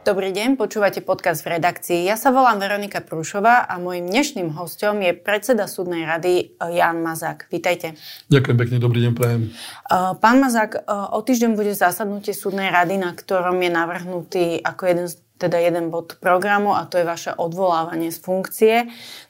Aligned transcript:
Dobrý 0.00 0.32
deň, 0.32 0.56
počúvate 0.56 1.04
podcast 1.04 1.44
v 1.44 1.60
redakcii. 1.60 2.08
Ja 2.08 2.16
sa 2.16 2.32
volám 2.32 2.56
Veronika 2.56 3.04
Prúšová 3.04 3.68
a 3.68 3.76
môjim 3.76 4.08
dnešným 4.08 4.48
hostom 4.56 4.96
je 5.04 5.12
predseda 5.12 5.68
súdnej 5.68 6.08
rady 6.08 6.56
eh, 6.56 6.80
Jan 6.80 7.04
Mazák. 7.04 7.52
Vítajte. 7.52 8.00
Ďakujem 8.32 8.56
pekne, 8.56 8.76
dobrý 8.80 9.04
deň, 9.04 9.12
prajem. 9.12 9.52
Eh, 9.52 10.12
pán 10.16 10.40
Mazák, 10.40 10.72
eh, 10.72 10.88
o 10.88 11.20
týždeň 11.20 11.52
bude 11.52 11.76
zasadnutie 11.76 12.32
súdnej 12.32 12.72
rady, 12.72 12.96
na 12.96 13.12
ktorom 13.12 13.60
je 13.60 13.68
navrhnutý 13.68 14.44
ako 14.64 14.82
jeden 14.88 15.06
teda 15.36 15.56
jeden 15.60 15.92
bod 15.92 16.16
programu 16.16 16.72
a 16.72 16.88
to 16.88 17.00
je 17.00 17.04
vaše 17.04 17.32
odvolávanie 17.36 18.08
z 18.08 18.18
funkcie. 18.24 18.74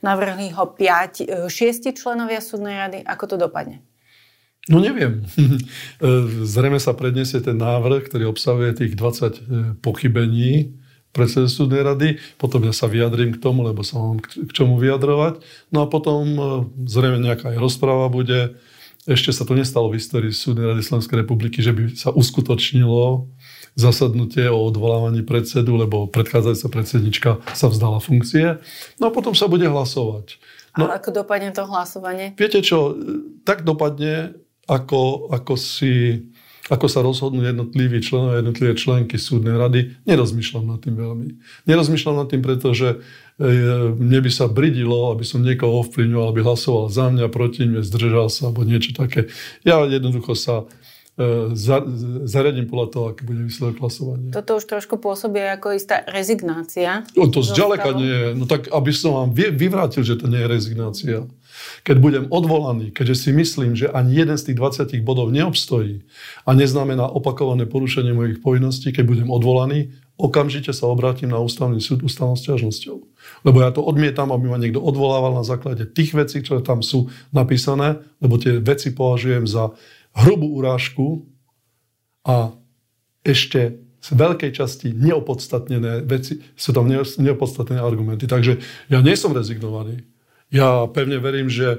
Navrhli 0.07 0.55
ho 0.55 0.71
5, 0.71 1.51
6 1.51 1.95
členovia 1.99 2.39
súdnej 2.39 2.79
rady. 2.79 2.99
Ako 3.07 3.31
to 3.31 3.37
dopadne? 3.39 3.83
No 4.69 4.77
neviem. 4.83 5.25
Zrejme 6.45 6.77
sa 6.77 6.93
predniesie 6.93 7.41
ten 7.41 7.57
návrh, 7.57 8.13
ktorý 8.13 8.29
obsahuje 8.29 8.77
tých 8.77 8.93
20 8.93 9.01
e, 9.01 9.41
pochybení 9.81 10.77
predsedu 11.11 11.51
súdnej 11.51 11.83
rady, 11.83 12.09
potom 12.39 12.63
ja 12.63 12.71
sa 12.71 12.87
vyjadrím 12.87 13.35
k 13.35 13.43
tomu, 13.43 13.67
lebo 13.67 13.83
sa 13.83 13.99
mám 13.99 14.23
k 14.23 14.53
čomu 14.55 14.79
vyjadrovať. 14.79 15.43
No 15.75 15.83
a 15.83 15.87
potom 15.91 16.23
e, 16.37 16.43
zrejme 16.87 17.19
nejaká 17.25 17.57
aj 17.57 17.59
rozpráva 17.59 18.13
bude. 18.13 18.61
Ešte 19.09 19.33
sa 19.33 19.49
to 19.49 19.57
nestalo 19.57 19.89
v 19.89 19.97
histórii 19.97 20.31
súdnej 20.31 20.77
rady 20.77 20.85
Slovenskej 20.85 21.25
republiky, 21.25 21.65
že 21.65 21.73
by 21.73 21.83
sa 21.97 22.13
uskutočnilo 22.13 23.33
zasadnutie 23.75 24.45
o 24.53 24.61
odvolávaní 24.61 25.25
predsedu, 25.25 25.81
lebo 25.81 26.05
predchádzajúca 26.13 26.69
predsednička 26.69 27.31
sa 27.57 27.67
vzdala 27.73 27.99
funkcie. 28.03 28.61
No 29.01 29.09
a 29.09 29.15
potom 29.15 29.33
sa 29.33 29.49
bude 29.49 29.65
hlasovať. 29.65 30.37
No, 30.79 30.87
a 30.87 31.01
ako 31.01 31.25
dopadne 31.25 31.51
to 31.51 31.67
hlasovanie? 31.67 32.37
Viete 32.39 32.63
čo, 32.63 32.95
tak 33.43 33.67
dopadne, 33.67 34.39
ako, 34.71 35.27
ako, 35.35 35.59
si, 35.59 36.23
ako 36.71 36.87
sa 36.87 37.03
rozhodnú 37.03 37.43
jednotliví 37.43 37.99
členovia, 37.99 38.39
jednotlivé 38.39 38.79
členky 38.79 39.19
súdnej 39.19 39.59
rady, 39.59 39.99
nerozmýšľam 40.07 40.65
nad 40.71 40.79
tým 40.79 40.95
veľmi. 40.95 41.27
Nerozmýšľam 41.67 42.17
nad 42.23 42.29
tým, 42.31 42.39
pretože 42.47 43.03
e, 43.43 43.49
mne 43.99 44.19
by 44.23 44.31
sa 44.31 44.47
bridilo, 44.47 45.11
aby 45.11 45.27
som 45.27 45.43
niekoho 45.43 45.83
ovplyvňoval, 45.83 46.31
aby 46.31 46.41
hlasoval 46.47 46.87
za 46.87 47.11
mňa, 47.11 47.27
proti 47.35 47.67
mne, 47.67 47.83
zdržal 47.83 48.31
sa, 48.31 48.49
alebo 48.49 48.63
niečo 48.63 48.95
také. 48.95 49.27
Ja 49.67 49.83
jednoducho 49.83 50.39
sa 50.39 50.71
E, 51.21 51.53
za, 51.53 51.85
zariadím 52.25 52.65
podľa 52.65 52.87
toho, 52.89 53.05
aký 53.13 53.29
bude 53.29 53.45
výsledok 53.45 53.85
hlasovania. 53.85 54.33
Toto 54.33 54.57
už 54.57 54.65
trošku 54.65 54.97
pôsobí 54.97 55.37
ako 55.43 55.77
istá 55.77 56.01
rezignácia. 56.09 57.05
O, 57.13 57.29
to 57.29 57.45
zďaleka 57.45 57.93
nie 57.93 58.09
je. 58.09 58.29
No 58.41 58.49
tak, 58.49 58.73
aby 58.73 58.89
som 58.89 59.13
vám 59.13 59.31
vyvrátil, 59.37 60.01
že 60.01 60.17
to 60.17 60.33
nie 60.33 60.41
je 60.41 60.49
rezignácia. 60.49 61.17
Keď 61.83 61.97
budem 61.99 62.25
odvolaný, 62.29 62.93
keďže 62.93 63.29
si 63.29 63.31
myslím, 63.33 63.73
že 63.77 63.89
ani 63.91 64.17
jeden 64.17 64.37
z 64.37 64.53
tých 64.53 64.57
20 64.59 65.01
bodov 65.01 65.33
neobstojí 65.33 66.05
a 66.45 66.51
neznamená 66.53 67.09
opakované 67.09 67.65
porušenie 67.65 68.13
mojich 68.13 68.39
povinností, 68.45 68.93
keď 68.93 69.05
budem 69.07 69.29
odvolaný, 69.33 69.95
okamžite 70.21 70.77
sa 70.77 70.87
obrátim 70.87 71.33
na 71.33 71.41
ústavný 71.41 71.81
súd 71.81 72.05
ústavnou 72.05 72.37
stiažnosťou. 72.37 72.97
Lebo 73.49 73.59
ja 73.65 73.73
to 73.73 73.81
odmietam, 73.81 74.29
aby 74.31 74.53
ma 74.53 74.61
niekto 74.61 74.85
odvolával 74.85 75.33
na 75.33 75.45
základe 75.45 75.89
tých 75.89 76.13
vecí, 76.13 76.45
ktoré 76.45 76.61
tam 76.61 76.85
sú 76.85 77.09
napísané, 77.33 78.05
lebo 78.21 78.37
tie 78.37 78.61
veci 78.61 78.93
považujem 78.93 79.49
za 79.49 79.73
hrubú 80.13 80.61
urážku 80.61 81.25
a 82.29 82.53
ešte 83.25 83.81
z 84.01 84.09
veľkej 84.17 84.51
časti 84.57 84.97
neopodstatnené 84.97 86.09
veci, 86.09 86.41
sú 86.57 86.73
tam 86.73 86.89
neopodstatnené 86.89 87.85
argumenty. 87.85 88.25
Takže 88.25 88.57
ja 88.89 89.05
nie 89.05 89.13
som 89.13 89.37
rezignovaný. 89.37 90.09
Ja 90.51 90.91
pevne 90.91 91.23
verím, 91.23 91.47
že 91.47 91.79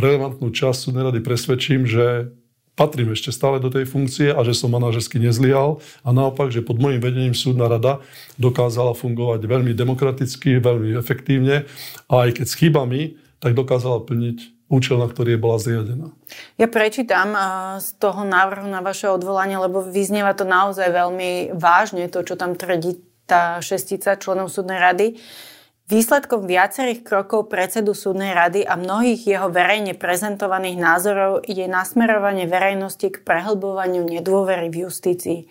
relevantnú 0.00 0.48
časť 0.48 0.88
súdnej 0.88 1.04
rady 1.12 1.20
presvedčím, 1.20 1.84
že 1.84 2.32
patrím 2.72 3.12
ešte 3.12 3.28
stále 3.28 3.60
do 3.60 3.68
tej 3.68 3.84
funkcie 3.84 4.32
a 4.32 4.40
že 4.42 4.56
som 4.56 4.72
manažersky 4.72 5.20
nezlial 5.20 5.84
a 6.00 6.08
naopak, 6.10 6.48
že 6.48 6.64
pod 6.64 6.80
môjim 6.80 7.04
vedením 7.04 7.36
súdna 7.36 7.68
rada 7.68 8.00
dokázala 8.40 8.96
fungovať 8.96 9.44
veľmi 9.44 9.76
demokraticky, 9.76 10.56
veľmi 10.56 10.96
efektívne 10.96 11.68
a 12.08 12.14
aj 12.28 12.40
keď 12.40 12.46
s 12.48 12.56
chybami, 12.56 13.02
tak 13.44 13.52
dokázala 13.52 14.00
plniť 14.08 14.66
účel, 14.72 14.96
na 14.96 15.04
ktorý 15.04 15.36
bola 15.36 15.60
zriadená. 15.60 16.16
Ja 16.56 16.64
prečítam 16.64 17.36
z 17.76 17.92
toho 18.00 18.24
návrhu 18.24 18.64
na 18.72 18.80
vaše 18.80 19.12
odvolanie, 19.12 19.60
lebo 19.60 19.84
vyznieva 19.84 20.32
to 20.32 20.48
naozaj 20.48 20.88
veľmi 20.88 21.52
vážne, 21.52 22.08
to, 22.08 22.24
čo 22.24 22.40
tam 22.40 22.56
tvrdí 22.56 22.96
tá 23.28 23.60
šestica 23.60 24.16
členov 24.16 24.48
súdnej 24.48 24.80
rady. 24.80 25.20
Výsledkom 25.90 26.46
viacerých 26.46 27.02
krokov 27.02 27.50
predsedu 27.50 27.90
súdnej 27.90 28.30
rady 28.32 28.62
a 28.62 28.78
mnohých 28.78 29.26
jeho 29.26 29.50
verejne 29.50 29.98
prezentovaných 29.98 30.78
názorov 30.78 31.42
je 31.42 31.66
nasmerovanie 31.66 32.46
verejnosti 32.46 33.10
k 33.10 33.22
prehlbovaniu 33.26 34.06
nedôvery 34.06 34.70
v 34.70 34.86
justícii. 34.86 35.50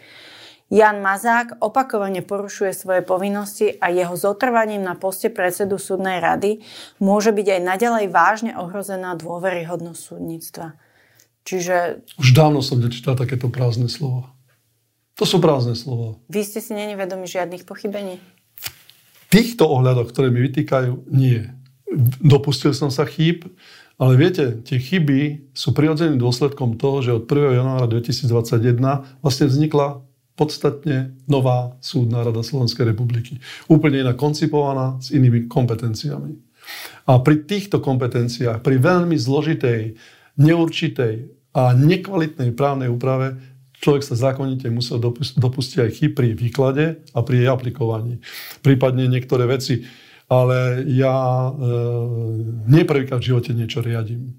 Jan 0.71 1.03
Mazák 1.03 1.59
opakovane 1.59 2.23
porušuje 2.23 2.71
svoje 2.71 3.03
povinnosti 3.03 3.75
a 3.75 3.91
jeho 3.91 4.15
zotrvaním 4.15 4.79
na 4.79 4.95
poste 4.95 5.27
predsedu 5.27 5.75
súdnej 5.75 6.23
rady 6.23 6.63
môže 7.03 7.35
byť 7.35 7.59
aj 7.59 7.61
naďalej 7.67 8.05
vážne 8.07 8.51
ohrozená 8.55 9.19
dôveryhodnosť 9.19 9.99
súdnictva. 9.99 10.79
Čiže... 11.43 12.07
Už 12.15 12.31
dávno 12.31 12.63
som 12.63 12.79
nečítal 12.79 13.19
takéto 13.19 13.51
prázdne 13.51 13.91
slova. 13.91 14.31
To 15.19 15.27
sú 15.27 15.43
prázdne 15.43 15.75
slova. 15.75 16.15
Vy 16.31 16.41
ste 16.47 16.63
si 16.63 16.71
není 16.71 16.95
vedomi 16.95 17.27
žiadnych 17.27 17.67
pochybení? 17.67 18.23
Týchto 19.31 19.63
ohľadoch, 19.63 20.11
ktoré 20.11 20.27
mi 20.27 20.43
vytýkajú, 20.43 21.07
nie. 21.07 21.47
Dopustil 22.19 22.75
som 22.75 22.91
sa 22.91 23.07
chýb, 23.07 23.47
ale 23.95 24.19
viete, 24.19 24.59
tie 24.67 24.75
chyby 24.75 25.51
sú 25.55 25.71
prirodzeným 25.71 26.19
dôsledkom 26.19 26.75
toho, 26.75 26.99
že 26.99 27.15
od 27.15 27.23
1. 27.23 27.63
januára 27.63 27.87
2021 27.87 29.23
vlastne 29.23 29.45
vznikla 29.47 30.03
podstatne 30.35 31.15
nová 31.31 31.79
súdna 31.79 32.27
rada 32.27 32.43
Slovenskej 32.43 32.91
republiky. 32.91 33.39
Úplne 33.71 34.03
iná 34.03 34.13
koncipovaná 34.17 34.99
s 34.99 35.15
inými 35.15 35.47
kompetenciami. 35.47 36.35
A 37.07 37.21
pri 37.23 37.47
týchto 37.47 37.79
kompetenciách, 37.79 38.59
pri 38.59 38.83
veľmi 38.83 39.15
zložitej, 39.15 39.95
neurčitej 40.39 41.15
a 41.51 41.75
nekvalitnej 41.75 42.55
právnej 42.55 42.87
úprave 42.87 43.35
človek 43.81 44.05
sa 44.05 44.15
zákonite 44.15 44.69
musel 44.69 45.01
dopustiť 45.35 45.77
aj 45.81 45.89
chyb 45.97 46.11
pri 46.13 46.27
výklade 46.37 47.01
a 47.11 47.19
pri 47.25 47.35
jej 47.43 47.49
aplikovaní. 47.49 48.21
Prípadne 48.61 49.09
niektoré 49.09 49.49
veci. 49.49 49.83
Ale 50.31 50.87
ja 50.87 51.11
e, 51.11 51.51
nie 52.71 52.87
v 52.87 53.19
živote 53.19 53.51
niečo 53.51 53.83
riadím. 53.83 54.31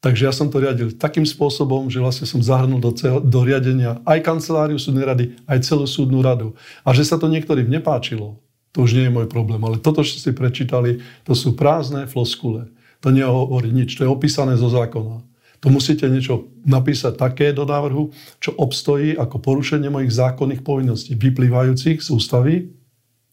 Takže 0.00 0.30
ja 0.30 0.32
som 0.32 0.46
to 0.46 0.62
riadil 0.62 0.94
takým 0.94 1.26
spôsobom, 1.26 1.90
že 1.90 1.98
vlastne 1.98 2.24
som 2.24 2.38
zahrnul 2.40 2.78
do, 2.78 2.94
cel, 2.94 3.18
do 3.20 3.40
riadenia 3.42 3.98
aj 4.06 4.24
kanceláriu 4.24 4.78
súdnej 4.78 5.04
rady, 5.04 5.24
aj 5.44 5.66
celú 5.66 5.84
súdnu 5.84 6.22
radu. 6.22 6.56
A 6.86 6.94
že 6.94 7.02
sa 7.02 7.18
to 7.18 7.28
niektorým 7.28 7.68
nepáčilo, 7.68 8.40
to 8.70 8.86
už 8.86 8.96
nie 8.96 9.10
je 9.10 9.12
môj 9.12 9.26
problém. 9.26 9.60
Ale 9.60 9.82
toto, 9.82 10.00
čo 10.06 10.16
ste 10.16 10.32
prečítali, 10.32 11.02
to 11.26 11.34
sú 11.34 11.52
prázdne 11.58 12.06
floskule. 12.06 12.70
To 13.04 13.12
nehovorí 13.12 13.68
nič, 13.74 13.98
to 13.98 14.06
je 14.06 14.10
opísané 14.12 14.56
zo 14.56 14.70
zákona. 14.72 15.29
To 15.60 15.68
musíte 15.68 16.08
niečo 16.08 16.48
napísať 16.64 17.20
také 17.20 17.52
do 17.52 17.68
návrhu, 17.68 18.08
čo 18.40 18.56
obstojí 18.56 19.12
ako 19.12 19.44
porušenie 19.44 19.92
mojich 19.92 20.12
zákonných 20.16 20.64
povinností 20.64 21.12
vyplývajúcich 21.20 22.00
z 22.00 22.08
ústavy 22.08 22.72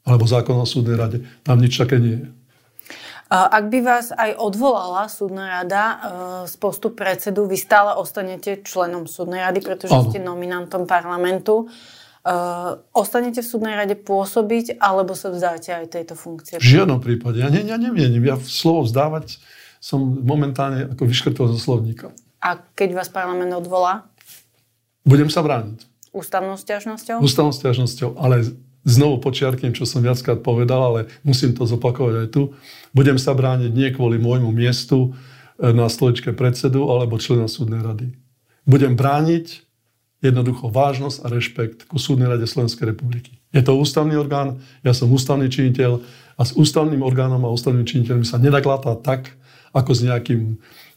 alebo 0.04 0.28
zákona 0.28 0.64
o 0.64 0.68
súdnej 0.68 1.00
rade. 1.00 1.18
Tam 1.44 1.60
nič 1.60 1.80
také 1.80 2.00
nie 2.00 2.16
je. 2.20 2.28
Ak 3.28 3.68
by 3.68 3.80
vás 3.84 4.16
aj 4.16 4.40
odvolala 4.40 5.12
súdna 5.12 5.60
rada 5.60 5.84
e, 5.84 5.96
z 6.48 6.56
postu 6.64 6.96
predsedu, 6.96 7.44
vy 7.44 7.60
stále 7.60 7.92
ostanete 8.00 8.64
členom 8.64 9.04
súdnej 9.04 9.44
rady, 9.44 9.60
pretože 9.60 9.92
ano. 9.92 10.08
ste 10.08 10.24
nominantom 10.24 10.88
parlamentu. 10.88 11.68
Uh, 12.28 12.84
ostanete 12.92 13.40
v 13.40 13.48
súdnej 13.48 13.72
rade 13.72 13.96
pôsobiť, 13.96 14.84
alebo 14.84 15.16
sa 15.16 15.32
vzdáte 15.32 15.72
aj 15.72 15.96
tejto 15.96 16.20
funkcie? 16.20 16.60
V 16.60 16.76
žiadnom 16.76 17.00
prípade. 17.00 17.40
Ja, 17.40 17.48
ne, 17.48 17.64
ja 17.64 17.80
neviem. 17.80 18.20
Ja 18.20 18.36
slovo 18.44 18.84
vzdávať 18.84 19.40
som 19.88 20.20
momentálne 20.20 20.92
ako 20.92 21.08
vyškrtol 21.08 21.56
zo 21.56 21.60
slovníka. 21.64 22.12
A 22.44 22.60
keď 22.76 23.00
vás 23.00 23.08
parlament 23.08 23.56
odvolá? 23.56 24.12
Budem 25.08 25.32
sa 25.32 25.40
brániť. 25.40 25.88
Ústavnou 26.12 26.60
stiažnosťou? 26.60 27.24
Ústavnou 27.24 27.56
stiažnosťou, 27.56 28.20
ale 28.20 28.44
znovu 28.84 29.24
počiarknem, 29.24 29.72
čo 29.72 29.88
som 29.88 30.04
viackrát 30.04 30.44
povedal, 30.44 30.92
ale 30.92 31.00
musím 31.24 31.56
to 31.56 31.64
zopakovať 31.64 32.16
aj 32.20 32.28
tu. 32.36 32.52
Budem 32.92 33.16
sa 33.16 33.32
brániť 33.32 33.72
nie 33.72 33.88
kvôli 33.96 34.20
môjmu 34.20 34.52
miestu 34.52 35.16
e, 35.56 35.72
na 35.72 35.88
stoličke 35.88 36.36
predsedu 36.36 36.84
alebo 36.92 37.16
člena 37.16 37.48
súdnej 37.48 37.80
rady. 37.80 38.12
Budem 38.68 39.00
brániť 39.00 39.64
jednoducho 40.20 40.68
vážnosť 40.68 41.18
a 41.24 41.28
rešpekt 41.32 41.80
ku 41.88 41.96
súdnej 41.96 42.28
rade 42.28 42.44
Slovenskej 42.44 42.92
republiky. 42.92 43.40
Je 43.56 43.64
to 43.64 43.80
ústavný 43.80 44.20
orgán, 44.20 44.60
ja 44.84 44.92
som 44.92 45.08
ústavný 45.08 45.48
činiteľ 45.48 46.04
a 46.38 46.42
s 46.46 46.54
ústavným 46.54 47.02
orgánom 47.02 47.42
a 47.44 47.54
ústavným 47.54 47.90
činiteľmi 47.90 48.24
sa 48.24 48.38
nedakláta 48.38 48.94
tak, 49.02 49.34
ako 49.74 49.92
s 49.92 50.06
nejakým, 50.06 50.42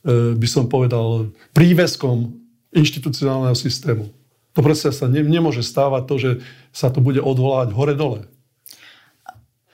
e, 0.04 0.36
by 0.36 0.48
som 0.48 0.68
povedal, 0.68 1.32
príveskom 1.56 2.36
inštitucionálneho 2.76 3.56
systému. 3.56 4.12
To 4.54 4.60
proste 4.60 4.92
sa 4.92 5.08
ne, 5.08 5.24
nemôže 5.24 5.64
stávať 5.64 6.02
to, 6.06 6.14
že 6.20 6.30
sa 6.70 6.92
to 6.92 7.00
bude 7.00 7.18
odvolávať 7.18 7.72
hore-dole. 7.72 8.20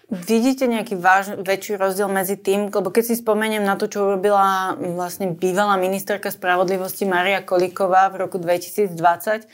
Vidíte 0.07 0.71
nejaký 0.71 0.95
váž, 0.95 1.35
väčší 1.35 1.75
rozdiel 1.75 2.07
medzi 2.07 2.39
tým, 2.39 2.71
lebo 2.71 2.95
keď 2.95 3.11
si 3.11 3.15
spomeniem 3.19 3.67
na 3.67 3.75
to, 3.75 3.91
čo 3.91 4.07
urobila 4.07 4.79
vlastne 4.79 5.35
bývalá 5.35 5.75
ministerka 5.83 6.31
spravodlivosti 6.31 7.03
Maria 7.11 7.43
Kolíková 7.43 8.15
v 8.15 8.23
roku 8.23 8.39
2020, 8.39 9.51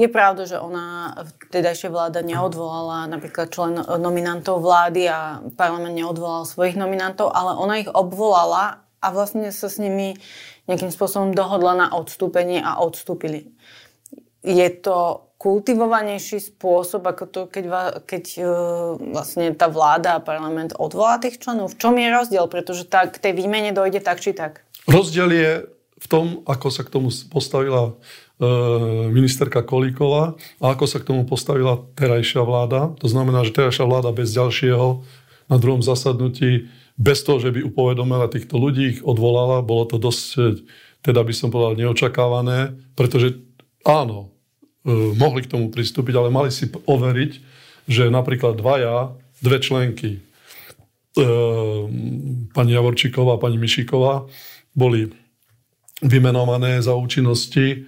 je 0.00 0.08
pravda, 0.08 0.48
že 0.48 0.56
ona, 0.56 1.12
ešte 1.52 1.92
vláda 1.92 2.24
neodvolala 2.24 3.04
napríklad 3.04 3.52
člen 3.52 3.76
nominantov 4.00 4.64
vlády 4.64 5.04
a 5.12 5.44
parlament 5.60 5.92
neodvolal 5.92 6.48
svojich 6.48 6.80
nominantov, 6.80 7.28
ale 7.36 7.52
ona 7.60 7.84
ich 7.84 7.90
obvolala 7.92 8.80
a 9.04 9.06
vlastne 9.12 9.52
sa 9.52 9.68
s 9.68 9.76
nimi 9.76 10.16
nejakým 10.64 10.88
spôsobom 10.88 11.36
dohodla 11.36 11.76
na 11.76 11.86
odstúpenie 11.92 12.64
a 12.64 12.80
odstúpili. 12.80 13.52
Je 14.40 14.68
to 14.80 15.28
kultivovanejší 15.40 16.40
spôsob, 16.52 17.04
ako 17.04 17.24
to, 17.28 17.40
keď, 17.48 17.64
keď 18.04 18.24
uh, 18.40 18.48
vlastne 19.00 19.52
tá 19.56 19.72
vláda 19.72 20.20
a 20.20 20.24
parlament 20.24 20.76
odvolá 20.76 21.16
tých 21.16 21.40
členov? 21.40 21.76
V 21.76 21.80
čom 21.80 21.96
je 21.96 22.08
rozdiel? 22.12 22.44
Pretože 22.48 22.84
tá, 22.84 23.08
k 23.08 23.16
tej 23.16 23.32
výmene 23.36 23.72
dojde 23.72 24.04
tak 24.04 24.20
či 24.20 24.36
tak. 24.36 24.64
Rozdiel 24.84 25.28
je 25.32 25.50
v 26.00 26.06
tom, 26.08 26.44
ako 26.44 26.68
sa 26.68 26.84
k 26.84 26.92
tomu 26.92 27.08
postavila 27.32 27.96
ministerka 29.12 29.60
Kolíková 29.60 30.32
a 30.64 30.64
ako 30.72 30.84
sa 30.88 30.96
k 30.96 31.12
tomu 31.12 31.28
postavila 31.28 31.84
terajšia 31.92 32.40
vláda. 32.40 32.96
To 33.04 33.06
znamená, 33.06 33.44
že 33.44 33.52
terajšia 33.52 33.84
vláda 33.84 34.16
bez 34.16 34.32
ďalšieho 34.32 35.04
na 35.52 35.56
druhom 35.60 35.84
zasadnutí, 35.84 36.72
bez 36.96 37.20
toho, 37.20 37.36
že 37.36 37.52
by 37.52 37.68
upovedomila 37.68 38.32
týchto 38.32 38.56
ľudí, 38.56 38.96
ich 38.96 39.00
odvolala. 39.04 39.60
Bolo 39.60 39.84
to 39.84 40.00
dosť, 40.00 40.56
teda 41.04 41.20
by 41.20 41.32
som 41.36 41.52
povedal, 41.52 41.76
neočakávané, 41.76 42.80
pretože 42.96 43.36
áno, 43.84 44.32
E, 44.80 44.92
mohli 45.12 45.44
k 45.44 45.52
tomu 45.52 45.68
pristúpiť, 45.68 46.16
ale 46.16 46.32
mali 46.32 46.48
si 46.48 46.64
overiť, 46.72 47.32
že 47.84 48.08
napríklad 48.08 48.56
dvaja, 48.56 49.12
dve 49.44 49.60
členky, 49.60 50.10
e, 50.16 50.20
pani 52.56 52.72
Javorčíková 52.72 53.36
a 53.36 53.42
pani 53.42 53.60
Mišiková, 53.60 54.24
boli 54.72 55.12
vymenované 56.00 56.80
za 56.80 56.96
účinnosti 56.96 57.66
e, 57.68 57.78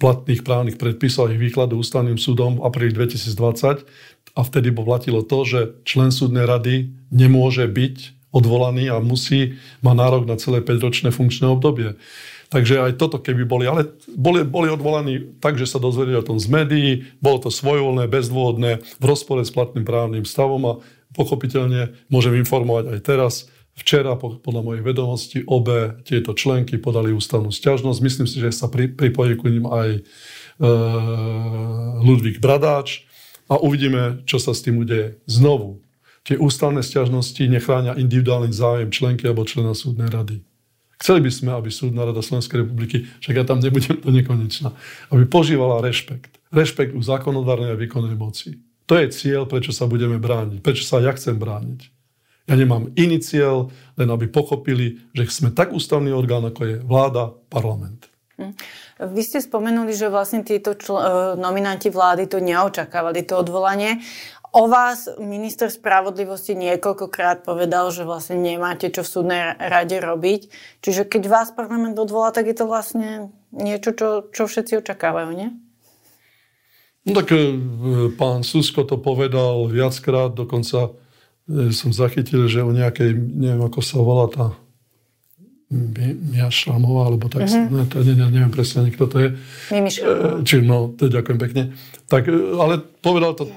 platných 0.00 0.40
právnych 0.40 0.80
predpisov 0.80 1.28
a 1.28 1.32
ich 1.36 1.40
výkladu 1.40 1.76
ústavným 1.76 2.16
súdom 2.16 2.56
v 2.56 2.64
apríli 2.64 2.96
2020 2.96 3.84
a 4.32 4.40
vtedy 4.40 4.72
platilo 4.72 5.20
to, 5.20 5.44
že 5.44 5.60
člen 5.84 6.08
súdnej 6.08 6.48
rady 6.48 6.88
nemôže 7.12 7.68
byť 7.68 7.96
odvolaný 8.32 8.88
a 8.88 8.96
musí, 9.04 9.60
má 9.84 9.92
nárok 9.92 10.24
na 10.24 10.40
celé 10.40 10.64
5-ročné 10.64 11.12
funkčné 11.12 11.52
obdobie. 11.52 12.00
Takže 12.48 12.84
aj 12.84 13.00
toto 13.00 13.20
keby 13.20 13.44
boli, 13.44 13.64
ale 13.68 13.92
boli, 14.12 14.44
boli 14.44 14.68
odvolaní 14.72 15.36
tak, 15.40 15.56
že 15.60 15.68
sa 15.68 15.80
dozvedeli 15.80 16.16
o 16.20 16.24
tom 16.24 16.40
z 16.40 16.48
médií, 16.48 16.90
bolo 17.20 17.44
to 17.44 17.50
svojvoľné, 17.52 18.08
bezdôvodné, 18.08 18.80
v 19.00 19.04
rozpore 19.04 19.44
s 19.44 19.52
platným 19.52 19.84
právnym 19.84 20.24
stavom 20.24 20.64
a 20.64 20.72
pochopiteľne 21.12 21.92
môžem 22.08 22.36
informovať 22.40 22.92
aj 22.92 23.00
teraz, 23.04 23.34
Včera, 23.72 24.12
podľa 24.20 24.62
mojej 24.62 24.82
vedomosti, 24.84 25.38
obe 25.48 25.96
tieto 26.04 26.36
členky 26.36 26.76
podali 26.76 27.08
ústavnú 27.16 27.48
stiažnosť. 27.48 27.98
Myslím 28.04 28.28
si, 28.28 28.36
že 28.36 28.52
sa 28.52 28.68
pri, 28.68 28.92
pripojí 28.92 29.32
ku 29.40 29.48
ním 29.48 29.64
aj 29.64 29.88
e, 29.96 30.00
Ludvík 32.04 32.36
Bradáč 32.36 33.08
a 33.48 33.56
uvidíme, 33.56 34.28
čo 34.28 34.36
sa 34.36 34.52
s 34.52 34.60
tým 34.60 34.76
udeje. 34.76 35.16
Znovu, 35.24 35.80
tie 36.20 36.36
ústavné 36.36 36.84
stiažnosti 36.84 37.40
nechránia 37.48 37.96
individuálny 37.96 38.52
záujem 38.52 38.92
členky 38.92 39.24
alebo 39.24 39.48
člena 39.48 39.72
súdnej 39.72 40.12
rady. 40.12 40.44
Chceli 41.02 41.24
by 41.24 41.30
sme, 41.34 41.50
aby 41.56 41.66
súdna 41.72 42.06
rada 42.06 42.22
Slovenskej 42.22 42.62
republiky, 42.62 43.10
však 43.24 43.34
ja 43.34 43.44
tam 43.48 43.58
nebudem 43.58 43.98
to 43.98 44.14
nekonečná, 44.14 44.70
aby 45.10 45.26
požívala 45.26 45.82
rešpekt. 45.82 46.38
Rešpekt 46.54 46.94
u 46.94 47.02
zákonodárnej 47.02 47.74
a 47.74 47.80
výkonnej 47.80 48.14
moci. 48.14 48.62
To 48.86 48.94
je 48.94 49.10
cieľ, 49.10 49.50
prečo 49.50 49.74
sa 49.74 49.90
budeme 49.90 50.22
brániť, 50.22 50.62
prečo 50.62 50.86
sa 50.86 51.02
ja 51.02 51.10
chcem 51.16 51.34
brániť. 51.34 52.01
Ja 52.50 52.54
nemám 52.58 52.90
iný 52.98 53.22
cieľ, 53.22 53.70
len 53.94 54.08
aby 54.10 54.26
pochopili, 54.26 54.98
že 55.14 55.30
sme 55.30 55.54
tak 55.54 55.70
ústavný 55.70 56.10
orgán, 56.10 56.42
ako 56.42 56.60
je 56.66 56.76
vláda, 56.82 57.30
parlament. 57.46 58.10
Hm. 58.40 58.52
Vy 59.12 59.22
ste 59.22 59.38
spomenuli, 59.38 59.94
že 59.94 60.10
vlastne 60.10 60.42
títo 60.42 60.74
čl- 60.74 60.98
e, 60.98 61.06
nominanti 61.38 61.92
vlády 61.92 62.26
to 62.26 62.42
neočakávali, 62.42 63.22
to 63.22 63.38
odvolanie. 63.38 64.02
O 64.52 64.68
vás 64.68 65.08
minister 65.16 65.72
spravodlivosti 65.72 66.52
niekoľkokrát 66.52 67.40
povedal, 67.40 67.88
že 67.88 68.04
vlastne 68.04 68.36
nemáte 68.36 68.92
čo 68.92 69.00
v 69.00 69.08
súdnej 69.08 69.42
rade 69.56 69.96
robiť. 69.96 70.52
Čiže 70.84 71.08
keď 71.08 71.22
vás 71.24 71.48
parlament 71.56 71.96
odvolá, 71.96 72.36
tak 72.36 72.52
je 72.52 72.56
to 72.60 72.68
vlastne 72.68 73.32
niečo, 73.48 73.96
čo, 73.96 74.08
čo 74.28 74.44
všetci 74.44 74.84
očakávajú, 74.84 75.30
nie? 75.32 75.48
No 77.08 77.16
tak 77.16 77.32
e, 77.32 77.58
pán 78.14 78.44
Susko 78.44 78.84
to 78.84 79.00
povedal 79.00 79.66
viackrát, 79.72 80.36
dokonca 80.36 80.88
e, 80.88 80.90
som 81.74 81.90
zachytil, 81.92 82.48
že 82.48 82.64
o 82.64 82.72
nejakej, 82.72 83.12
neviem 83.16 83.62
ako 83.62 83.80
sa 83.84 83.98
volá 84.00 84.26
tá 84.32 84.46
Mia 85.72 86.52
Šlamová, 86.52 87.08
alebo 87.08 87.32
tak, 87.32 87.48
uh-huh. 87.48 87.72
ne, 87.72 87.84
to, 87.88 88.04
ne, 88.04 88.12
neviem 88.28 88.52
presne, 88.52 88.92
kto 88.92 89.08
to 89.08 89.16
je. 89.16 89.28
Mimi 89.72 89.88
e, 89.88 90.44
Či, 90.44 90.60
no, 90.60 90.92
to 90.92 91.08
ďakujem 91.08 91.38
pekne. 91.40 91.62
Tak, 92.12 92.28
ale 92.28 92.84
povedal 93.00 93.32
to 93.32 93.48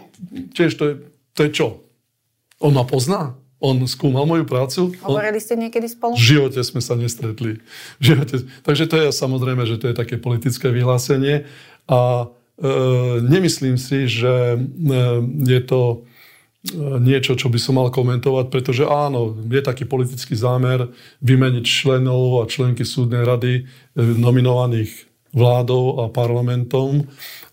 tiež 0.56 0.72
to 0.80 0.84
je, 0.88 0.94
to 1.36 1.40
je 1.48 1.50
čo? 1.52 1.68
On 2.64 2.72
ma 2.72 2.88
pozná? 2.88 3.36
On 3.60 3.76
skúmal 3.88 4.24
moju 4.24 4.48
prácu? 4.48 4.96
Hovorili 5.04 5.40
ste 5.44 5.60
niekedy 5.60 5.92
spolu? 5.92 6.16
V 6.16 6.24
živote 6.24 6.60
sme 6.64 6.80
sa 6.80 6.96
nestretli. 6.96 7.60
V 8.00 8.04
živote. 8.04 8.48
Takže 8.64 8.84
to 8.88 8.96
je 9.00 9.08
samozrejme, 9.12 9.64
že 9.68 9.80
to 9.80 9.92
je 9.92 9.96
také 9.96 10.16
politické 10.16 10.72
vyhlásenie. 10.72 11.44
A 11.88 12.32
e, 12.60 12.68
nemyslím 13.24 13.76
si, 13.80 14.08
že 14.08 14.56
e, 14.56 14.58
je 15.48 15.60
to 15.64 15.80
e, 15.82 16.15
niečo, 17.02 17.38
čo 17.38 17.52
by 17.52 17.60
som 17.62 17.78
mal 17.78 17.94
komentovať, 17.94 18.50
pretože 18.50 18.84
áno, 18.90 19.38
je 19.38 19.62
taký 19.62 19.86
politický 19.86 20.34
zámer 20.34 20.90
vymeniť 21.22 21.62
členov 21.62 22.42
a 22.42 22.50
členky 22.50 22.82
súdnej 22.82 23.22
rady 23.22 23.54
e, 23.54 23.64
nominovaných 24.02 25.06
vládou 25.36 26.02
a 26.02 26.10
parlamentom 26.10 27.06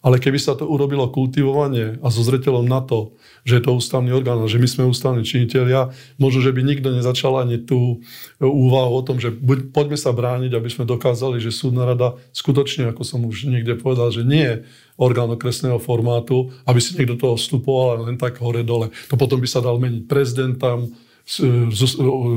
ale 0.03 0.19
keby 0.19 0.39
sa 0.39 0.59
to 0.59 0.67
urobilo 0.67 1.07
kultivovanie 1.15 2.03
a 2.03 2.11
so 2.11 2.27
zreteľom 2.27 2.67
na 2.67 2.83
to, 2.83 3.15
že 3.43 3.59
je 3.59 3.63
to 3.63 3.75
ústavný 3.75 4.15
orgán 4.15 4.39
a 4.39 4.47
že 4.47 4.63
my 4.63 4.69
sme 4.71 4.83
ústavní 4.91 5.27
činiteľia, 5.27 5.91
možno, 6.17 6.41
že 6.43 6.55
by 6.55 6.63
nikto 6.63 6.95
nezačal 6.95 7.43
ani 7.43 7.59
tú 7.59 8.03
úvahu 8.39 8.93
o 8.99 9.03
tom, 9.03 9.19
že 9.19 9.35
buď, 9.35 9.75
poďme 9.75 9.99
sa 9.99 10.15
brániť, 10.15 10.53
aby 10.55 10.69
sme 10.71 10.87
dokázali, 10.87 11.43
že 11.43 11.51
súdna 11.51 11.83
rada 11.83 12.15
skutočne, 12.31 12.91
ako 12.91 13.03
som 13.03 13.21
už 13.27 13.51
niekde 13.51 13.75
povedal, 13.79 14.15
že 14.15 14.23
nie 14.23 14.45
je 14.47 14.57
orgán 14.95 15.31
okresného 15.31 15.83
formátu, 15.83 16.55
aby 16.69 16.79
si 16.79 16.95
niekto 16.95 17.19
toho 17.19 17.35
vstupoval 17.35 18.07
len 18.07 18.17
tak 18.21 18.39
hore-dole. 18.39 18.95
To 19.11 19.15
potom 19.19 19.43
by 19.43 19.49
sa 19.51 19.59
dal 19.59 19.79
meniť 19.83 20.07
prezidentom, 20.07 20.95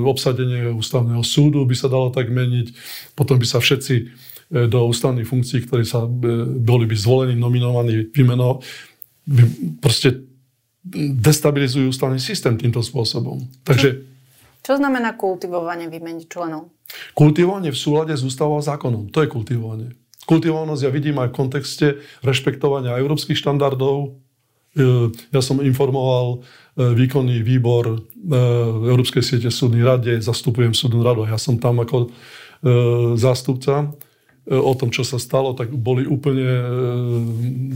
obsadenie 0.05 0.69
ústavného 0.69 1.25
súdu 1.25 1.65
by 1.65 1.73
sa 1.73 1.89
dalo 1.89 2.13
tak 2.13 2.29
meniť, 2.29 2.69
potom 3.17 3.41
by 3.41 3.47
sa 3.49 3.57
všetci 3.57 4.13
E, 4.45 4.69
do 4.69 4.85
ústavných 4.85 5.25
funkcií, 5.25 5.65
ktorí 5.65 5.81
sa 5.81 6.05
e, 6.05 6.09
boli 6.61 6.85
by 6.85 6.93
zvolení, 6.93 7.33
nominovaní, 7.33 8.13
vymeno, 8.13 8.61
proste 9.81 10.21
destabilizujú 10.93 11.89
ústavný 11.89 12.21
systém 12.21 12.53
týmto 12.55 12.85
spôsobom. 12.85 13.41
Takže... 13.65 14.05
Čo 14.61 14.77
znamená 14.77 15.17
kultivovanie 15.17 15.89
výmeny 15.89 16.29
členov? 16.29 16.73
Kultivovanie 17.17 17.73
v 17.73 17.77
súlade 17.77 18.13
s 18.13 18.21
ústavou 18.21 18.61
a 18.61 18.65
zákonom. 18.65 19.09
To 19.09 19.25
je 19.25 19.29
kultivovanie. 19.29 19.89
Kultivovanosť 20.25 20.81
ja 20.85 20.91
vidím 20.93 21.21
aj 21.21 21.29
v 21.33 21.37
kontexte 21.37 21.87
rešpektovania 22.25 22.97
európskych 22.97 23.37
štandardov. 23.37 24.17
E, 24.73 25.13
ja 25.33 25.41
som 25.41 25.61
informoval 25.61 26.41
výkonný 26.75 27.39
výbor 27.39 28.03
Európskej 28.83 29.23
siete 29.23 29.47
súdnej 29.47 29.87
rade, 29.87 30.11
zastupujem 30.19 30.75
súdnu 30.75 31.07
radu 31.07 31.23
a 31.23 31.31
ja 31.31 31.39
som 31.39 31.55
tam 31.55 31.79
ako 31.79 32.11
zástupca 33.15 33.95
o 34.45 34.73
tom, 34.77 34.93
čo 34.93 35.01
sa 35.01 35.17
stalo, 35.17 35.57
tak 35.57 35.73
boli 35.73 36.05
úplne, 36.05 36.45
e, 36.45 36.69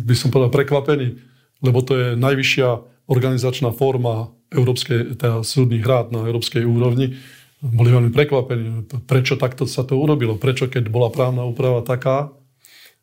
by 0.06 0.14
som 0.14 0.30
povedal, 0.30 0.54
prekvapení, 0.54 1.18
lebo 1.66 1.82
to 1.82 1.98
je 1.98 2.08
najvyššia 2.14 2.70
organizačná 3.10 3.74
forma 3.74 4.30
európskej, 4.54 5.18
teda 5.18 5.42
súdnych 5.42 5.82
rád 5.82 6.14
na 6.14 6.30
európskej 6.30 6.62
úrovni. 6.62 7.18
Boli 7.60 7.92
veľmi 7.92 8.14
prekvapení, 8.16 8.88
prečo 9.04 9.36
takto 9.36 9.68
sa 9.68 9.84
to 9.84 10.00
urobilo, 10.00 10.40
prečo 10.40 10.72
keď 10.72 10.88
bola 10.88 11.12
právna 11.12 11.44
úprava 11.44 11.84
taká, 11.84 12.32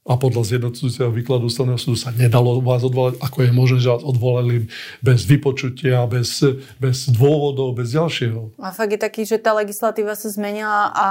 a 0.06 0.14
podľa 0.14 0.54
zjednocujúceho 0.54 1.10
výkladu 1.10 1.50
ústavného 1.50 1.82
súdu 1.82 1.98
sa 1.98 2.14
nedalo 2.14 2.62
vás 2.62 2.86
odvolať, 2.86 3.18
ako 3.18 3.38
je 3.42 3.50
možné, 3.50 3.78
že 3.82 3.90
vás 3.90 4.06
odvolali 4.06 4.70
bez 5.02 5.26
vypočutia, 5.26 6.06
bez, 6.06 6.46
bez 6.78 7.10
dôvodov, 7.10 7.75
bez 7.75 7.90
ďalšieho. 7.90 8.54
A 8.62 8.70
fakt 8.70 8.94
je 8.94 9.00
taký, 9.02 9.26
že 9.26 9.42
tá 9.42 9.50
legislatíva 9.58 10.14
sa 10.14 10.30
zmenila 10.30 10.94
a 10.94 11.06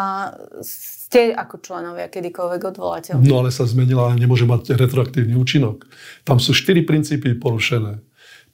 ste 0.64 1.36
ako 1.36 1.60
členovia 1.60 2.08
kedykoľvek 2.08 2.62
odvolateľ. 2.72 3.14
No 3.20 3.44
ale 3.44 3.52
sa 3.52 3.68
zmenila 3.68 4.16
a 4.16 4.16
nemôže 4.16 4.48
mať 4.48 4.80
retroaktívny 4.80 5.36
účinok. 5.36 5.84
Tam 6.24 6.40
sú 6.40 6.56
štyri 6.56 6.88
princípy 6.88 7.36
porušené. 7.36 8.00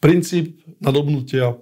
Princíp 0.02 0.60
nadobnutia, 0.82 1.56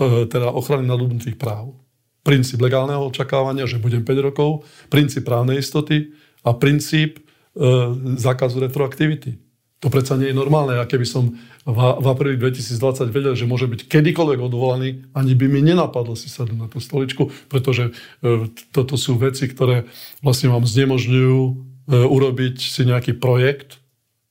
e, 0.00 0.26
teda 0.26 0.48
ochrany 0.50 0.88
nadobnutých 0.88 1.36
práv. 1.36 1.76
Princíp 2.24 2.58
legálneho 2.58 3.04
očakávania, 3.06 3.68
že 3.68 3.82
budem 3.82 4.02
5 4.02 4.28
rokov. 4.32 4.64
Princíp 4.88 5.28
právnej 5.28 5.60
istoty 5.60 6.16
a 6.42 6.56
princíp 6.56 7.22
E, 7.52 7.68
zákazu 8.16 8.64
retroaktivity. 8.64 9.36
To 9.84 9.92
predsa 9.92 10.16
nie 10.16 10.32
je 10.32 10.36
normálne. 10.40 10.80
A 10.80 10.88
keby 10.88 11.04
som 11.04 11.36
v, 11.68 11.78
v 12.00 12.06
apríli 12.08 12.40
2020 12.40 13.12
vedel, 13.12 13.36
že 13.36 13.44
môže 13.44 13.68
byť 13.68 13.92
kedykoľvek 13.92 14.40
odvolaný, 14.40 15.04
ani 15.12 15.36
by 15.36 15.46
mi 15.52 15.60
nenapadlo 15.60 16.16
si 16.16 16.32
sadnúť 16.32 16.56
na 16.56 16.68
tú 16.72 16.80
stoličku, 16.80 17.28
pretože 17.52 17.92
e, 18.24 18.48
toto 18.72 18.96
sú 18.96 19.20
veci, 19.20 19.44
ktoré 19.52 19.84
vlastne 20.24 20.48
vám 20.48 20.64
znemožňujú 20.64 21.40
e, 21.44 21.52
urobiť 21.92 22.56
si 22.56 22.88
nejaký 22.88 23.20
projekt, 23.20 23.81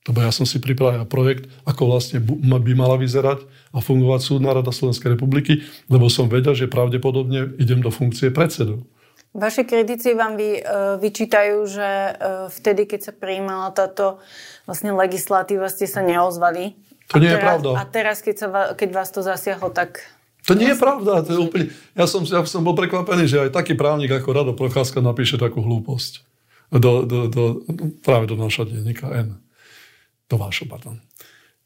lebo 0.02 0.18
ja 0.18 0.34
som 0.34 0.42
si 0.42 0.58
pripravil 0.58 1.06
projekt, 1.06 1.46
ako 1.62 1.94
vlastne 1.94 2.18
by 2.18 2.72
mala 2.74 2.98
vyzerať 2.98 3.46
a 3.70 3.78
fungovať 3.78 4.20
súdna 4.22 4.50
rada 4.50 4.74
Slovenskej 4.74 5.14
republiky, 5.14 5.62
lebo 5.86 6.10
som 6.10 6.26
vedel, 6.26 6.58
že 6.58 6.66
pravdepodobne 6.66 7.54
idem 7.62 7.78
do 7.78 7.94
funkcie 7.94 8.34
predsedu. 8.34 8.82
Vaši 9.32 9.64
kritici 9.64 10.12
vám 10.12 10.36
vy, 10.36 10.60
uh, 10.60 11.00
vyčítajú, 11.00 11.64
že 11.64 11.88
uh, 11.88 12.52
vtedy, 12.52 12.84
keď 12.84 13.00
sa 13.00 13.12
prijímala 13.16 13.72
táto 13.72 14.20
vlastne 14.68 14.92
legislatíva, 14.92 15.72
ste 15.72 15.88
sa 15.88 16.04
neozvali. 16.04 16.76
To 17.14 17.16
nie 17.16 17.32
teraz, 17.32 17.40
je 17.40 17.44
pravda. 17.44 17.68
A 17.80 17.82
teraz, 17.88 18.16
keď, 18.20 18.34
sa, 18.36 18.48
keď 18.76 18.88
vás 18.92 19.08
to 19.08 19.24
zasiahlo, 19.24 19.72
tak... 19.72 20.04
To 20.50 20.58
nie 20.58 20.74
je 20.74 20.76
pravda. 20.76 21.24
To 21.24 21.30
je 21.32 21.40
úplne... 21.40 21.72
ja, 21.96 22.04
som, 22.04 22.26
ja 22.28 22.44
som 22.44 22.60
bol 22.60 22.76
prekvapený, 22.76 23.24
že 23.24 23.48
aj 23.48 23.56
taký 23.56 23.72
právnik 23.72 24.12
ako 24.12 24.28
Rado 24.34 24.52
Procházka 24.52 25.00
napíše 25.00 25.40
takú 25.40 25.64
hlúposť. 25.64 26.26
Do, 26.72 27.04
do, 27.04 27.18
do, 27.28 27.44
práve 28.00 28.28
do 28.28 28.36
našho 28.36 28.64
denníka 28.68 29.08
N. 29.12 29.40
Vášho, 30.36 30.68
pardon. 30.68 31.00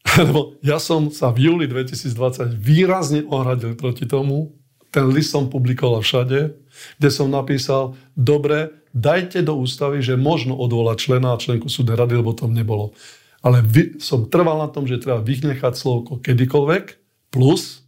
Lebo 0.20 0.56
ja 0.62 0.78
som 0.78 1.10
sa 1.10 1.34
v 1.34 1.50
júli 1.50 1.66
2020 1.66 2.56
výrazne 2.56 3.20
ohradil 3.26 3.74
proti 3.74 4.06
tomu, 4.06 4.54
ten 4.94 5.12
list 5.12 5.34
som 5.34 5.52
publikoval 5.52 6.00
všade, 6.00 6.56
kde 6.96 7.08
som 7.12 7.28
napísal, 7.28 7.98
dobre, 8.16 8.72
dajte 8.96 9.44
do 9.44 9.60
ústavy, 9.60 10.00
že 10.00 10.16
možno 10.16 10.56
odvolať 10.56 10.96
člena 11.04 11.36
a 11.36 11.40
členku 11.40 11.68
súdnej 11.68 12.00
rady, 12.00 12.16
lebo 12.16 12.32
tam 12.32 12.56
nebolo. 12.56 12.96
Ale 13.44 13.60
vy, 13.60 14.00
som 14.00 14.24
trval 14.24 14.56
na 14.56 14.72
tom, 14.72 14.88
že 14.88 14.96
treba 14.96 15.20
vynechať 15.20 15.74
slovko 15.76 16.24
kedykoľvek, 16.24 16.84
plus 17.28 17.84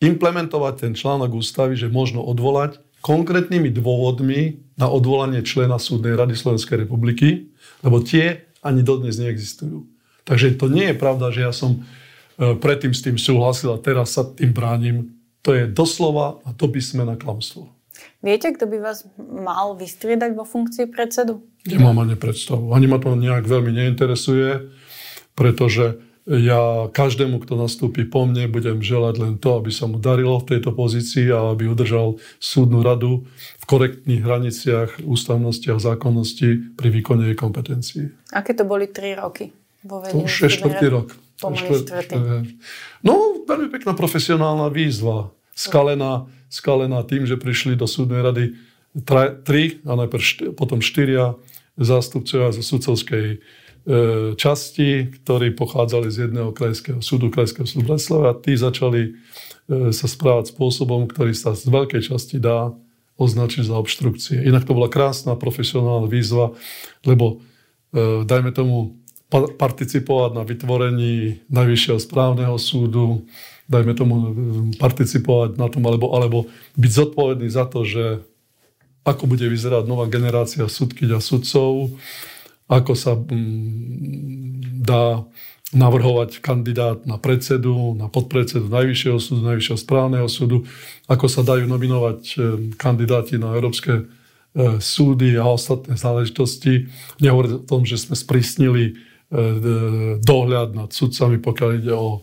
implementovať 0.00 0.74
ten 0.80 0.92
článok 0.96 1.36
ústavy, 1.36 1.76
že 1.76 1.92
možno 1.92 2.24
odvolať 2.24 2.80
konkrétnymi 3.04 3.68
dôvodmi 3.68 4.64
na 4.80 4.88
odvolanie 4.88 5.44
člena 5.44 5.76
súdnej 5.76 6.16
rady 6.16 6.32
Slovenskej 6.32 6.88
republiky, 6.88 7.52
lebo 7.84 8.00
tie 8.00 8.48
ani 8.64 8.80
dodnes 8.80 9.20
neexistujú. 9.20 9.84
Takže 10.24 10.56
to 10.56 10.72
nie 10.72 10.90
je 10.90 10.96
pravda, 10.96 11.28
že 11.28 11.44
ja 11.44 11.52
som 11.52 11.84
e, 12.40 12.56
predtým 12.56 12.96
s 12.96 13.04
tým 13.04 13.20
súhlasil 13.20 13.76
a 13.76 13.78
teraz 13.78 14.16
sa 14.16 14.24
tým 14.24 14.56
bránim. 14.56 15.12
To 15.44 15.52
je 15.52 15.68
doslova 15.68 16.40
a 16.48 16.56
to 16.56 16.64
by 16.66 16.80
sme 16.80 17.04
na 17.04 17.20
klamstvo. 17.20 17.68
Viete, 18.24 18.56
kto 18.56 18.64
by 18.64 18.80
vás 18.80 19.04
mal 19.20 19.76
vystriedať 19.76 20.32
vo 20.32 20.48
funkcii 20.48 20.88
predsedu? 20.88 21.44
Nemám 21.68 22.08
ani 22.08 22.16
predstavu. 22.16 22.72
Ani 22.72 22.88
ma 22.88 22.96
to 22.96 23.12
nejak 23.12 23.44
veľmi 23.44 23.68
neinteresuje, 23.68 24.72
pretože 25.36 26.00
ja 26.24 26.88
každému, 26.88 27.44
kto 27.44 27.60
nastúpi 27.60 28.08
po 28.08 28.24
mne, 28.24 28.48
budem 28.48 28.80
želať 28.80 29.14
len 29.20 29.34
to, 29.36 29.60
aby 29.60 29.68
sa 29.68 29.84
mu 29.84 30.00
darilo 30.00 30.40
v 30.40 30.56
tejto 30.56 30.72
pozícii 30.72 31.28
a 31.28 31.52
aby 31.52 31.68
udržal 31.68 32.16
súdnu 32.40 32.80
radu 32.80 33.28
v 33.60 33.64
korektných 33.68 34.24
hraniciach 34.24 35.04
ústavnosti 35.04 35.68
a 35.68 35.76
zákonnosti 35.76 36.76
pri 36.80 36.88
výkone 36.88 37.28
jej 37.28 37.36
kompetencií. 37.36 38.08
Aké 38.32 38.56
to 38.56 38.64
boli 38.64 38.88
tri 38.88 39.12
roky 39.12 39.52
vo? 39.84 40.00
To 40.00 40.24
už 40.24 40.48
je 40.48 40.50
štvrtý 40.52 40.86
rok. 40.88 41.12
No, 43.04 43.44
veľmi 43.44 43.68
pekná 43.68 43.92
profesionálna 43.92 44.72
výzva. 44.72 45.28
Skalená, 45.52 46.24
skalená 46.48 47.04
tým, 47.04 47.28
že 47.28 47.36
prišli 47.36 47.76
do 47.76 47.84
súdnej 47.84 48.24
rady 48.24 48.56
tri, 49.44 49.82
a 49.84 49.92
najprv 49.92 50.22
št- 50.22 50.50
potom 50.56 50.80
štyria 50.80 51.36
zástupcovia 51.74 52.54
zo 52.54 52.62
sudcovskej 52.62 53.42
časti, 54.40 55.12
ktorí 55.12 55.52
pochádzali 55.52 56.08
z 56.08 56.28
jedného 56.28 56.56
krajského 56.56 57.04
súdu, 57.04 57.28
krajského 57.28 57.68
súdu 57.68 57.92
Bratislava 57.92 58.32
a 58.32 58.38
tí 58.38 58.56
začali 58.56 59.12
e, 59.12 59.92
sa 59.92 60.08
správať 60.08 60.56
spôsobom, 60.56 61.04
ktorý 61.04 61.36
sa 61.36 61.52
z 61.52 61.68
veľkej 61.68 62.08
časti 62.08 62.40
dá 62.40 62.72
označiť 63.20 63.68
za 63.68 63.76
obštrukcie. 63.76 64.40
Inak 64.40 64.64
to 64.64 64.72
bola 64.72 64.88
krásna 64.88 65.36
profesionálna 65.36 66.08
výzva, 66.08 66.56
lebo 67.04 67.44
e, 67.92 68.24
dajme 68.24 68.56
tomu 68.56 68.96
participovať 69.34 70.30
na 70.32 70.42
vytvorení 70.48 71.44
Najvyššieho 71.52 72.00
správneho 72.00 72.56
súdu, 72.56 73.28
dajme 73.68 73.92
tomu 73.92 74.14
participovať 74.80 75.60
na 75.60 75.68
tom, 75.68 75.84
alebo, 75.84 76.08
alebo 76.16 76.38
byť 76.80 76.90
zodpovedný 76.90 77.48
za 77.52 77.68
to, 77.68 77.84
že 77.84 78.24
ako 79.04 79.28
bude 79.28 79.44
vyzerať 79.44 79.84
nová 79.84 80.08
generácia 80.08 80.64
súdkyť 80.64 81.08
a 81.12 81.20
sudcov, 81.20 81.92
ako 82.68 82.92
sa 82.96 83.18
dá 84.84 85.24
navrhovať 85.74 86.38
kandidát 86.38 87.02
na 87.02 87.18
predsedu, 87.18 87.98
na 87.98 88.06
podpredsedu 88.06 88.70
Najvyššieho 88.70 89.18
súdu, 89.18 89.40
Najvyššieho 89.42 89.78
správneho 89.80 90.28
súdu, 90.30 90.62
ako 91.10 91.26
sa 91.26 91.42
dajú 91.42 91.66
nominovať 91.66 92.20
e, 92.30 92.36
kandidáti 92.78 93.42
na 93.42 93.58
európske 93.58 93.92
e, 93.98 94.04
súdy 94.78 95.34
a 95.34 95.50
ostatné 95.50 95.98
záležitosti. 95.98 96.86
Nehovoriť 97.18 97.50
o 97.58 97.64
tom, 97.66 97.82
že 97.82 97.98
sme 97.98 98.14
sprísnili 98.14 98.94
E, 99.34 100.18
dohľad 100.22 100.78
nad 100.78 100.90
sudcami, 100.94 101.42
pokiaľ 101.42 101.70
ide 101.82 101.94
o 101.96 102.22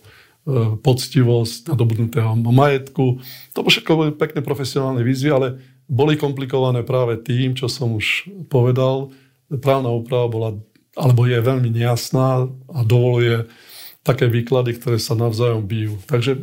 poctivosť 0.82 1.70
nadobudnutého 1.70 2.34
majetku. 2.34 3.22
To 3.54 3.60
všetko 3.62 3.92
boli 3.94 4.10
pekné 4.10 4.42
profesionálne 4.42 5.06
výzvy, 5.06 5.30
ale 5.30 5.48
boli 5.86 6.18
komplikované 6.18 6.82
práve 6.82 7.22
tým, 7.22 7.54
čo 7.54 7.70
som 7.70 7.94
už 7.94 8.26
povedal. 8.50 9.14
Právna 9.60 9.92
úprava 9.92 10.28
bola, 10.32 10.50
alebo 10.96 11.28
je 11.28 11.40
veľmi 11.44 11.68
nejasná 11.68 12.48
a 12.48 12.80
dovoluje 12.88 13.52
také 14.02 14.32
výklady, 14.32 14.80
ktoré 14.80 14.98
sa 14.98 15.14
navzájom 15.14 15.68
bijú. 15.68 16.00
Takže, 16.08 16.40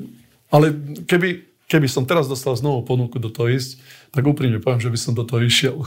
ale 0.53 0.77
keby, 1.09 1.49
keby 1.67 1.89
som 1.91 2.07
teraz 2.07 2.29
dostal 2.31 2.55
znovu 2.55 2.85
ponuku 2.87 3.19
do 3.19 3.33
toho 3.33 3.51
ísť, 3.51 3.81
tak 4.13 4.29
úprimne 4.29 4.63
poviem, 4.63 4.83
že 4.83 4.93
by 4.93 4.99
som 4.99 5.13
do 5.17 5.25
toho 5.27 5.43
išiel. 5.43 5.83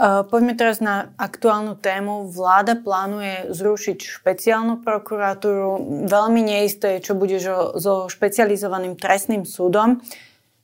Uh, 0.00 0.24
poďme 0.24 0.56
teraz 0.56 0.80
na 0.80 1.12
aktuálnu 1.20 1.76
tému. 1.76 2.32
Vláda 2.32 2.72
plánuje 2.72 3.52
zrušiť 3.52 3.98
špeciálnu 4.00 4.80
prokuratúru. 4.80 5.76
Veľmi 6.08 6.40
neisté 6.40 6.96
je, 6.96 7.12
čo 7.12 7.18
bude 7.18 7.36
so 7.76 8.08
špecializovaným 8.08 8.96
trestným 8.96 9.44
súdom. 9.44 10.00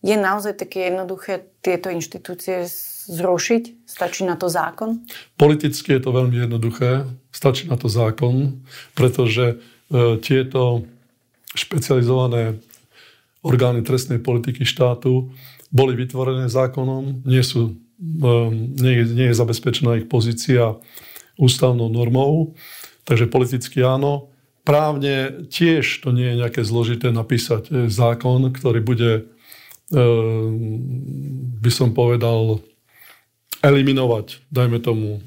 Je 0.01 0.17
naozaj 0.17 0.57
také 0.57 0.89
jednoduché 0.89 1.53
tieto 1.61 1.93
inštitúcie 1.93 2.65
zrušiť? 3.07 3.87
Stačí 3.87 4.27
na 4.27 4.35
to 4.35 4.51
zákon? 4.51 5.07
Politicky 5.39 5.97
je 5.97 6.03
to 6.03 6.11
veľmi 6.11 6.37
jednoduché. 6.37 7.07
Stačí 7.31 7.71
na 7.71 7.79
to 7.79 7.87
zákon, 7.87 8.63
pretože 8.99 9.55
e, 9.55 9.57
tieto 10.21 10.85
špecializované 11.57 12.59
orgány 13.41 13.81
trestnej 13.87 14.19
politiky 14.19 14.67
štátu 14.67 15.31
boli 15.71 15.95
vytvorené 15.95 16.51
zákonom, 16.51 17.23
nie 17.25 17.41
sú 17.41 17.79
Ehm, 17.97 18.77
nie 18.77 18.93
je, 18.93 19.05
nie 19.09 19.27
je 19.33 19.41
zabezpečená 19.41 19.97
ich 19.97 20.07
pozícia 20.09 20.77
ústavnou 21.41 21.89
normou, 21.89 22.53
takže 23.09 23.29
politicky 23.29 23.81
áno. 23.81 24.29
Právne 24.67 25.47
tiež 25.49 26.03
to 26.05 26.11
nie 26.13 26.35
je 26.35 26.41
nejaké 26.43 26.61
zložité 26.67 27.09
napísať 27.09 27.71
e, 27.71 27.73
zákon, 27.89 28.53
ktorý 28.53 28.81
bude, 28.85 29.13
by 31.63 31.71
som 31.71 31.95
povedal, 31.95 32.59
eliminovať, 33.61 34.41
dajme 34.53 34.81
tomu, 34.83 35.23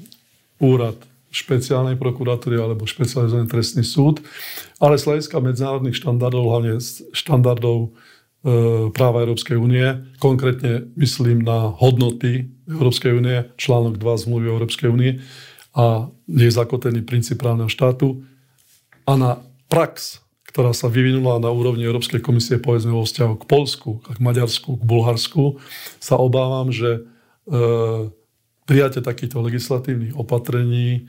úrad 0.60 0.98
špeciálnej 1.30 1.94
prokuratúry 1.94 2.58
alebo 2.58 2.90
špecializovaný 2.90 3.46
trestný 3.46 3.86
súd, 3.86 4.18
ale 4.82 4.98
z 4.98 5.06
hľadiska 5.06 5.38
medzinárodných 5.38 5.94
štandardov, 5.94 6.42
hlavne 6.42 6.74
štandardov 7.14 7.94
E, 8.40 8.88
práva 8.96 9.20
Európskej 9.20 9.60
únie. 9.60 9.84
Konkrétne 10.16 10.88
myslím 10.96 11.44
na 11.44 11.68
hodnoty 11.76 12.48
Európskej 12.72 13.12
únie, 13.12 13.44
článok 13.60 14.00
2 14.00 14.24
zmluvy 14.24 14.46
Európskej 14.48 14.88
únie 14.88 15.20
a 15.76 16.08
je 16.24 16.48
zakotvený 16.48 17.04
princíp 17.04 17.44
právneho 17.44 17.68
štátu 17.68 18.24
a 19.04 19.12
na 19.20 19.30
prax, 19.68 20.24
ktorá 20.48 20.72
sa 20.72 20.88
vyvinula 20.88 21.36
na 21.36 21.52
úrovni 21.52 21.84
Európskej 21.84 22.24
komisie 22.24 22.56
povedzme 22.56 22.96
vo 22.96 23.04
vzťahu 23.04 23.34
k 23.36 23.44
Polsku, 23.44 24.00
k 24.08 24.18
Maďarsku, 24.24 24.80
k 24.80 24.82
Bulharsku, 24.88 25.60
sa 26.00 26.16
obávam, 26.16 26.72
že 26.72 26.96
e, 26.96 27.00
prijatie 28.64 29.00
takýchto 29.00 29.40
legislatívnych 29.44 30.16
opatrení 30.16 31.08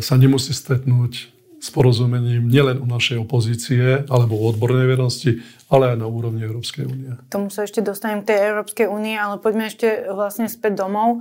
sa 0.00 0.14
nemusí 0.16 0.56
stretnúť 0.56 1.36
s 1.58 1.68
porozumením 1.74 2.46
nielen 2.46 2.78
u 2.78 2.86
našej 2.86 3.18
opozície 3.18 4.06
alebo 4.06 4.38
u 4.38 4.46
odbornej 4.46 4.86
vernosti, 4.94 5.42
ale 5.66 5.92
aj 5.92 5.96
na 5.98 6.06
úrovni 6.06 6.46
Európskej 6.46 6.86
únie. 6.86 7.12
Tomu 7.28 7.50
sa 7.50 7.66
ešte 7.66 7.82
dostanem 7.82 8.22
k 8.22 8.30
tej 8.30 8.38
Európskej 8.54 8.86
únie, 8.86 9.18
ale 9.18 9.42
poďme 9.42 9.66
ešte 9.66 10.06
vlastne 10.06 10.46
späť 10.46 10.78
domov. 10.86 11.20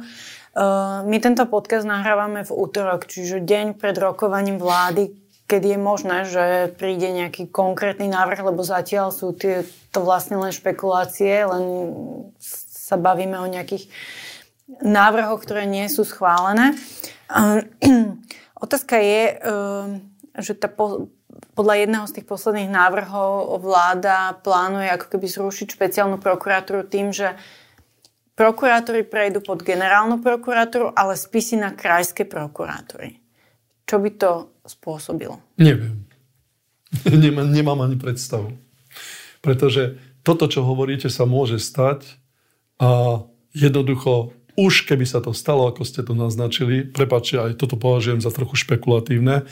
Uh, 0.54 1.02
my 1.10 1.18
tento 1.18 1.42
podcast 1.50 1.90
nahrávame 1.90 2.46
v 2.46 2.54
útorok, 2.54 3.10
čiže 3.10 3.42
deň 3.42 3.82
pred 3.82 3.98
rokovaním 3.98 4.62
vlády, 4.62 5.10
keď 5.50 5.62
je 5.74 5.78
možné, 5.82 6.18
že 6.30 6.46
príde 6.78 7.10
nejaký 7.10 7.50
konkrétny 7.50 8.06
návrh, 8.06 8.54
lebo 8.54 8.62
zatiaľ 8.62 9.10
sú 9.10 9.34
to 9.34 10.00
vlastne 10.06 10.38
len 10.38 10.54
špekulácie, 10.54 11.50
len 11.50 11.64
sa 12.40 12.94
bavíme 12.94 13.42
o 13.42 13.48
nejakých 13.50 13.90
návrhoch, 14.68 15.40
ktoré 15.42 15.64
nie 15.64 15.88
sú 15.88 16.04
schválené. 16.04 16.76
Uh, 17.32 17.64
otázka 18.66 19.00
je, 19.00 19.24
uh, 19.40 19.86
že 20.38 20.54
tá 20.60 20.68
po, 20.68 21.10
podľa 21.56 21.76
jedného 21.88 22.06
z 22.06 22.16
tých 22.20 22.28
posledných 22.30 22.72
návrhov 22.72 23.58
vláda 23.64 24.38
plánuje 24.44 24.94
ako 24.94 25.06
keby 25.18 25.26
zrušiť 25.28 25.68
špeciálnu 25.74 26.22
prokuratúru 26.22 26.86
tým, 26.86 27.10
že 27.16 27.34
prokurátory 28.38 29.02
prejdú 29.08 29.42
pod 29.42 29.66
generálnu 29.66 30.22
prokuratúru, 30.22 30.94
ale 30.94 31.18
spisy 31.18 31.58
na 31.58 31.74
krajské 31.74 32.30
prokurátory. 32.30 33.18
Čo 33.88 33.98
by 33.98 34.10
to 34.20 34.32
spôsobilo? 34.68 35.42
Neviem. 35.58 36.06
nemám, 37.24 37.50
nemám 37.50 37.80
ani 37.82 37.98
predstavu. 37.98 38.54
Pretože 39.42 39.98
toto, 40.22 40.46
čo 40.52 40.68
hovoríte, 40.68 41.08
sa 41.08 41.24
môže 41.24 41.58
stať 41.58 42.20
a 42.78 43.24
jednoducho 43.56 44.37
už 44.58 44.90
keby 44.90 45.06
sa 45.06 45.22
to 45.22 45.38
stalo, 45.38 45.70
ako 45.70 45.86
ste 45.86 46.02
to 46.02 46.18
naznačili, 46.18 46.82
prepáčte, 46.82 47.38
aj 47.38 47.62
toto 47.62 47.78
považujem 47.78 48.26
za 48.26 48.34
trochu 48.34 48.58
špekulatívne, 48.58 49.46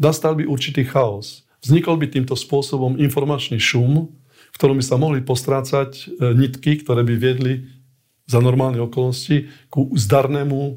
nastal 0.00 0.32
by 0.32 0.48
určitý 0.48 0.88
chaos. 0.88 1.44
Vznikol 1.60 2.00
by 2.00 2.08
týmto 2.08 2.32
spôsobom 2.32 2.96
informačný 2.96 3.60
šum, 3.60 4.08
v 4.08 4.56
ktorom 4.56 4.80
by 4.80 4.84
sa 4.88 4.96
mohli 4.96 5.20
postrácať 5.20 5.90
e, 5.92 6.04
nitky, 6.32 6.80
ktoré 6.80 7.04
by 7.04 7.14
viedli 7.20 7.68
za 8.24 8.40
normálne 8.40 8.80
okolnosti 8.80 9.52
ku 9.68 9.92
zdarnému 9.92 10.60
e, 10.64 10.72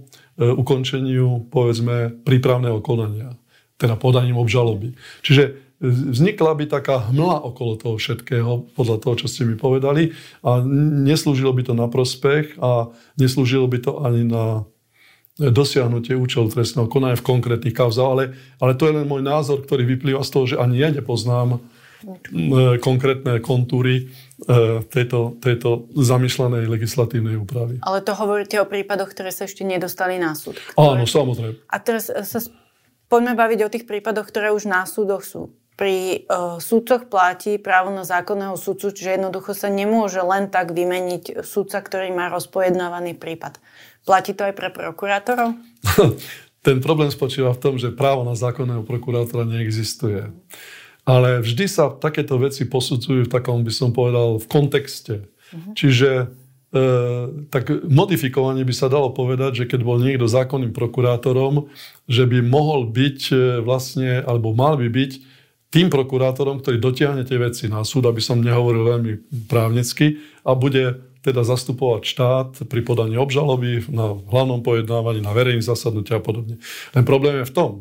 ukončeniu, 0.59 1.47
povedzme, 1.47 2.11
prípravného 2.27 2.83
konania, 2.83 3.39
teda 3.79 3.95
podaním 3.95 4.35
obžaloby. 4.35 4.91
Čiže 5.23 5.68
vznikla 5.79 6.51
by 6.59 6.65
taká 6.67 7.09
hmla 7.09 7.39
okolo 7.43 7.79
toho 7.79 7.95
všetkého, 7.95 8.67
podľa 8.75 8.97
toho, 8.99 9.15
čo 9.25 9.27
ste 9.31 9.47
mi 9.47 9.55
povedali, 9.55 10.11
a 10.43 10.59
neslúžilo 11.07 11.55
by 11.55 11.63
to 11.63 11.73
na 11.73 11.87
prospech 11.87 12.59
a 12.59 12.91
neslúžilo 13.15 13.65
by 13.71 13.79
to 13.79 13.91
ani 14.03 14.27
na 14.27 14.67
dosiahnutie 15.39 16.19
účelu 16.19 16.51
trestného 16.51 16.91
konania 16.91 17.15
v 17.15 17.23
konkrétnych 17.23 17.71
kauzách, 17.71 18.09
ale, 18.11 18.23
ale 18.59 18.75
to 18.75 18.91
je 18.91 18.93
len 18.99 19.07
môj 19.07 19.23
názor, 19.23 19.63
ktorý 19.63 19.87
vyplýva 19.87 20.19
z 20.27 20.31
toho, 20.35 20.45
že 20.45 20.59
ani 20.59 20.83
ja 20.83 20.91
nepoznám 20.91 21.63
konkrétne 22.79 23.43
kontúry 23.43 23.95
e, 23.99 24.83
tejto, 24.87 25.35
tejto 25.43 25.91
zamýšľanej 25.99 26.71
legislatívnej 26.71 27.35
úpravy. 27.35 27.83
Ale 27.83 27.99
to 27.99 28.15
hovoríte 28.15 28.55
o 28.63 28.67
prípadoch, 28.67 29.11
ktoré 29.11 29.35
sa 29.35 29.43
ešte 29.43 29.67
nedostali 29.67 30.15
na 30.15 30.31
súd. 30.31 30.55
Ktoré... 30.55 30.79
Áno, 30.79 31.03
samozrejme. 31.03 31.59
A 31.67 31.75
teraz 31.83 32.07
sa 32.07 32.39
poďme 33.11 33.35
baviť 33.35 33.59
o 33.67 33.71
tých 33.71 33.83
prípadoch, 33.83 34.31
ktoré 34.31 34.55
už 34.55 34.71
na 34.71 34.87
súdoch 34.87 35.27
sú. 35.27 35.51
Pri 35.79 36.27
uh, 36.27 36.59
súdcoch 36.59 37.07
platí 37.07 37.55
právo 37.55 37.87
na 37.87 38.03
zákonného 38.03 38.59
súdcu, 38.59 38.91
čiže 38.91 39.15
jednoducho 39.15 39.55
sa 39.55 39.71
nemôže 39.71 40.19
len 40.19 40.51
tak 40.51 40.75
vymeniť 40.75 41.39
súdca, 41.39 41.79
ktorý 41.79 42.11
má 42.11 42.27
rozpojednávaný 42.27 43.15
prípad. 43.15 43.63
Platí 44.03 44.35
to 44.35 44.43
aj 44.43 44.53
pre 44.59 44.75
prokurátorov? 44.75 45.55
Ten 46.67 46.83
problém 46.83 47.07
spočíva 47.07 47.55
v 47.55 47.61
tom, 47.63 47.75
že 47.79 47.95
právo 47.95 48.27
na 48.27 48.35
zákonného 48.35 48.83
prokurátora 48.83 49.47
neexistuje. 49.47 50.27
Ale 51.07 51.39
vždy 51.39 51.65
sa 51.71 51.95
takéto 51.95 52.35
veci 52.35 52.67
posudzujú 52.67 53.25
v 53.25 53.31
takom, 53.31 53.63
by 53.63 53.71
som 53.71 53.95
povedal, 53.95 54.35
v 54.37 54.47
kontexte. 54.51 55.25
Uh-huh. 55.55 55.73
Čiže 55.73 56.27
e, 56.75 56.85
tak 57.47 57.71
modifikovane 57.87 58.61
by 58.67 58.73
sa 58.75 58.91
dalo 58.91 59.15
povedať, 59.15 59.63
že 59.63 59.65
keď 59.71 59.87
bol 59.87 59.97
niekto 60.03 60.27
zákonným 60.27 60.75
prokurátorom, 60.75 61.71
že 62.11 62.27
by 62.27 62.43
mohol 62.43 62.91
byť 62.91 63.19
e, 63.31 63.35
vlastne, 63.63 64.19
alebo 64.21 64.51
mal 64.51 64.75
by 64.75 64.91
byť 64.91 65.11
tým 65.69 65.93
prokurátorom, 65.93 66.61
ktorý 66.61 66.81
dotiahne 66.81 67.23
tie 67.25 67.37
veci 67.37 67.69
na 67.69 67.85
súd, 67.85 68.09
aby 68.09 68.17
som 68.17 68.41
nehovoril 68.41 68.83
veľmi 68.89 69.13
právnecky, 69.45 70.17
a 70.41 70.57
bude 70.57 70.97
teda 71.21 71.45
zastupovať 71.45 72.01
štát 72.09 72.49
pri 72.65 72.81
podaní 72.81 73.19
obžaloby 73.19 73.85
na 73.91 74.17
hlavnom 74.17 74.65
pojednávaní, 74.65 75.21
na 75.21 75.35
verejných 75.35 75.67
zasadnutiach 75.67 76.23
a 76.23 76.25
podobne. 76.25 76.55
Len 76.95 77.03
problém 77.05 77.43
je 77.43 77.49
v 77.49 77.53
tom, 77.53 77.71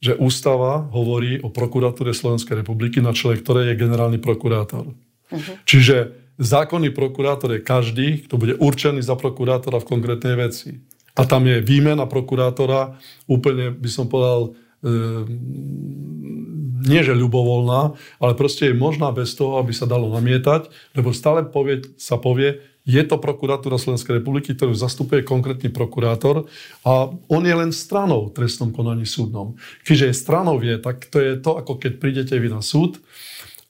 že 0.00 0.16
ústava 0.16 0.86
hovorí 0.92 1.40
o 1.44 1.52
prokuratúre 1.52 2.16
Slovenskej 2.16 2.64
republiky, 2.64 3.04
na 3.04 3.12
čele 3.12 3.40
ktorej 3.40 3.72
je 3.72 3.80
generálny 3.80 4.20
prokurátor. 4.20 4.92
Uh-huh. 4.92 5.54
Čiže 5.66 6.14
zákonný 6.40 6.94
prokurátor 6.94 7.58
je 7.58 7.64
každý, 7.64 8.08
kto 8.28 8.38
bude 8.38 8.54
určený 8.56 9.02
za 9.02 9.16
prokurátora 9.18 9.80
v 9.82 9.88
konkrétnej 9.88 10.36
veci. 10.38 10.78
A 11.18 11.26
tam 11.26 11.48
je 11.48 11.58
výmena 11.58 12.06
prokurátora 12.06 13.00
úplne, 13.26 13.74
by 13.74 13.90
som 13.90 14.06
povedal, 14.06 14.54
Ehm, 14.84 16.73
nie 16.84 17.00
že 17.00 17.16
ľubovoľná, 17.16 17.96
ale 18.20 18.32
proste 18.36 18.70
je 18.70 18.76
možná 18.76 19.10
bez 19.10 19.32
toho, 19.34 19.58
aby 19.58 19.72
sa 19.72 19.88
dalo 19.88 20.12
namietať, 20.12 20.68
lebo 20.94 21.16
stále 21.16 21.42
povie, 21.48 21.82
sa 21.96 22.20
povie, 22.20 22.60
je 22.84 23.00
to 23.00 23.16
prokuratúra 23.16 23.80
Slovenskej 23.80 24.20
republiky, 24.20 24.52
ktorú 24.52 24.76
zastupuje 24.76 25.24
konkrétny 25.24 25.72
prokurátor 25.72 26.44
a 26.84 27.08
on 27.32 27.42
je 27.42 27.54
len 27.56 27.72
stranou 27.72 28.28
v 28.28 28.36
trestnom 28.36 28.76
konaní 28.76 29.08
súdnom. 29.08 29.56
Je 29.88 30.12
stranou 30.12 30.60
vie, 30.60 30.76
tak 30.76 31.08
to 31.08 31.16
je 31.16 31.40
to, 31.40 31.56
ako 31.56 31.80
keď 31.80 31.92
prídete 31.96 32.36
vy 32.36 32.52
na 32.52 32.60
súd 32.60 33.00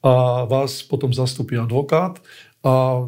a 0.03 0.45
vás 0.51 0.83
potom 0.83 1.15
zastupí 1.15 1.55
advokát 1.55 2.19
a 2.65 3.05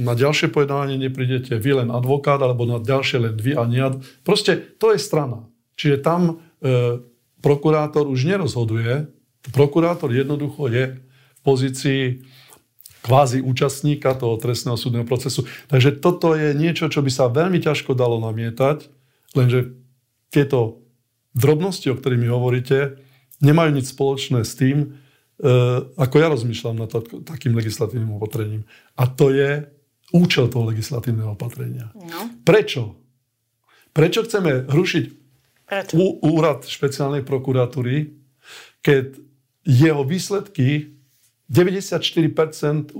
na 0.00 0.14
ďalšie 0.14 0.54
pojednávanie 0.54 0.94
neprídete 0.96 1.58
vy 1.58 1.82
len 1.82 1.90
advokát, 1.90 2.38
alebo 2.38 2.62
na 2.62 2.78
ďalšie 2.78 3.18
len 3.18 3.34
vy 3.34 3.58
a 3.58 3.66
nie. 3.66 3.82
Proste 4.22 4.56
to 4.78 4.94
je 4.94 5.02
strana. 5.02 5.50
Čiže 5.74 5.98
tam 5.98 6.20
e, 6.62 7.02
prokurátor 7.42 8.06
už 8.06 8.30
nerozhoduje. 8.30 9.10
Prokurátor 9.48 10.12
jednoducho 10.12 10.68
je 10.68 11.00
v 11.00 11.40
pozícii 11.40 12.02
kvázi 13.00 13.40
účastníka 13.40 14.12
toho 14.12 14.36
trestného 14.36 14.76
súdneho 14.76 15.08
procesu. 15.08 15.48
Takže 15.72 15.96
toto 16.04 16.36
je 16.36 16.52
niečo, 16.52 16.92
čo 16.92 17.00
by 17.00 17.08
sa 17.08 17.32
veľmi 17.32 17.56
ťažko 17.56 17.96
dalo 17.96 18.20
namietať, 18.20 18.92
lenže 19.32 19.72
tieto 20.28 20.84
drobnosti, 21.32 21.88
o 21.88 21.96
ktorých 21.96 22.20
mi 22.20 22.28
hovoríte, 22.28 23.00
nemajú 23.40 23.70
nič 23.72 23.96
spoločné 23.96 24.44
s 24.44 24.52
tým, 24.52 24.76
e, 24.84 25.48
ako 25.96 26.14
ja 26.20 26.28
rozmýšľam 26.28 26.76
nad 26.76 26.92
takým 27.24 27.56
legislatívnym 27.56 28.20
opatrením. 28.20 28.68
A 29.00 29.08
to 29.08 29.32
je 29.32 29.64
účel 30.12 30.52
toho 30.52 30.68
legislatívneho 30.68 31.38
opatrenia. 31.38 31.88
No. 31.96 32.28
Prečo? 32.44 33.00
Prečo 33.90 34.26
chceme 34.26 34.68
rušiť 34.68 35.04
Prečo? 35.66 35.94
úrad 36.20 36.66
špeciálnej 36.66 37.22
prokuratúry, 37.24 38.12
keď 38.82 39.29
jeho 39.70 40.02
výsledky 40.02 40.90
94% 41.46 42.90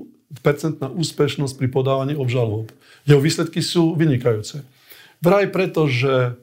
percentná 0.46 0.86
úspešnosť 0.86 1.58
pri 1.58 1.68
podávaní 1.74 2.14
obžalob. 2.14 2.70
Jeho 3.02 3.18
výsledky 3.18 3.58
sú 3.58 3.98
vynikajúce. 3.98 4.62
Vraj 5.18 5.50
preto, 5.50 5.90
že 5.90 6.38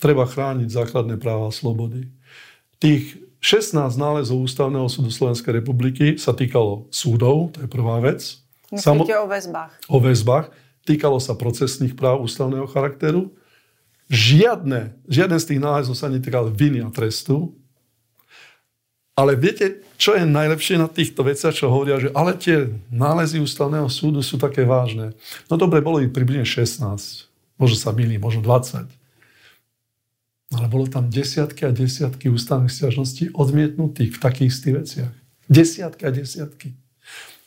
treba 0.00 0.24
chrániť 0.24 0.72
základné 0.72 1.20
práva 1.20 1.52
a 1.52 1.54
slobody. 1.54 2.08
Tých 2.80 3.20
16 3.44 3.76
nálezov 4.00 4.40
Ústavného 4.40 4.88
súdu 4.88 5.12
Slovenskej 5.12 5.60
republiky 5.60 6.16
sa 6.16 6.32
týkalo 6.32 6.88
súdov, 6.88 7.52
to 7.52 7.64
je 7.64 7.68
prvá 7.68 8.00
vec. 8.00 8.40
Myslíte 8.72 8.82
Samo- 8.82 9.04
o 9.04 9.28
väzbách? 9.28 9.72
O 9.92 9.98
väzbách. 10.00 10.46
Týkalo 10.88 11.20
sa 11.20 11.36
procesných 11.36 11.92
práv 11.94 12.24
ústavného 12.24 12.64
charakteru 12.66 13.36
Žiadne, 14.06 14.94
žiaden 15.10 15.38
z 15.42 15.46
tých 15.50 15.60
nálezov 15.62 15.98
sa 15.98 16.06
netýkal 16.06 16.46
viny 16.54 16.78
a 16.78 16.90
trestu. 16.94 17.58
Ale 19.16 19.32
viete, 19.32 19.80
čo 19.96 20.12
je 20.12 20.28
najlepšie 20.28 20.76
na 20.76 20.92
týchto 20.92 21.24
veciach, 21.24 21.56
čo 21.56 21.72
hovoria, 21.72 21.96
že 21.96 22.12
ale 22.12 22.36
tie 22.36 22.68
nálezy 22.92 23.40
ústavného 23.40 23.88
súdu 23.88 24.20
sú 24.20 24.36
také 24.36 24.68
vážne. 24.68 25.16
No 25.48 25.56
dobre, 25.56 25.80
bolo 25.80 26.04
ich 26.04 26.12
približne 26.12 26.44
16. 26.44 27.24
Možno 27.56 27.76
sa 27.80 27.96
milí, 27.96 28.20
možno 28.20 28.44
20. 28.44 28.92
Ale 30.52 30.66
bolo 30.68 30.84
tam 30.84 31.08
desiatky 31.08 31.64
a 31.64 31.72
desiatky 31.72 32.28
ústavných 32.28 32.68
stiažností 32.68 33.32
odmietnutých 33.32 34.14
v 34.14 34.20
takých 34.20 34.48
istých 34.52 34.74
veciach. 34.84 35.12
Desiatky 35.48 36.02
a 36.04 36.12
desiatky. 36.12 36.76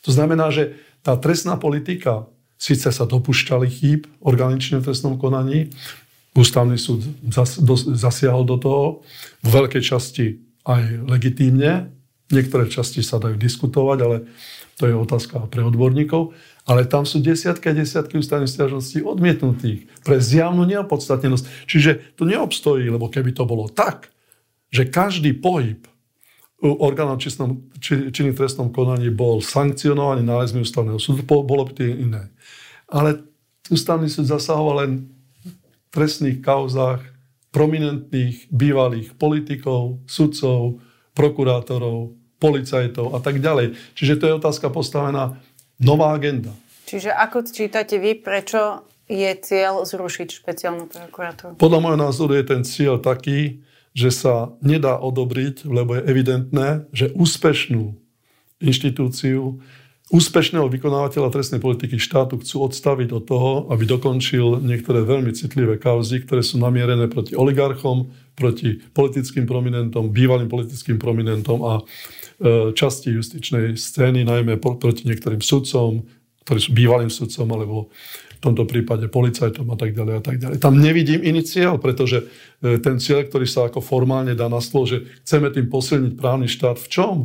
To 0.02 0.10
znamená, 0.10 0.50
že 0.50 0.74
tá 1.06 1.14
trestná 1.14 1.54
politika 1.54 2.26
síce 2.58 2.90
sa 2.90 3.06
dopúšťali 3.06 3.66
chýb 3.70 4.10
organične 4.18 4.82
v 4.82 4.90
trestnom 4.90 5.14
konaní, 5.16 5.70
Ústavný 6.30 6.78
súd 6.78 7.02
zas, 7.26 7.58
zasiahol 7.98 8.46
do 8.46 8.54
toho, 8.54 8.82
v 9.42 9.48
veľkej 9.50 9.82
časti 9.82 10.38
aj 10.70 11.10
legitímne. 11.10 11.90
Niektoré 12.30 12.70
časti 12.70 13.02
sa 13.02 13.18
dajú 13.18 13.34
diskutovať, 13.34 13.98
ale 14.06 14.16
to 14.78 14.86
je 14.86 14.94
otázka 14.94 15.50
pre 15.50 15.66
odborníkov, 15.66 16.32
ale 16.64 16.86
tam 16.86 17.02
sú 17.02 17.18
desiatky 17.18 17.74
a 17.74 17.76
desiatky 17.76 18.16
ústavných 18.16 18.48
stiažností 18.48 19.02
odmietnutých 19.02 19.90
pre 20.06 20.22
zjavnú 20.22 20.62
neopodstatnenosť. 20.64 21.66
Čiže 21.66 22.16
to 22.16 22.24
neobstojí, 22.24 22.86
lebo 22.88 23.10
keby 23.10 23.34
to 23.34 23.44
bolo 23.44 23.66
tak, 23.66 24.08
že 24.70 24.86
každý 24.86 25.34
pohyb 25.34 25.84
orgánov 26.62 27.18
činných 27.80 28.36
trestnom 28.38 28.70
konaní 28.70 29.10
bol 29.10 29.42
sankcionovaný 29.42 30.22
nálezmi 30.22 30.62
ústavného 30.62 31.00
súdu, 31.02 31.26
bolo 31.26 31.66
by 31.66 31.72
to 31.74 31.82
iné. 31.88 32.30
Ale 32.86 33.26
ústavný 33.72 34.06
súd 34.06 34.30
zasahoval 34.30 34.86
len 34.86 34.92
v 35.42 35.86
trestných 35.90 36.38
kauzách 36.38 37.02
prominentných 37.50 38.50
bývalých 38.50 39.14
politikov, 39.18 40.02
sudcov, 40.06 40.78
prokurátorov, 41.14 42.14
policajtov 42.40 43.12
a 43.12 43.18
tak 43.20 43.42
ďalej. 43.42 43.76
Čiže 43.98 44.16
to 44.16 44.24
je 44.30 44.38
otázka 44.40 44.72
postavená 44.72 45.36
nová 45.82 46.14
agenda. 46.16 46.54
Čiže 46.86 47.14
ako 47.14 47.46
čítate 47.46 48.00
vy, 48.00 48.18
prečo 48.18 48.86
je 49.10 49.30
cieľ 49.42 49.82
zrušiť 49.82 50.28
špeciálnu 50.30 50.86
prokuratúru? 50.86 51.58
Podľa 51.58 51.78
môjho 51.82 51.98
názoru 51.98 52.32
je 52.38 52.44
ten 52.46 52.62
cieľ 52.62 53.02
taký, 53.02 53.62
že 53.90 54.14
sa 54.14 54.54
nedá 54.62 55.02
odobriť, 55.02 55.66
lebo 55.66 55.98
je 55.98 56.06
evidentné, 56.06 56.86
že 56.94 57.10
úspešnú 57.10 57.98
inštitúciu, 58.62 59.58
úspešného 60.10 60.66
vykonávateľa 60.66 61.30
trestnej 61.30 61.62
politiky 61.62 61.96
štátu 61.96 62.42
chcú 62.42 62.66
odstaviť 62.66 63.08
od 63.14 63.24
toho, 63.24 63.50
aby 63.70 63.86
dokončil 63.86 64.58
niektoré 64.58 65.06
veľmi 65.06 65.30
citlivé 65.32 65.78
kauzy, 65.78 66.26
ktoré 66.26 66.42
sú 66.42 66.58
namierené 66.58 67.06
proti 67.06 67.38
oligarchom, 67.38 68.10
proti 68.34 68.82
politickým 68.92 69.46
prominentom, 69.46 70.10
bývalým 70.10 70.50
politickým 70.50 70.98
prominentom 70.98 71.62
a 71.62 71.72
E, 72.40 72.72
časti 72.72 73.12
justičnej 73.12 73.76
scény, 73.76 74.24
najmä 74.24 74.56
proti 74.56 75.04
niektorým 75.04 75.44
sudcom, 75.44 76.00
ktorí 76.48 76.56
sú 76.56 76.70
bývalým 76.72 77.12
sudcom, 77.12 77.44
alebo 77.52 77.92
v 77.92 78.40
tomto 78.40 78.64
prípade 78.64 79.12
policajtom 79.12 79.68
a 79.68 79.76
tak 79.76 79.92
ďalej 79.92 80.14
a 80.16 80.22
tak 80.24 80.40
ďalej. 80.40 80.56
Tam 80.56 80.80
nevidím 80.80 81.20
iný 81.20 81.44
cieľ, 81.44 81.76
pretože 81.76 82.24
e, 82.64 82.80
ten 82.80 82.96
cieľ, 82.96 83.28
ktorý 83.28 83.44
sa 83.44 83.68
ako 83.68 83.84
formálne 83.84 84.32
dá 84.32 84.48
na 84.48 84.64
stôl, 84.64 84.88
že 84.88 85.04
chceme 85.20 85.52
tým 85.52 85.68
posilniť 85.68 86.16
právny 86.16 86.48
štát, 86.48 86.80
v 86.80 86.88
čom? 86.88 87.16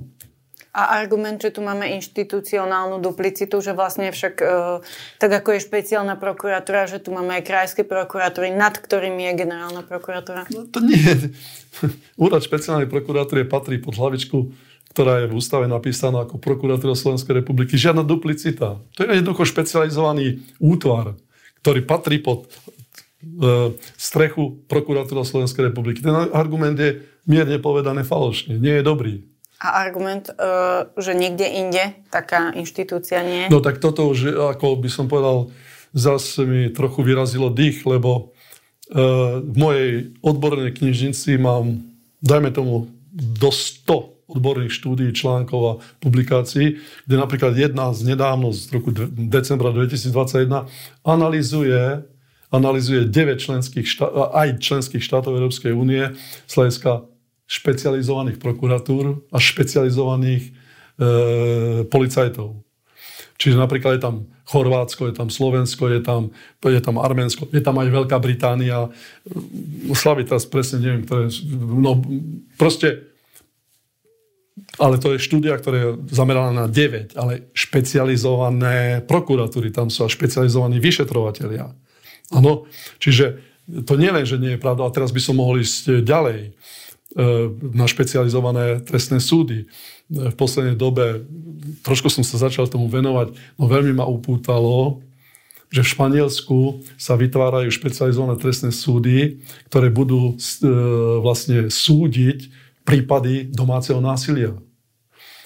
A 0.75 0.99
argument, 0.99 1.39
že 1.39 1.55
tu 1.55 1.63
máme 1.63 1.87
inštitucionálnu 1.95 2.99
duplicitu, 2.99 3.63
že 3.63 3.71
vlastne 3.71 4.11
však 4.11 4.35
e, 4.43 4.83
tak 5.23 5.31
ako 5.31 5.55
je 5.55 5.63
špeciálna 5.63 6.19
prokuratúra, 6.19 6.91
že 6.91 6.99
tu 6.99 7.15
máme 7.15 7.39
aj 7.39 7.47
krajské 7.47 7.87
prokuratúry, 7.87 8.51
nad 8.51 8.75
ktorými 8.75 9.31
je 9.31 9.47
generálna 9.47 9.87
prokuratúra? 9.87 10.43
No 10.51 10.67
to 10.67 10.83
nie. 10.83 11.31
Úrad 12.19 12.43
špeciálnej 12.43 12.91
prokuratúry 12.91 13.47
patrí 13.47 13.79
pod 13.79 13.95
hlavičku 13.95 14.51
ktorá 14.95 15.27
je 15.27 15.27
v 15.27 15.35
ústave 15.35 15.67
napísaná 15.67 16.23
ako 16.23 16.39
prokuratúra 16.39 16.95
Slovenskej 16.95 17.43
republiky. 17.43 17.75
Žiadna 17.75 18.07
duplicita. 18.07 18.79
To 18.79 18.99
je 19.03 19.19
jednoducho 19.19 19.43
špecializovaný 19.43 20.39
útvar, 20.55 21.19
ktorý 21.59 21.83
patrí 21.83 22.23
pod 22.23 22.47
e, 22.47 23.75
strechu 23.99 24.63
prokuratúra 24.71 25.27
Slovenskej 25.27 25.67
republiky. 25.67 25.99
Ten 25.99 26.15
argument 26.31 26.79
je 26.79 27.03
mierne 27.27 27.59
povedané 27.59 28.07
falošne. 28.07 28.55
Nie 28.55 28.79
je 28.79 28.87
dobrý. 28.87 29.13
A 29.65 29.81
argument, 29.81 30.29
e, 30.29 30.33
že 31.01 31.17
niekde 31.17 31.49
inde 31.49 31.97
taká 32.13 32.53
inštitúcia 32.53 33.25
nie? 33.25 33.49
No 33.49 33.65
tak 33.65 33.81
toto 33.81 34.05
už, 34.05 34.37
ako 34.53 34.77
by 34.77 34.89
som 34.93 35.09
povedal, 35.09 35.49
zase 35.97 36.45
mi 36.45 36.69
trochu 36.69 37.01
vyrazilo 37.01 37.49
dých, 37.49 37.81
lebo 37.89 38.29
e, 38.93 39.01
v 39.41 39.55
mojej 39.57 40.13
odbornej 40.21 40.77
knižnici 40.77 41.41
mám, 41.41 41.81
dajme 42.21 42.53
tomu, 42.53 42.93
do 43.15 43.49
100 43.49 44.15
odborných 44.27 44.73
štúdií, 44.73 45.13
článkov 45.13 45.61
a 45.63 45.73
publikácií, 46.01 46.81
kde 47.05 47.15
napríklad 47.15 47.53
jedna 47.53 47.93
z 47.93 48.13
nedávno, 48.13 48.49
z 48.51 48.73
roku 48.73 48.89
decembra 49.13 49.69
2021, 49.69 50.67
analizuje, 51.05 52.03
analizuje 52.49 53.05
9 53.05 53.37
členských 53.37 53.85
štát, 53.85 54.11
aj 54.33 54.59
členských 54.59 55.03
štátov 55.03 55.37
Európskej 55.37 55.71
únie 55.71 56.11
z 56.49 56.53
špecializovaných 57.45 58.41
prokuratúr 58.41 59.25
a 59.29 59.37
špecializovaných 59.37 60.49
e, 60.49 60.51
policajtov. 61.85 62.65
Čiže 63.35 63.59
napríklad 63.59 63.99
je 63.99 64.03
tam 64.03 64.15
Chorvátsko, 64.47 65.11
je 65.11 65.15
tam 65.17 65.27
Slovensko, 65.27 65.91
je 65.91 65.99
tam, 65.99 66.31
je 66.63 66.81
tam 66.81 66.95
Arménsko, 67.01 67.51
je 67.51 67.61
tam 67.61 67.75
aj 67.81 67.91
Veľká 67.91 68.17
Británia. 68.21 68.89
Slavy 69.91 70.23
teraz 70.23 70.47
presne 70.47 70.79
neviem, 70.79 71.03
ktoré... 71.03 71.27
No 71.59 71.99
proste 72.55 73.11
ale 74.79 74.99
to 74.99 75.15
je 75.15 75.23
štúdia, 75.23 75.59
ktorá 75.59 75.75
je 75.75 75.89
zameraná 76.15 76.51
na 76.51 76.67
9, 76.67 77.15
ale 77.19 77.51
špecializované 77.51 79.03
prokuratúry, 79.03 79.71
tam 79.71 79.91
sú 79.91 80.07
aj 80.07 80.15
špecializovaní 80.15 80.79
vyšetrovateľia. 80.79 81.75
Áno, 82.31 82.67
čiže 82.99 83.39
to 83.83 83.99
nie 83.99 84.11
len, 84.11 84.23
že 84.23 84.39
nie 84.39 84.55
je 84.55 84.63
pravda, 84.63 84.87
a 84.87 84.95
teraz 84.95 85.11
by 85.11 85.19
som 85.19 85.39
mohol 85.39 85.59
ísť 85.59 86.03
ďalej 86.03 86.55
na 87.71 87.87
špecializované 87.87 88.83
trestné 88.83 89.23
súdy. 89.23 89.63
E, 89.63 89.65
v 90.11 90.35
poslednej 90.35 90.75
dobe, 90.75 91.23
trošku 91.87 92.11
som 92.11 92.27
sa 92.27 92.35
začal 92.35 92.67
tomu 92.67 92.91
venovať, 92.91 93.31
no 93.55 93.71
veľmi 93.71 93.95
ma 93.95 94.03
upútalo, 94.03 94.99
že 95.71 95.81
v 95.81 95.91
Španielsku 95.95 96.59
sa 96.99 97.17
vytvárajú 97.17 97.71
špecializované 97.71 98.37
trestné 98.37 98.69
súdy, 98.75 99.41
ktoré 99.71 99.89
budú 99.89 100.35
e, 100.35 100.67
vlastne 101.23 101.71
súdiť 101.71 102.51
prípady 102.85 103.49
domáceho 103.49 103.97
násilia. 104.03 104.53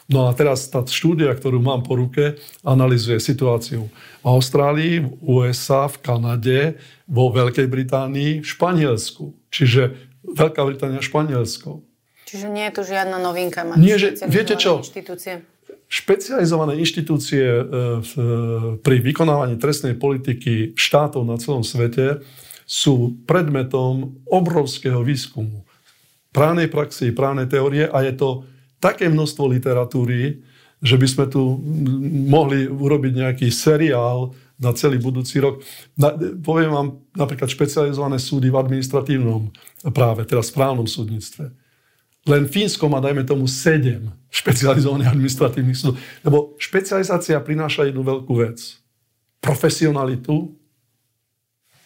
No 0.10 0.26
a 0.26 0.34
teraz 0.34 0.66
tá 0.66 0.82
štúdia, 0.82 1.30
ktorú 1.38 1.62
mám 1.62 1.86
po 1.86 1.94
ruke, 1.94 2.42
analizuje 2.66 3.22
situáciu 3.22 3.94
v 4.22 4.26
Austrálii, 4.26 5.06
v 5.06 5.10
USA, 5.22 5.86
v 5.86 6.02
Kanade, 6.02 6.62
vo 7.06 7.30
Veľkej 7.30 7.70
Británii, 7.70 8.42
v 8.42 8.50
Španielsku. 8.50 9.38
Čiže 9.54 10.09
Veľká 10.24 10.62
Británia, 10.68 11.00
Španielsko. 11.00 11.84
Čiže 12.30 12.48
nie 12.52 12.68
je 12.70 12.74
to 12.78 12.84
žiadna 12.86 13.18
novinka 13.18 13.66
mať 13.66 13.78
nie, 13.82 13.96
že, 13.98 14.14
viete 14.30 14.54
čo? 14.54 14.86
inštitúcie? 14.86 15.42
Špecializované 15.90 16.78
inštitúcie 16.78 17.42
e, 17.42 17.64
v, 18.06 18.12
pri 18.86 18.98
vykonávaní 19.02 19.58
trestnej 19.58 19.98
politiky 19.98 20.78
štátov 20.78 21.26
na 21.26 21.42
celom 21.42 21.66
svete 21.66 22.22
sú 22.70 23.18
predmetom 23.26 24.22
obrovského 24.30 25.02
výskumu 25.02 25.66
právnej 26.30 26.70
praxi, 26.70 27.10
právnej 27.12 27.50
teórie 27.50 27.90
a 27.90 28.06
je 28.06 28.14
to 28.14 28.30
také 28.78 29.10
množstvo 29.10 29.50
literatúry, 29.50 30.40
že 30.80 30.96
by 30.96 31.08
sme 31.10 31.26
tu 31.28 31.60
mohli 32.30 32.70
urobiť 32.70 33.14
nejaký 33.26 33.48
seriál 33.52 34.32
na 34.60 34.76
celý 34.76 35.00
budúci 35.00 35.40
rok. 35.40 35.64
Na, 35.96 36.12
poviem 36.44 36.70
vám 36.70 36.88
napríklad 37.16 37.48
špecializované 37.48 38.20
súdy 38.20 38.52
v 38.52 38.60
administratívnom 38.60 39.50
práve, 39.96 40.28
teraz 40.28 40.52
v 40.52 40.60
právnom 40.60 40.86
súdnictve. 40.86 41.50
Len 42.28 42.44
Fínsko 42.46 42.92
má, 42.92 43.00
dajme 43.00 43.24
tomu, 43.24 43.48
sedem 43.48 44.12
špecializovaných 44.30 45.10
administratívnych 45.16 45.80
súdov. 45.80 45.98
Lebo 46.22 46.54
špecializácia 46.60 47.40
prináša 47.40 47.88
jednu 47.88 48.04
veľkú 48.04 48.34
vec. 48.38 48.60
Profesionalitu. 49.40 50.54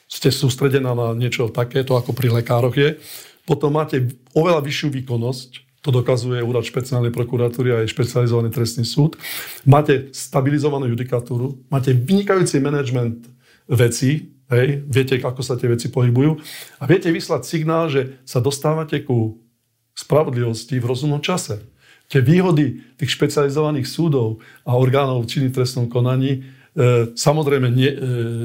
Ste 0.09 0.33
sústredená 0.33 0.97
na 0.97 1.13
niečo 1.13 1.47
takéto, 1.53 1.95
ako 1.95 2.11
pri 2.11 2.33
lekároch 2.33 2.73
je. 2.73 2.97
Potom 3.45 3.77
máte 3.77 4.13
oveľa 4.33 4.65
vyššiu 4.65 4.89
výkonnosť, 5.01 5.49
to 5.83 5.91
dokazuje 5.91 6.39
úrad 6.39 6.63
špeciálnej 6.63 7.11
prokuratúry 7.11 7.75
a 7.75 7.83
aj 7.83 7.91
špecializovaný 7.91 8.55
trestný 8.55 8.87
súd. 8.87 9.19
Máte 9.67 10.15
stabilizovanú 10.15 10.87
judikatúru, 10.87 11.59
máte 11.67 11.91
vynikajúci 11.91 12.63
manažment 12.63 13.27
vecí, 13.67 14.31
hej, 14.47 14.79
viete, 14.87 15.19
ako 15.19 15.43
sa 15.43 15.59
tie 15.59 15.67
veci 15.67 15.91
pohybujú 15.91 16.39
a 16.79 16.83
viete 16.87 17.11
vyslať 17.11 17.43
signál, 17.43 17.91
že 17.91 18.15
sa 18.23 18.39
dostávate 18.39 19.03
ku 19.03 19.43
spravodlivosti 19.91 20.79
v 20.79 20.87
rozumnom 20.87 21.19
čase. 21.19 21.59
Tie 22.07 22.23
výhody 22.23 22.79
tých 22.95 23.19
špecializovaných 23.19 23.87
súdov 23.87 24.39
a 24.63 24.79
orgánov 24.79 25.27
činných 25.27 25.55
trestnom 25.55 25.91
konaní 25.91 26.31
e, 26.39 27.11
samozrejme 27.15 27.67
nie, 27.71 27.91
e, 27.91 27.97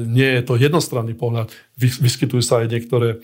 nie 0.07 0.29
je 0.39 0.43
to 0.43 0.59
jednostranný 0.59 1.15
pohľad. 1.15 1.51
Vyskytujú 1.79 2.39
sa 2.43 2.63
aj 2.63 2.67
niektoré, 2.71 3.09
e, 3.15 3.17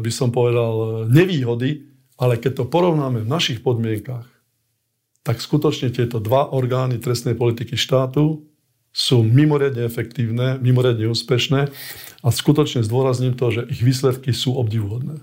by 0.00 0.10
som 0.12 0.32
povedal, 0.32 1.06
nevýhody, 1.12 1.88
ale 2.18 2.34
keď 2.36 2.62
to 2.62 2.64
porovnáme 2.66 3.22
v 3.22 3.30
našich 3.30 3.62
podmienkach, 3.62 4.26
tak 5.22 5.38
skutočne 5.38 5.94
tieto 5.94 6.18
dva 6.18 6.50
orgány 6.50 6.98
trestnej 6.98 7.38
politiky 7.38 7.78
štátu 7.78 8.42
sú 8.90 9.22
mimoriadne 9.22 9.86
efektívne, 9.86 10.58
mimoriadne 10.58 11.06
úspešné 11.06 11.60
a 12.24 12.28
skutočne 12.28 12.82
zdôrazním 12.82 13.38
to, 13.38 13.54
že 13.54 13.62
ich 13.70 13.84
výsledky 13.84 14.34
sú 14.34 14.58
obdivuhodné. 14.58 15.22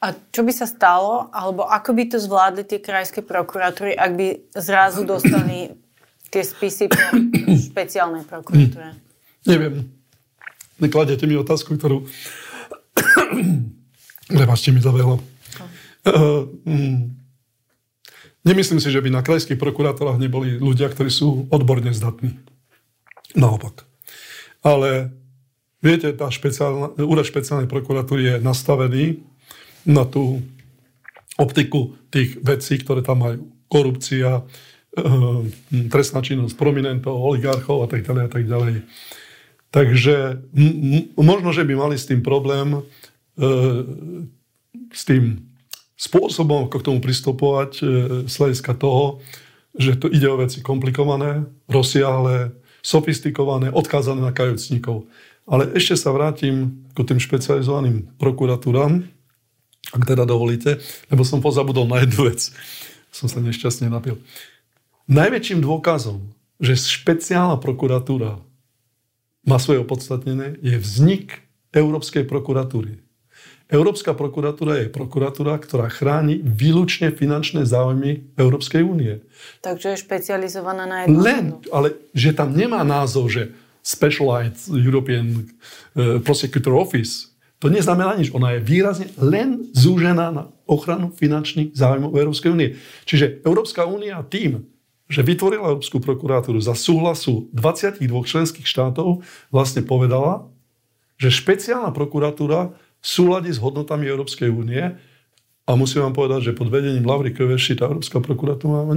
A 0.00 0.16
čo 0.32 0.44
by 0.44 0.52
sa 0.52 0.64
stalo, 0.64 1.28
alebo 1.32 1.64
ako 1.68 1.92
by 1.92 2.04
to 2.08 2.18
zvládli 2.20 2.64
tie 2.64 2.80
krajské 2.80 3.20
prokuratúry, 3.20 3.96
ak 3.96 4.12
by 4.16 4.26
zrazu 4.56 5.04
dostali 5.04 5.76
tie 6.32 6.40
spisy 6.40 6.88
po 6.88 7.00
špeciálnej 7.68 8.24
prokuratúre? 8.24 8.96
Neviem. 9.44 9.88
Nekladete 10.80 11.28
mi 11.28 11.36
otázku, 11.36 11.76
ktorú... 11.76 12.08
Prepačte 14.30 14.72
mi 14.72 14.80
zabehlo. 14.80 15.20
Uh, 16.00 16.48
mm. 16.64 17.20
Nemyslím 18.40 18.80
si, 18.80 18.88
že 18.88 19.04
by 19.04 19.12
na 19.12 19.20
krajských 19.20 19.60
prokurátorách 19.60 20.16
neboli 20.16 20.56
ľudia, 20.56 20.88
ktorí 20.88 21.12
sú 21.12 21.44
odborne 21.52 21.92
zdatní. 21.92 22.40
Naopak. 23.36 23.84
Ale 24.64 25.12
viete, 25.84 26.08
tá 26.16 26.32
špeciálna, 26.32 26.96
úrad 27.04 27.28
špeciálnej 27.28 27.68
prokuratúry 27.68 28.22
je 28.24 28.34
nastavený 28.40 29.20
na 29.84 30.08
tú 30.08 30.40
optiku 31.36 31.96
tých 32.08 32.40
vecí, 32.40 32.80
ktoré 32.80 33.04
tam 33.04 33.24
majú. 33.24 33.44
Korupcia, 33.70 34.40
e, 34.40 34.42
trestná 35.92 36.24
činnosť 36.24 36.56
prominentov, 36.56 37.20
oligarchov 37.20 37.84
a 37.84 37.88
tak 37.92 38.08
ďalej 38.08 38.22
a 38.24 38.30
tak 38.32 38.44
ďalej. 38.48 38.74
Takže 39.70 40.16
m- 40.56 41.12
možno, 41.14 41.52
že 41.54 41.62
by 41.62 41.74
mali 41.76 41.96
s 42.00 42.08
tým 42.08 42.24
problém, 42.24 42.80
e, 43.36 43.48
s 44.90 45.04
tým 45.06 45.49
spôsobom, 46.00 46.64
ako 46.64 46.80
k 46.80 46.86
tomu 46.88 46.98
pristupovať 47.04 47.72
e, 47.78 47.82
z 48.24 48.34
hľadiska 48.40 48.72
toho, 48.80 49.20
že 49.76 50.00
to 50.00 50.08
ide 50.08 50.24
o 50.32 50.40
veci 50.40 50.64
komplikované, 50.64 51.44
rozsiahle, 51.68 52.56
sofistikované, 52.80 53.68
odkázané 53.68 54.24
na 54.24 54.32
kajúcnikov. 54.32 55.04
Ale 55.44 55.68
ešte 55.76 56.00
sa 56.00 56.16
vrátim 56.16 56.88
k 56.96 57.04
tým 57.04 57.20
špecializovaným 57.20 58.16
prokuratúram, 58.16 59.04
ak 59.92 60.02
teda 60.08 60.24
dovolíte, 60.24 60.80
lebo 61.12 61.20
som 61.20 61.44
pozabudol 61.44 61.84
na 61.84 62.00
jednu 62.00 62.32
vec. 62.32 62.48
Som 63.12 63.28
sa 63.28 63.42
nešťastne 63.44 63.92
napil. 63.92 64.16
Najväčším 65.10 65.60
dôkazom, 65.60 66.32
že 66.62 66.78
špeciálna 66.78 67.58
prokuratúra 67.58 68.38
má 69.42 69.56
svoje 69.58 69.82
opodstatnené, 69.82 70.60
je 70.62 70.76
vznik 70.78 71.42
Európskej 71.74 72.28
prokuratúry. 72.28 73.02
Európska 73.70 74.18
prokuratúra 74.18 74.82
je 74.82 74.90
prokuratúra, 74.90 75.54
ktorá 75.62 75.86
chráni 75.86 76.42
výlučne 76.42 77.14
finančné 77.14 77.62
záujmy 77.62 78.34
Európskej 78.34 78.82
únie. 78.82 79.22
Takže 79.62 79.94
je 79.94 80.02
špecializovaná 80.02 80.84
na 80.90 80.96
jednu 81.06 81.22
Len, 81.22 81.44
ale 81.70 81.94
že 82.10 82.34
tam 82.34 82.50
nemá 82.50 82.82
názov, 82.82 83.30
že 83.30 83.54
Specialized 83.80 84.68
European 84.74 85.32
uh, 85.32 86.20
Prosecutor 86.20 86.76
Office, 86.76 87.30
to 87.60 87.68
neznamená 87.68 88.16
nič. 88.16 88.32
Ona 88.32 88.56
je 88.56 88.64
výrazne 88.64 89.12
len 89.20 89.68
zúžená 89.76 90.32
na 90.32 90.48
ochranu 90.64 91.12
finančných 91.12 91.76
záujmov 91.76 92.16
Európskej 92.16 92.50
únie. 92.50 92.80
Čiže 93.04 93.44
Európska 93.44 93.84
únia 93.84 94.24
tým, 94.24 94.64
že 95.10 95.20
vytvorila 95.20 95.76
Európsku 95.76 96.00
prokuratúru 96.00 96.56
za 96.62 96.72
súhlasu 96.72 97.52
22 97.52 98.00
členských 98.00 98.64
štátov, 98.64 99.20
vlastne 99.52 99.84
povedala, 99.84 100.48
že 101.20 101.28
špeciálna 101.28 101.92
prokuratúra 101.92 102.72
súlade 103.00 103.48
s 103.52 103.58
hodnotami 103.60 104.06
Európskej 104.06 104.52
únie 104.52 104.80
a 105.64 105.70
musím 105.76 106.04
vám 106.04 106.14
povedať, 106.16 106.52
že 106.52 106.56
pod 106.56 106.68
vedením 106.68 107.04
Lavry 107.04 107.32
Köveši 107.32 107.80
tá 107.80 107.88
Európska 107.88 108.20
prokuratúra 108.20 108.84
má 108.84 108.94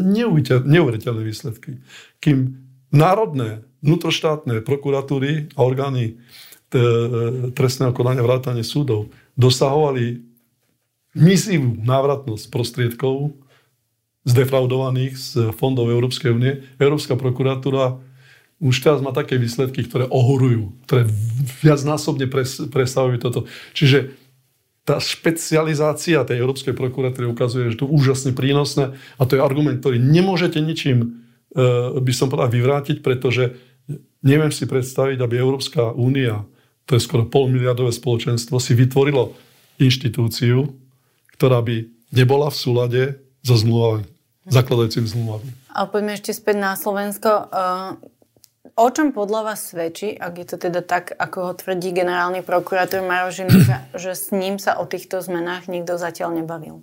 neuveriteľné 0.63 1.21
výsledky. 1.23 1.79
Kým 2.19 2.59
národné, 2.91 3.63
vnútroštátne 3.83 4.63
prokuratúry 4.63 5.53
a 5.55 5.59
orgány 5.61 6.17
trestného 7.53 7.93
konania 7.93 8.25
vrátane 8.25 8.65
súdov 8.65 9.13
dosahovali 9.37 10.25
mizivú 11.13 11.77
návratnosť 11.77 12.49
prostriedkov 12.49 13.37
zdefraudovaných 14.25 15.13
z 15.13 15.31
fondov 15.53 15.93
Európskej 15.93 16.33
únie. 16.33 16.65
Európska 16.81 17.13
prokuratúra 17.13 18.01
už 18.63 18.79
teraz 18.79 19.03
má 19.03 19.11
také 19.11 19.35
výsledky, 19.35 19.83
ktoré 19.83 20.07
ohorujú, 20.07 20.71
ktoré 20.87 21.03
viacnásobne 21.59 22.31
pres, 22.31 22.63
presahujú 22.71 23.19
toto. 23.19 23.39
Čiže 23.75 24.15
tá 24.87 24.99
špecializácia 24.99 26.23
tej 26.23 26.43
Európskej 26.43 26.71
prokuratúry 26.71 27.27
ukazuje, 27.27 27.71
že 27.71 27.79
to 27.83 27.87
je 27.87 27.95
úžasne 27.95 28.31
prínosné 28.31 28.95
a 29.19 29.21
to 29.27 29.35
je 29.35 29.43
argument, 29.43 29.79
ktorý 29.79 29.99
nemôžete 29.99 30.59
ničím, 30.59 31.23
e, 31.55 31.67
by 31.99 32.13
som 32.15 32.31
povedal, 32.31 32.51
vyvrátiť, 32.51 32.99
pretože 32.99 33.55
neviem 34.23 34.51
si 34.51 34.67
predstaviť, 34.67 35.19
aby 35.19 35.35
Európska 35.39 35.91
únia, 35.95 36.47
to 36.83 36.95
je 36.95 37.03
skoro 37.03 37.27
polmiliardové 37.27 37.95
spoločenstvo, 37.95 38.59
si 38.59 38.75
vytvorilo 38.75 39.35
inštitúciu, 39.79 40.67
ktorá 41.35 41.63
by 41.63 41.87
nebola 42.11 42.51
v 42.51 42.57
súlade 42.59 43.01
so 43.39 43.55
zmluvami, 43.55 44.03
zakladajúcimi 44.47 45.07
zmluvami. 45.07 45.63
A 45.73 45.89
poďme 45.89 46.13
ešte 46.13 46.37
späť 46.37 46.61
na 46.61 46.77
Slovensko. 46.77 47.49
E, 48.63 48.71
O 48.79 48.87
čom 48.89 49.11
podľa 49.11 49.53
vás 49.53 49.75
svedčí, 49.75 50.15
ak 50.15 50.33
je 50.39 50.47
to 50.47 50.57
teda 50.57 50.79
tak, 50.79 51.11
ako 51.19 51.51
ho 51.51 51.53
tvrdí 51.53 51.91
generálny 51.91 52.41
prokurátor 52.41 53.03
Maro 53.03 53.29
Žilinka, 53.29 53.91
že 53.99 54.15
s 54.15 54.31
ním 54.31 54.55
sa 54.55 54.79
o 54.79 54.87
týchto 54.87 55.19
zmenách 55.19 55.67
nikto 55.67 55.99
zatiaľ 55.99 56.39
nebavil? 56.41 56.81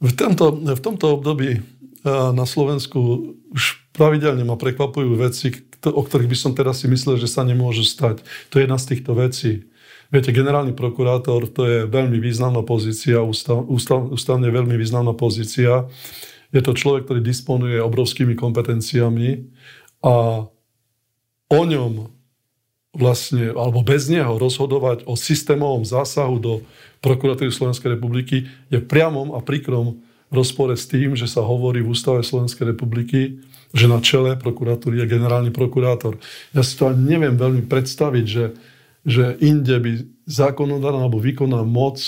V 0.00 0.12
tomto, 0.14 0.54
v 0.54 0.80
tomto 0.80 1.18
období 1.18 1.60
na 2.06 2.46
Slovensku 2.46 3.34
už 3.50 3.90
pravidelne 3.92 4.46
ma 4.46 4.54
prekvapujú 4.54 5.18
veci, 5.18 5.50
o 5.82 6.02
ktorých 6.02 6.30
by 6.30 6.38
som 6.38 6.52
teraz 6.54 6.82
si 6.82 6.86
myslel, 6.86 7.18
že 7.18 7.26
sa 7.26 7.42
nemôžu 7.42 7.82
stať. 7.82 8.22
To 8.54 8.58
je 8.58 8.64
jedna 8.64 8.78
z 8.78 8.88
týchto 8.94 9.12
vecí. 9.18 9.66
Viete, 10.08 10.32
generálny 10.32 10.72
prokurátor 10.72 11.50
to 11.50 11.68
je 11.68 11.78
veľmi 11.84 12.16
významná 12.22 12.64
pozícia, 12.64 13.20
ústav, 13.20 13.60
ústav, 13.66 14.08
ústavne 14.08 14.48
veľmi 14.48 14.78
významná 14.78 15.12
pozícia. 15.12 15.90
Je 16.48 16.64
to 16.64 16.72
človek, 16.72 17.04
ktorý 17.04 17.20
disponuje 17.20 17.76
obrovskými 17.76 18.32
kompetenciami 18.32 19.52
a 20.04 20.46
o 21.48 21.62
ňom 21.64 22.12
vlastne, 22.94 23.54
alebo 23.54 23.84
bez 23.84 24.10
neho 24.10 24.36
rozhodovať 24.40 25.06
o 25.06 25.14
systémovom 25.14 25.86
zásahu 25.86 26.36
do 26.40 26.52
prokuratúry 26.98 27.52
Slovenskej 27.52 27.94
republiky 27.94 28.50
je 28.72 28.82
priamom 28.82 29.36
a 29.36 29.44
prikrom 29.44 30.02
rozpore 30.28 30.74
s 30.76 30.90
tým, 30.90 31.16
že 31.16 31.30
sa 31.30 31.40
hovorí 31.40 31.80
v 31.80 31.94
Ústave 31.94 32.20
Slovenskej 32.26 32.74
republiky, 32.74 33.40
že 33.72 33.86
na 33.88 34.00
čele 34.00 34.36
prokuratúry 34.36 35.04
je 35.04 35.12
generálny 35.12 35.52
prokurátor. 35.52 36.20
Ja 36.52 36.64
si 36.64 36.76
to 36.76 36.88
ani 36.88 37.16
neviem 37.16 37.36
veľmi 37.36 37.64
predstaviť, 37.68 38.24
že, 38.24 38.44
že 39.04 39.36
inde 39.40 39.76
by 39.78 39.90
zákonodárna 40.28 41.08
alebo 41.08 41.20
výkonná 41.20 41.64
moc 41.64 42.00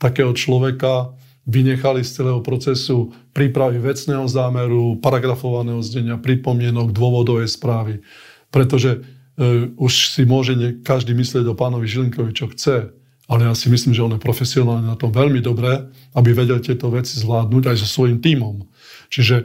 takého 0.00 0.32
človeka 0.32 1.12
vynechali 1.48 2.04
z 2.04 2.20
celého 2.20 2.44
procesu 2.44 3.16
prípravy 3.32 3.80
vecného 3.80 4.28
zámeru, 4.28 5.00
paragrafovaného 5.00 5.80
zdenia, 5.80 6.20
pripomienok, 6.20 6.92
dôvodovej 6.92 7.48
správy. 7.48 8.04
Pretože 8.52 9.00
e, 9.40 9.72
už 9.80 10.12
si 10.12 10.28
môže 10.28 10.52
ne, 10.52 10.76
každý 10.84 11.16
myslieť 11.16 11.48
o 11.48 11.56
pánovi 11.56 11.88
Žilinkovi, 11.88 12.36
čo 12.36 12.52
chce, 12.52 12.92
ale 13.28 13.44
ja 13.44 13.52
si 13.56 13.68
myslím, 13.72 13.92
že 13.96 14.04
on 14.04 14.16
je 14.16 14.20
profesionálne 14.20 14.88
na 14.88 14.96
tom 14.96 15.12
veľmi 15.12 15.40
dobré, 15.40 15.88
aby 16.16 16.32
vedel 16.36 16.60
tieto 16.60 16.92
veci 16.92 17.16
zvládnuť 17.16 17.64
aj 17.72 17.76
so 17.80 17.88
svojím 17.88 18.20
tímom. 18.20 18.68
Čiže 19.08 19.36
e, 19.40 19.44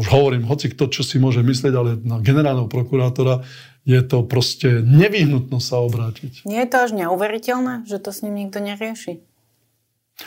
už 0.00 0.06
hovorím, 0.08 0.48
hoci 0.48 0.72
kto, 0.72 0.88
čo 0.88 1.04
si 1.04 1.20
môže 1.20 1.44
myslieť, 1.44 1.72
ale 1.76 2.00
na 2.00 2.16
generálneho 2.24 2.68
prokurátora 2.68 3.44
je 3.88 4.00
to 4.04 4.24
proste 4.24 4.84
nevyhnutno 4.84 5.60
sa 5.60 5.80
obrátiť. 5.80 6.48
Nie 6.48 6.64
je 6.64 6.70
to 6.72 6.76
až 6.88 6.90
neuveriteľné, 6.96 7.88
že 7.88 8.00
to 8.00 8.12
s 8.12 8.20
ním 8.24 8.48
nikto 8.48 8.60
nerieši? 8.60 9.27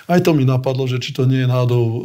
Aj 0.08 0.19
to 0.23 0.32
mi 0.32 0.47
napadlo, 0.47 0.88
že 0.88 1.04
či 1.04 1.12
to 1.12 1.27
nie 1.27 1.43
je 1.43 1.51
náhodou 1.51 1.84
e, 1.84 1.97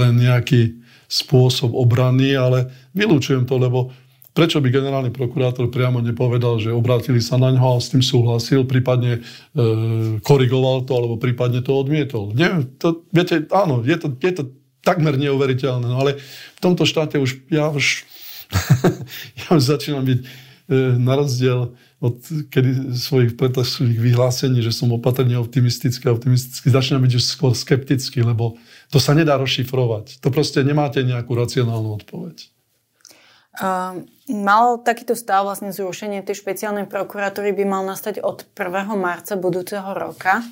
len 0.00 0.12
nejaký 0.16 0.80
spôsob 1.08 1.76
obrany, 1.76 2.32
ale 2.32 2.72
vylúčujem 2.96 3.44
to, 3.44 3.60
lebo 3.60 3.92
prečo 4.34 4.58
by 4.58 4.66
generálny 4.72 5.14
prokurátor 5.14 5.70
priamo 5.70 6.02
nepovedal, 6.02 6.58
že 6.58 6.74
obrátili 6.74 7.22
sa 7.22 7.38
na 7.38 7.54
ňo 7.54 7.78
a 7.78 7.78
s 7.78 7.94
tým 7.94 8.02
súhlasil, 8.02 8.66
prípadne 8.66 9.20
e, 9.20 10.20
korigoval 10.24 10.82
to, 10.88 10.92
alebo 10.98 11.14
prípadne 11.20 11.62
to 11.62 11.70
odmietol. 11.70 12.34
Nie, 12.34 12.66
to, 12.82 13.06
viete, 13.14 13.46
áno, 13.54 13.86
je 13.86 13.94
to, 13.94 14.10
je 14.18 14.32
to 14.34 14.44
takmer 14.82 15.14
neuveriteľné, 15.16 15.86
no 15.86 16.02
ale 16.02 16.18
v 16.56 16.60
tomto 16.60 16.84
štáte 16.84 17.16
už 17.22 17.46
ja 17.48 17.70
už, 17.70 18.04
ja 19.40 19.46
už 19.54 19.62
začínam 19.62 20.02
byť 20.02 20.18
e, 20.20 20.26
na 20.98 21.14
rozdiel 21.14 21.78
od 22.02 22.18
kedy 22.50 22.94
svojich 22.94 23.38
predstavných 23.38 24.00
vyhlásení, 24.00 24.60
že 24.60 24.74
som 24.74 24.90
opatrne 24.92 25.38
optimistický 25.38 26.10
a 26.10 26.16
optimistický, 26.16 26.68
začínam 26.68 27.06
byť 27.06 27.12
už 27.16 27.24
skôr 27.24 27.52
skeptický, 27.54 28.26
lebo 28.26 28.58
to 28.90 28.98
sa 28.98 29.14
nedá 29.14 29.38
rozšifrovať. 29.38 30.20
To 30.20 30.28
proste 30.28 30.60
nemáte 30.66 31.00
nejakú 31.06 31.32
racionálnu 31.32 31.96
odpoveď. 32.02 32.50
Uh, 33.54 34.02
mal 34.26 34.82
takýto 34.82 35.14
stav, 35.14 35.46
vlastne 35.46 35.70
zrušenie 35.70 36.26
tej 36.26 36.42
špeciálnej 36.42 36.90
prokuratúry 36.90 37.54
by 37.54 37.64
mal 37.64 37.82
nastať 37.86 38.18
od 38.18 38.42
1. 38.50 38.90
marca 38.98 39.38
budúceho 39.38 39.94
roka. 39.94 40.42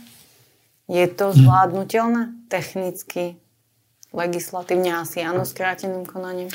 Je 0.86 1.02
to 1.10 1.34
zvládnutelné 1.34 2.46
technicky, 2.46 3.34
legislatívne 4.14 5.02
asi 5.02 5.24
áno, 5.24 5.42
skráteným 5.42 6.06
konaním? 6.06 6.52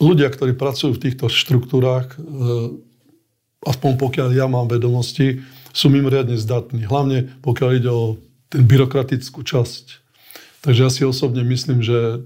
Ľudia, 0.00 0.32
ktorí 0.32 0.56
pracujú 0.56 0.96
v 0.96 1.02
týchto 1.06 1.28
štruktúrách, 1.28 2.16
aspoň 3.60 3.90
pokiaľ 4.00 4.28
ja 4.32 4.48
mám 4.48 4.66
vedomosti, 4.66 5.44
sú 5.76 5.92
mimoriadne 5.92 6.40
zdatní. 6.40 6.88
Hlavne 6.88 7.28
pokiaľ 7.44 7.70
ide 7.76 7.92
o 7.92 8.16
ten 8.50 8.64
byrokratickú 8.66 9.44
časť. 9.44 9.84
Takže 10.66 10.80
ja 10.80 10.90
si 10.90 11.04
osobne 11.04 11.44
myslím, 11.46 11.84
že 11.84 12.24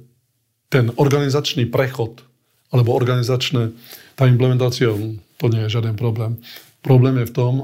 ten 0.73 0.95
organizačný 0.97 1.69
prechod 1.69 2.25
alebo 2.73 2.97
organizačné, 2.97 3.71
tá 4.19 4.27
implementácia, 4.27 4.91
to 5.39 5.47
nie 5.47 5.63
je 5.67 5.75
žiaden 5.79 5.95
problém. 5.95 6.39
Problém 6.83 7.23
je 7.23 7.31
v 7.31 7.37
tom, 7.37 7.55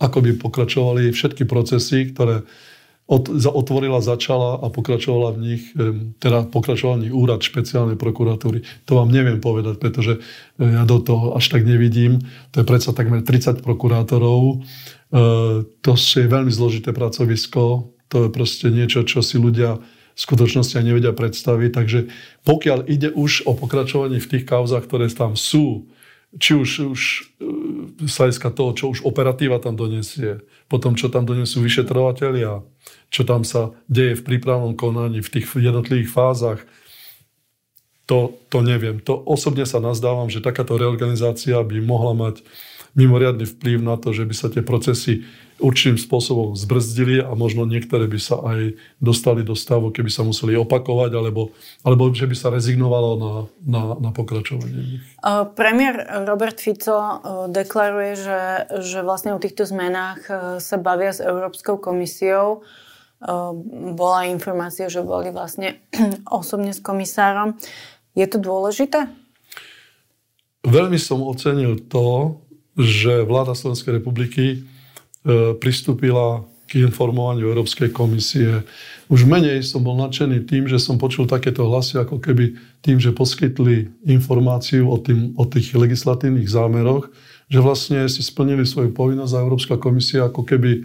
ako 0.00 0.24
by 0.24 0.30
pokračovali 0.40 1.10
všetky 1.12 1.44
procesy, 1.44 2.08
ktoré 2.14 2.46
od, 3.08 3.24
otvorila, 3.48 4.04
začala 4.04 4.60
a 4.60 4.68
pokračovala 4.68 5.32
v 5.32 5.38
nich, 5.40 5.62
teda 6.20 6.44
pokračoval 6.52 7.00
v 7.00 7.02
nich 7.08 7.14
úrad 7.16 7.40
špeciálnej 7.40 7.96
prokuratúry. 7.96 8.68
To 8.84 9.00
vám 9.00 9.08
neviem 9.08 9.40
povedať, 9.40 9.80
pretože 9.80 10.20
e, 10.60 10.68
ja 10.68 10.84
do 10.84 11.00
toho 11.00 11.32
až 11.32 11.48
tak 11.48 11.64
nevidím. 11.64 12.20
To 12.52 12.60
je 12.60 12.68
predsa 12.68 12.92
takmer 12.92 13.24
30 13.24 13.64
prokurátorov. 13.64 14.40
E, 14.52 14.56
to 15.64 15.92
je 15.96 16.28
veľmi 16.28 16.52
zložité 16.52 16.92
pracovisko. 16.92 17.88
To 18.12 18.16
je 18.24 18.28
proste 18.28 18.68
niečo, 18.68 19.08
čo 19.08 19.24
si 19.24 19.40
ľudia 19.40 19.80
v 20.12 20.20
skutočnosti 20.20 20.76
aj 20.76 20.84
nevedia 20.84 21.16
predstaviť. 21.16 21.70
Takže 21.72 21.98
pokiaľ 22.44 22.92
ide 22.92 23.08
už 23.08 23.48
o 23.48 23.56
pokračovanie 23.56 24.20
v 24.20 24.30
tých 24.36 24.44
kauzách, 24.44 24.84
ktoré 24.84 25.08
tam 25.08 25.32
sú, 25.32 25.88
či 26.36 26.52
už, 26.52 26.92
už 26.92 27.00
sa 28.04 28.28
toho, 28.52 28.76
čo 28.76 28.92
už 28.92 29.00
operatíva 29.08 29.56
tam 29.64 29.80
donesie, 29.80 30.44
potom 30.68 30.92
čo 30.92 31.08
tam 31.08 31.24
donesú 31.24 31.64
vyšetrovateľia, 31.64 32.60
čo 33.08 33.24
tam 33.24 33.44
sa 33.44 33.72
deje 33.88 34.20
v 34.20 34.24
prípravnom 34.24 34.76
konaní, 34.76 35.24
v 35.24 35.32
tých 35.40 35.48
jednotlivých 35.56 36.12
fázach, 36.12 36.60
to, 38.08 38.40
to 38.48 38.64
neviem. 38.64 39.04
To 39.04 39.20
osobne 39.20 39.68
sa 39.68 39.84
nazdávam, 39.84 40.32
že 40.32 40.40
takáto 40.40 40.80
reorganizácia 40.80 41.60
by 41.60 41.76
mohla 41.84 42.16
mať 42.16 42.40
mimoriadný 42.96 43.44
vplyv 43.44 43.84
na 43.84 44.00
to, 44.00 44.16
že 44.16 44.24
by 44.24 44.34
sa 44.34 44.48
tie 44.48 44.64
procesy 44.64 45.28
určitým 45.58 45.98
spôsobom 45.98 46.54
zbrzdili 46.54 47.20
a 47.20 47.34
možno 47.34 47.66
niektoré 47.66 48.06
by 48.06 48.16
sa 48.16 48.38
aj 48.40 48.78
dostali 49.02 49.42
do 49.42 49.58
stavu, 49.58 49.90
keby 49.90 50.08
sa 50.08 50.22
museli 50.22 50.54
opakovať, 50.54 51.10
alebo, 51.18 51.50
alebo 51.82 52.08
že 52.14 52.30
by 52.30 52.36
sa 52.38 52.48
rezignovalo 52.54 53.10
na, 53.18 53.32
na, 53.66 53.82
na 53.98 54.10
pokračovanie. 54.14 55.02
Premiér 55.58 56.24
Robert 56.24 56.62
Fico 56.62 57.20
deklaruje, 57.50 58.12
že, 58.16 58.42
že 58.80 58.98
vlastne 59.02 59.34
o 59.34 59.42
týchto 59.42 59.66
zmenách 59.66 60.20
sa 60.62 60.76
bavia 60.78 61.10
s 61.10 61.20
Európskou 61.20 61.76
komisiou. 61.76 62.62
Bola 63.94 64.30
informácia, 64.30 64.86
že 64.86 65.02
boli 65.02 65.34
vlastne 65.34 65.82
osobne 66.30 66.70
s 66.70 66.78
komisárom. 66.78 67.58
Je 68.14 68.26
to 68.30 68.38
dôležité? 68.38 69.10
Veľmi 70.66 70.98
som 70.98 71.22
ocenil 71.22 71.78
to, 71.86 72.38
že 72.78 73.26
vláda 73.26 73.58
Slovenskej 73.58 73.98
republiky 73.98 74.62
E, 75.28 75.52
pristúpila 75.60 76.46
k 76.68 76.84
informovaniu 76.84 77.52
Európskej 77.52 77.92
komisie. 77.92 78.64
Už 79.12 79.28
menej 79.28 79.64
som 79.64 79.84
bol 79.84 79.96
nadšený 79.96 80.48
tým, 80.48 80.64
že 80.68 80.80
som 80.80 81.00
počul 81.00 81.28
takéto 81.28 81.68
hlasy, 81.68 82.00
ako 82.00 82.20
keby 82.20 82.56
tým, 82.84 82.96
že 82.96 83.12
poskytli 83.12 83.92
informáciu 84.08 84.88
o, 84.88 84.96
tým, 85.00 85.36
o 85.36 85.44
tých 85.48 85.76
legislatívnych 85.76 86.48
zámeroch, 86.48 87.12
že 87.48 87.60
vlastne 87.60 88.04
si 88.08 88.20
splnili 88.20 88.64
svoju 88.68 88.92
povinnosť 88.92 89.32
a 89.36 89.42
Európska 89.44 89.74
komisia 89.80 90.28
ako 90.28 90.44
keby 90.44 90.84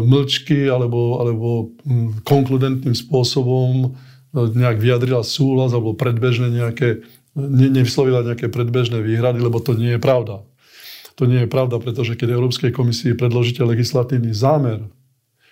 mlčky 0.00 0.72
alebo, 0.72 1.20
alebo 1.20 1.48
konkludentným 2.24 2.96
spôsobom 2.96 3.72
e, 3.84 3.88
nejak 4.32 4.80
vyjadrila 4.80 5.20
súhlas 5.20 5.76
alebo 5.76 5.92
predbežné 5.92 6.48
nejaké, 6.48 7.04
ne, 7.36 7.68
nevyslovila 7.68 8.24
nejaké 8.24 8.48
predbežné 8.48 9.04
výhrady, 9.04 9.36
lebo 9.36 9.60
to 9.60 9.76
nie 9.76 9.96
je 9.96 10.00
pravda. 10.00 10.40
To 11.20 11.28
nie 11.28 11.44
je 11.44 11.52
pravda, 11.52 11.76
pretože 11.76 12.16
keď 12.16 12.32
Európskej 12.32 12.72
komisii 12.72 13.12
predložíte 13.12 13.60
legislatívny 13.60 14.32
zámer, 14.32 14.80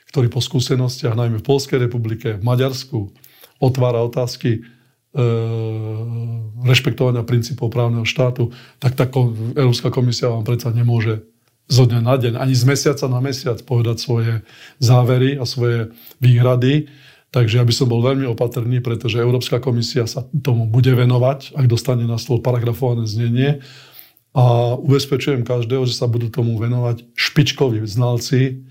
ktorý 0.09 0.33
po 0.33 0.41
skúsenostiach 0.41 1.13
najmä 1.13 1.45
v 1.45 1.49
Polskej 1.49 1.77
republike, 1.85 2.41
v 2.41 2.45
Maďarsku, 2.49 3.13
otvára 3.61 4.01
otázky 4.01 4.57
e, 4.57 4.61
rešpektovania 6.65 7.29
princípov 7.29 7.69
právneho 7.69 8.09
štátu, 8.09 8.57
tak 8.81 8.97
tá 8.97 9.05
Európska 9.53 9.93
komisia 9.93 10.33
vám 10.33 10.49
predsa 10.49 10.73
nemôže 10.73 11.29
zo 11.69 11.85
dňa 11.85 12.01
na 12.01 12.17
deň, 12.17 12.35
ani 12.41 12.55
z 12.57 12.65
mesiaca 12.65 13.05
na 13.13 13.21
mesiac 13.21 13.61
povedať 13.61 14.01
svoje 14.01 14.33
závery 14.81 15.37
a 15.37 15.45
svoje 15.45 15.93
výhrady. 16.19 16.89
Takže 17.29 17.61
ja 17.61 17.65
by 17.69 17.75
som 17.77 17.93
bol 17.93 18.01
veľmi 18.01 18.25
opatrný, 18.25 18.81
pretože 18.81 19.21
Európska 19.21 19.61
komisia 19.61 20.09
sa 20.09 20.25
tomu 20.41 20.65
bude 20.65 20.89
venovať, 20.97 21.53
ak 21.53 21.69
dostane 21.69 22.09
na 22.09 22.17
stôl 22.17 22.41
paragrafované 22.41 23.05
znenie 23.05 23.61
a 24.33 24.77
ubezpečujem 24.81 25.45
každého, 25.45 25.85
že 25.85 25.93
sa 25.93 26.09
budú 26.09 26.33
tomu 26.33 26.57
venovať 26.57 27.05
špičkoví 27.13 27.85
znalci 27.85 28.65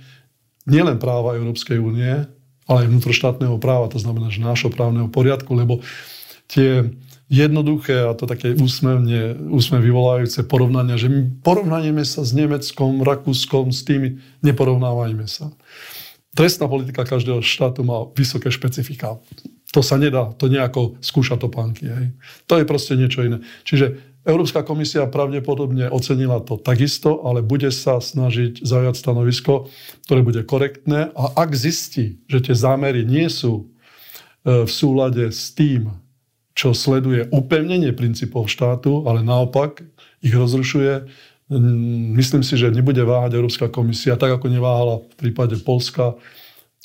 nielen 0.66 0.98
práva 0.98 1.38
Európskej 1.38 1.78
únie, 1.78 2.26
ale 2.66 2.78
aj 2.84 2.90
vnútroštátneho 2.90 3.62
práva, 3.62 3.94
to 3.94 4.02
znamená, 4.02 4.34
že 4.34 4.44
nášho 4.44 4.74
právneho 4.74 5.08
poriadku, 5.08 5.54
lebo 5.54 5.86
tie 6.50 6.92
jednoduché 7.28 8.08
a 8.08 8.16
to 8.16 8.24
také 8.24 8.56
úsmevne, 8.56 9.36
úsmev 9.52 9.84
vyvolajúce 9.84 10.48
porovnania, 10.48 10.96
že 10.96 11.12
my 11.12 11.44
porovnanieme 11.44 12.04
sa 12.08 12.24
s 12.24 12.32
Nemeckom, 12.32 13.04
Rakúskom, 13.04 13.76
s 13.76 13.84
tými, 13.84 14.24
neporovnávajme 14.44 15.28
sa. 15.28 15.52
Trestná 16.32 16.72
politika 16.72 17.04
každého 17.04 17.44
štátu 17.44 17.84
má 17.84 18.08
vysoké 18.16 18.48
špecifika. 18.48 19.20
To 19.76 19.84
sa 19.84 20.00
nedá, 20.00 20.32
to 20.40 20.48
nejako 20.48 20.96
skúša 21.04 21.36
topánky. 21.36 21.90
Hej. 21.90 22.16
To 22.48 22.62
je 22.62 22.66
proste 22.66 22.96
niečo 22.96 23.26
iné. 23.26 23.44
Čiže 23.68 24.00
Európska 24.28 24.64
komisia 24.64 25.08
pravdepodobne 25.08 25.88
ocenila 25.88 26.44
to 26.44 26.60
takisto, 26.60 27.24
ale 27.24 27.40
bude 27.40 27.72
sa 27.72 28.04
snažiť 28.04 28.60
zaujať 28.60 28.96
stanovisko, 29.00 29.72
ktoré 30.04 30.20
bude 30.20 30.44
korektné 30.44 31.16
a 31.16 31.24
ak 31.36 31.56
zistí, 31.56 32.20
že 32.28 32.44
tie 32.44 32.56
zámery 32.56 33.08
nie 33.08 33.32
sú 33.32 33.72
e, 34.44 34.68
v 34.68 34.72
súlade 34.72 35.32
s 35.32 35.56
tým, 35.56 35.96
čo 36.58 36.74
sleduje 36.74 37.30
upevnenie 37.30 37.94
princípov 37.94 38.50
štátu, 38.50 39.06
ale 39.06 39.22
naopak 39.22 39.86
ich 40.26 40.34
rozrušuje, 40.34 41.06
myslím 42.18 42.42
si, 42.42 42.58
že 42.58 42.74
nebude 42.74 43.06
váhať 43.06 43.38
Európska 43.38 43.70
komisia, 43.70 44.18
tak 44.18 44.42
ako 44.42 44.50
neváhala 44.50 45.06
v 45.06 45.16
prípade 45.22 45.54
Polska, 45.62 46.18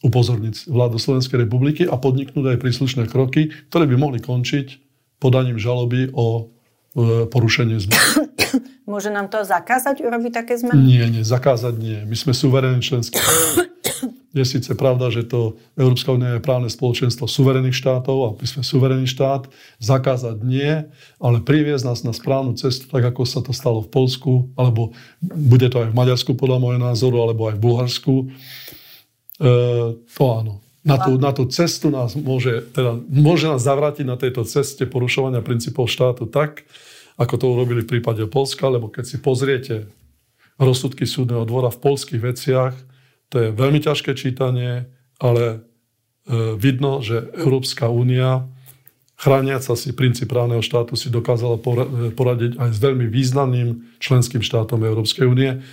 upozorniť 0.03 0.67
vládu 0.69 0.99
Slovenskej 0.99 1.47
republiky 1.47 1.87
a 1.87 1.95
podniknúť 1.95 2.53
aj 2.53 2.59
príslušné 2.61 3.07
kroky, 3.07 3.55
ktoré 3.71 3.87
by 3.87 3.97
mohli 3.97 4.19
končiť 4.19 4.83
podaním 5.23 5.63
žaloby 5.63 6.11
o 6.11 6.53
E, 6.93 7.25
porušenie 7.25 7.81
zmluvy. 7.81 7.97
Môže 8.93 9.09
nám 9.09 9.33
to 9.33 9.41
zakázať 9.41 10.05
urobiť 10.05 10.45
také 10.45 10.61
zmeny? 10.61 10.77
Nie, 10.77 11.09
nie, 11.09 11.25
zakázať 11.25 11.81
nie. 11.81 12.05
My 12.05 12.13
sme 12.13 12.37
suverénny 12.37 12.85
členský 12.85 13.17
Je 14.33 14.45
síce 14.49 14.73
pravda, 14.73 15.13
že 15.13 15.29
to 15.29 15.61
Európska 15.77 16.17
únia 16.17 16.41
je 16.41 16.45
právne 16.45 16.73
spoločenstvo 16.73 17.29
suverénnych 17.29 17.77
štátov 17.77 18.17
a 18.25 18.29
my 18.33 18.47
sme 18.49 18.63
suverénny 18.65 19.05
štát. 19.05 19.45
Zakázať 19.77 20.41
nie, 20.41 20.89
ale 21.21 21.45
priviesť 21.45 21.85
nás 21.85 22.01
na 22.01 22.17
správnu 22.17 22.57
cestu, 22.57 22.89
tak 22.89 23.05
ako 23.05 23.29
sa 23.29 23.45
to 23.45 23.53
stalo 23.53 23.85
v 23.85 23.93
Polsku, 23.93 24.49
alebo 24.57 24.97
bude 25.21 25.69
to 25.69 25.85
aj 25.85 25.93
v 25.93 25.99
Maďarsku 26.01 26.33
podľa 26.33 26.59
môjho 26.65 26.81
názoru, 26.81 27.21
alebo 27.21 27.53
aj 27.53 27.61
v 27.61 27.65
Bulharsku. 27.65 28.15
E, 28.17 28.27
to 30.01 30.25
áno. 30.25 30.65
Na 30.83 30.97
tú, 30.99 31.15
na 31.21 31.31
tú 31.31 31.47
cestu 31.47 31.93
nás 31.93 32.17
môže, 32.19 32.65
teda, 32.75 32.99
môže 33.07 33.47
nás 33.47 33.63
zavrátiť 33.63 34.03
na 34.09 34.19
tejto 34.19 34.49
ceste 34.49 34.83
porušovania 34.89 35.45
princípov 35.45 35.87
štátu 35.87 36.27
tak, 36.27 36.67
ako 37.21 37.35
to 37.37 37.47
urobili 37.53 37.85
v 37.85 38.01
prípade 38.01 38.25
Polska, 38.27 38.67
lebo 38.67 38.89
keď 38.89 39.05
si 39.07 39.17
pozriete 39.21 39.87
rozsudky 40.59 41.07
súdneho 41.07 41.45
dvora 41.47 41.71
v 41.71 41.79
polských 41.79 42.19
veciach, 42.19 42.75
to 43.33 43.37
je 43.41 43.49
veľmi 43.49 43.81
ťažké 43.81 44.13
čítanie, 44.13 44.85
ale 45.17 45.45
e, 45.49 45.59
vidno, 46.61 47.01
že 47.01 47.33
Európska 47.33 47.89
únia, 47.89 48.45
chrániaca 49.17 49.73
si 49.73 49.97
princíp 49.97 50.29
právneho 50.29 50.61
štátu, 50.61 51.01
si 51.01 51.09
dokázala 51.09 51.57
poradiť 52.13 52.61
aj 52.61 52.71
s 52.77 52.79
veľmi 52.79 53.09
významným 53.09 53.97
členským 53.97 54.45
štátom 54.45 54.85
Európskej 54.85 55.25
únie. 55.25 55.65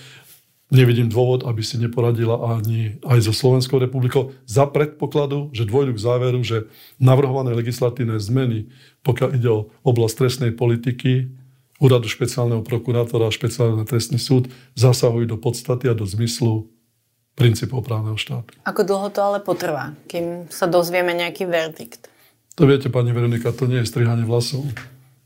Nevidím 0.70 1.10
dôvod, 1.10 1.44
aby 1.50 1.66
si 1.66 1.82
neporadila 1.82 2.56
ani 2.56 3.02
aj 3.02 3.26
so 3.26 3.34
Slovenskou 3.34 3.82
republikou. 3.82 4.38
Za 4.46 4.70
predpokladu, 4.70 5.50
že 5.52 5.66
dôjdu 5.66 5.98
k 5.98 6.04
záveru, 6.06 6.40
že 6.46 6.70
navrhované 7.02 7.58
legislatívne 7.58 8.22
zmeny, 8.22 8.70
pokiaľ 9.02 9.30
ide 9.36 9.50
o 9.50 9.74
oblasť 9.82 10.16
trestnej 10.16 10.52
politiky, 10.54 11.34
úradu 11.82 12.06
špeciálneho 12.06 12.62
prokurátora 12.62 13.28
a 13.28 13.34
špeciálny 13.34 13.84
trestný 13.84 14.22
súd, 14.22 14.48
zasahujú 14.78 15.26
do 15.26 15.42
podstaty 15.42 15.90
a 15.90 15.98
do 15.98 16.06
zmyslu 16.06 16.70
princípov 17.40 17.88
právneho 17.88 18.20
štátu. 18.20 18.52
Ako 18.68 18.84
dlho 18.84 19.08
to 19.16 19.24
ale 19.24 19.40
potrvá, 19.40 19.96
kým 20.12 20.52
sa 20.52 20.68
dozvieme 20.68 21.16
nejaký 21.16 21.48
verdikt? 21.48 22.12
To 22.60 22.68
viete, 22.68 22.92
pani 22.92 23.16
Veronika, 23.16 23.56
to 23.56 23.72
nie 23.72 23.80
je 23.80 23.88
strihanie 23.88 24.28
vlasov. 24.28 24.68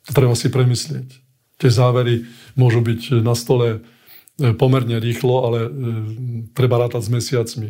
To 0.06 0.12
treba 0.14 0.38
si 0.38 0.54
premyslieť. 0.54 1.10
Tie 1.58 1.70
závery 1.74 2.30
môžu 2.54 2.86
byť 2.86 3.26
na 3.26 3.34
stole 3.34 3.82
E, 4.34 4.50
pomerne 4.58 4.98
rýchlo, 4.98 5.46
ale 5.46 5.60
e, 5.62 5.70
treba 6.58 6.82
rátať 6.82 7.06
s 7.06 7.14
mesiacmi. 7.14 7.70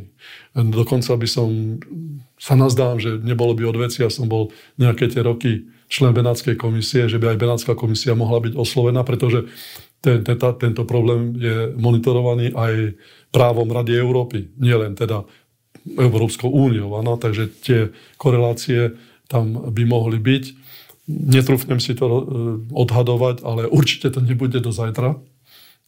Dokonca 0.55 1.11
by 1.19 1.27
som 1.27 1.75
sa 2.39 2.55
nazdávam, 2.55 3.03
že 3.03 3.19
nebolo 3.19 3.51
by 3.51 3.67
od 3.67 3.77
veci, 3.83 3.99
ja 3.99 4.07
som 4.07 4.31
bol 4.31 4.47
nejaké 4.79 5.11
tie 5.11 5.19
roky 5.27 5.67
člen 5.91 6.15
Benátskej 6.15 6.55
komisie, 6.55 7.11
že 7.11 7.19
by 7.19 7.35
aj 7.35 7.41
Benátska 7.43 7.75
komisia 7.75 8.15
mohla 8.15 8.39
byť 8.39 8.55
oslovená, 8.55 9.03
pretože 9.03 9.51
ten, 9.99 10.23
ten, 10.23 10.39
tento 10.39 10.87
problém 10.87 11.35
je 11.35 11.75
monitorovaný 11.75 12.55
aj 12.55 12.95
právom 13.33 13.73
Rady 13.73 13.97
Európy, 13.97 14.53
nielen 14.61 14.93
teda 14.93 15.25
Európskou 15.97 16.47
úniou. 16.47 16.93
Ano? 16.95 17.17
Takže 17.17 17.49
tie 17.49 17.79
korelácie 18.21 18.95
tam 19.27 19.73
by 19.73 19.83
mohli 19.83 20.21
byť. 20.21 20.43
Netrúfnem 21.09 21.83
si 21.83 21.97
to 21.97 22.05
e, 22.07 22.21
odhadovať, 22.71 23.43
ale 23.43 23.67
určite 23.67 24.13
to 24.13 24.23
nebude 24.23 24.61
do 24.63 24.71
zajtra 24.71 25.19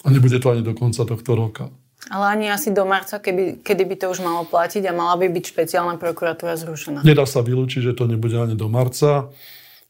a 0.04 0.08
nebude 0.12 0.42
to 0.44 0.52
ani 0.52 0.66
do 0.66 0.76
konca 0.76 1.08
tohto 1.08 1.32
roka. 1.38 1.72
Ale 2.12 2.38
ani 2.38 2.46
asi 2.52 2.70
do 2.70 2.84
marca, 2.86 3.18
keby, 3.18 3.64
kedy 3.64 3.84
by 3.88 3.96
to 3.96 4.06
už 4.12 4.20
malo 4.22 4.44
platiť 4.46 4.84
a 4.86 4.94
mala 4.94 5.16
by 5.18 5.32
byť 5.32 5.46
špeciálna 5.56 5.96
prokuratúra 5.98 6.54
zrušená. 6.60 7.02
Nedá 7.02 7.24
sa 7.26 7.42
vylúčiť, 7.42 7.82
že 7.82 7.98
to 7.98 8.06
nebude 8.06 8.36
ani 8.36 8.54
do 8.54 8.68
marca. 8.68 9.32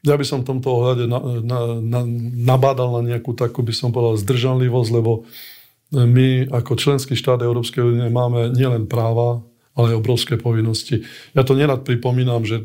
Ja 0.06 0.14
by 0.14 0.24
som 0.24 0.46
v 0.46 0.54
tomto 0.54 0.70
ohľade 0.70 1.04
na, 1.10 1.18
na, 1.42 1.58
na, 1.82 2.00
nabádal 2.54 3.02
na 3.02 3.16
nejakú 3.16 3.34
takú, 3.34 3.66
by 3.66 3.74
som 3.74 3.90
povedal, 3.90 4.16
zdržanlivosť, 4.22 4.90
lebo 4.94 5.26
my 5.94 6.50
ako 6.50 6.74
členský 6.74 7.14
štát 7.14 7.42
Európskej 7.42 7.82
únie 7.82 8.08
máme 8.10 8.50
nielen 8.50 8.90
práva, 8.90 9.42
ale 9.76 9.92
aj 9.92 10.00
obrovské 10.00 10.34
povinnosti. 10.40 11.04
Ja 11.36 11.44
to 11.44 11.54
nerad 11.54 11.84
pripomínam, 11.84 12.42
že 12.42 12.64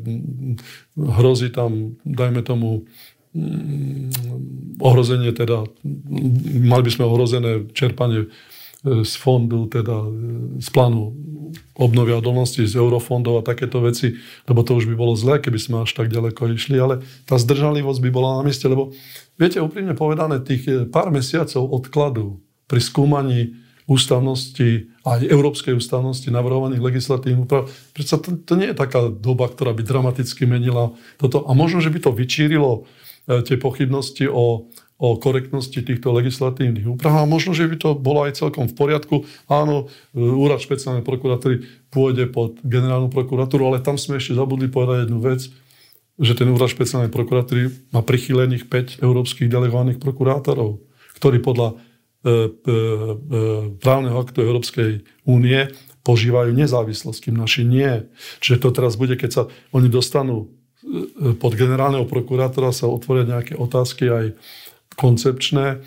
hrozí 0.95 1.51
tam, 1.51 1.99
dajme 2.07 2.41
tomu, 2.41 2.87
mm, 3.35 4.79
ohrozenie 4.79 5.35
teda, 5.35 5.67
mali 6.65 6.83
by 6.87 6.91
sme 6.91 7.05
ohrozené 7.05 7.69
čerpanie 7.75 8.31
E, 8.81 9.05
z 9.05 9.13
fondu, 9.13 9.69
teda 9.69 9.93
e, 9.93 10.09
z 10.57 10.69
plánu 10.73 11.13
obnovia 11.77 12.17
odolnosti, 12.17 12.65
z 12.65 12.81
eurofondov 12.81 13.37
a 13.37 13.45
takéto 13.45 13.77
veci, 13.77 14.17
lebo 14.49 14.65
to 14.65 14.73
už 14.73 14.89
by 14.89 14.95
bolo 14.97 15.13
zlé, 15.13 15.37
keby 15.37 15.59
sme 15.61 15.75
až 15.85 15.93
tak 15.93 16.09
ďaleko 16.09 16.49
išli, 16.49 16.81
ale 16.81 17.05
tá 17.29 17.37
zdržanlivosť 17.37 18.01
by 18.01 18.09
bola 18.09 18.41
na 18.41 18.49
mieste, 18.49 18.65
lebo 18.65 18.89
viete, 19.37 19.61
úprimne 19.61 19.93
povedané, 19.93 20.41
tých 20.41 20.65
e, 20.65 20.89
pár 20.89 21.13
mesiacov 21.13 21.61
odkladu 21.61 22.41
pri 22.71 22.79
skúmaní 22.79 23.59
ústavnosti 23.83 24.87
aj 25.03 25.27
európskej 25.27 25.75
ústavnosti 25.75 26.31
navrhovaných 26.31 26.79
legislatívnych 26.79 27.43
úprav. 27.43 27.67
Prečo 27.91 28.23
to, 28.23 28.39
to 28.39 28.55
nie 28.55 28.71
je 28.71 28.79
taká 28.79 29.11
doba, 29.11 29.51
ktorá 29.51 29.75
by 29.75 29.83
dramaticky 29.83 30.47
menila 30.47 30.95
toto. 31.19 31.43
A 31.43 31.51
možno, 31.51 31.83
že 31.83 31.91
by 31.91 31.99
to 31.99 32.15
vyčírilo 32.15 32.87
tie 33.27 33.59
pochybnosti 33.59 34.31
o 34.31 34.71
o 35.01 35.17
korektnosti 35.17 35.81
týchto 35.81 36.13
legislatívnych 36.13 36.85
úprav 36.85 37.25
a 37.25 37.25
možno, 37.25 37.57
že 37.57 37.65
by 37.65 37.73
to 37.73 37.89
bolo 37.97 38.21
aj 38.29 38.37
celkom 38.37 38.69
v 38.69 38.77
poriadku. 38.77 39.25
Áno, 39.49 39.89
e, 40.13 40.21
úrad 40.21 40.61
špeciálnej 40.61 41.01
prokuratúry 41.01 41.65
pôjde 41.89 42.29
pod 42.29 42.61
generálnu 42.61 43.09
prokuratúru, 43.09 43.65
ale 43.65 43.81
tam 43.81 43.97
sme 43.97 44.21
ešte 44.21 44.37
zabudli 44.37 44.69
povedať 44.69 45.09
jednu 45.09 45.17
vec, 45.17 45.49
že 46.21 46.37
ten 46.37 46.53
úrad 46.53 46.69
špeciálnej 46.69 47.09
prokuratúry 47.09 47.89
má 47.89 48.05
prichylených 48.05 48.69
5 48.69 49.01
európskych 49.01 49.49
delegovaných 49.49 49.97
prokurátorov, 49.97 50.77
ktorí 51.17 51.41
podľa 51.41 51.73
e, 51.73 51.73
e, 51.73 51.79
e, 51.81 51.90
právneho 53.81 54.17
aktu 54.21 54.45
Európskej 54.45 55.01
únie 55.25 55.73
požívajú 56.01 56.53
nezávislosť, 56.53 57.29
kým 57.29 57.37
naši 57.37 57.61
nie. 57.65 58.09
Čiže 58.41 58.61
to 58.61 58.69
teraz 58.73 58.97
bude, 58.97 59.13
keď 59.17 59.29
sa 59.29 59.43
oni 59.69 59.85
dostanú 59.89 60.49
e, 60.81 61.37
pod 61.37 61.53
generálneho 61.53 62.09
prokurátora, 62.09 62.73
sa 62.73 62.89
otvoria 62.89 63.25
nejaké 63.25 63.53
otázky 63.53 64.09
aj 64.09 64.25
koncepčné. 64.97 65.85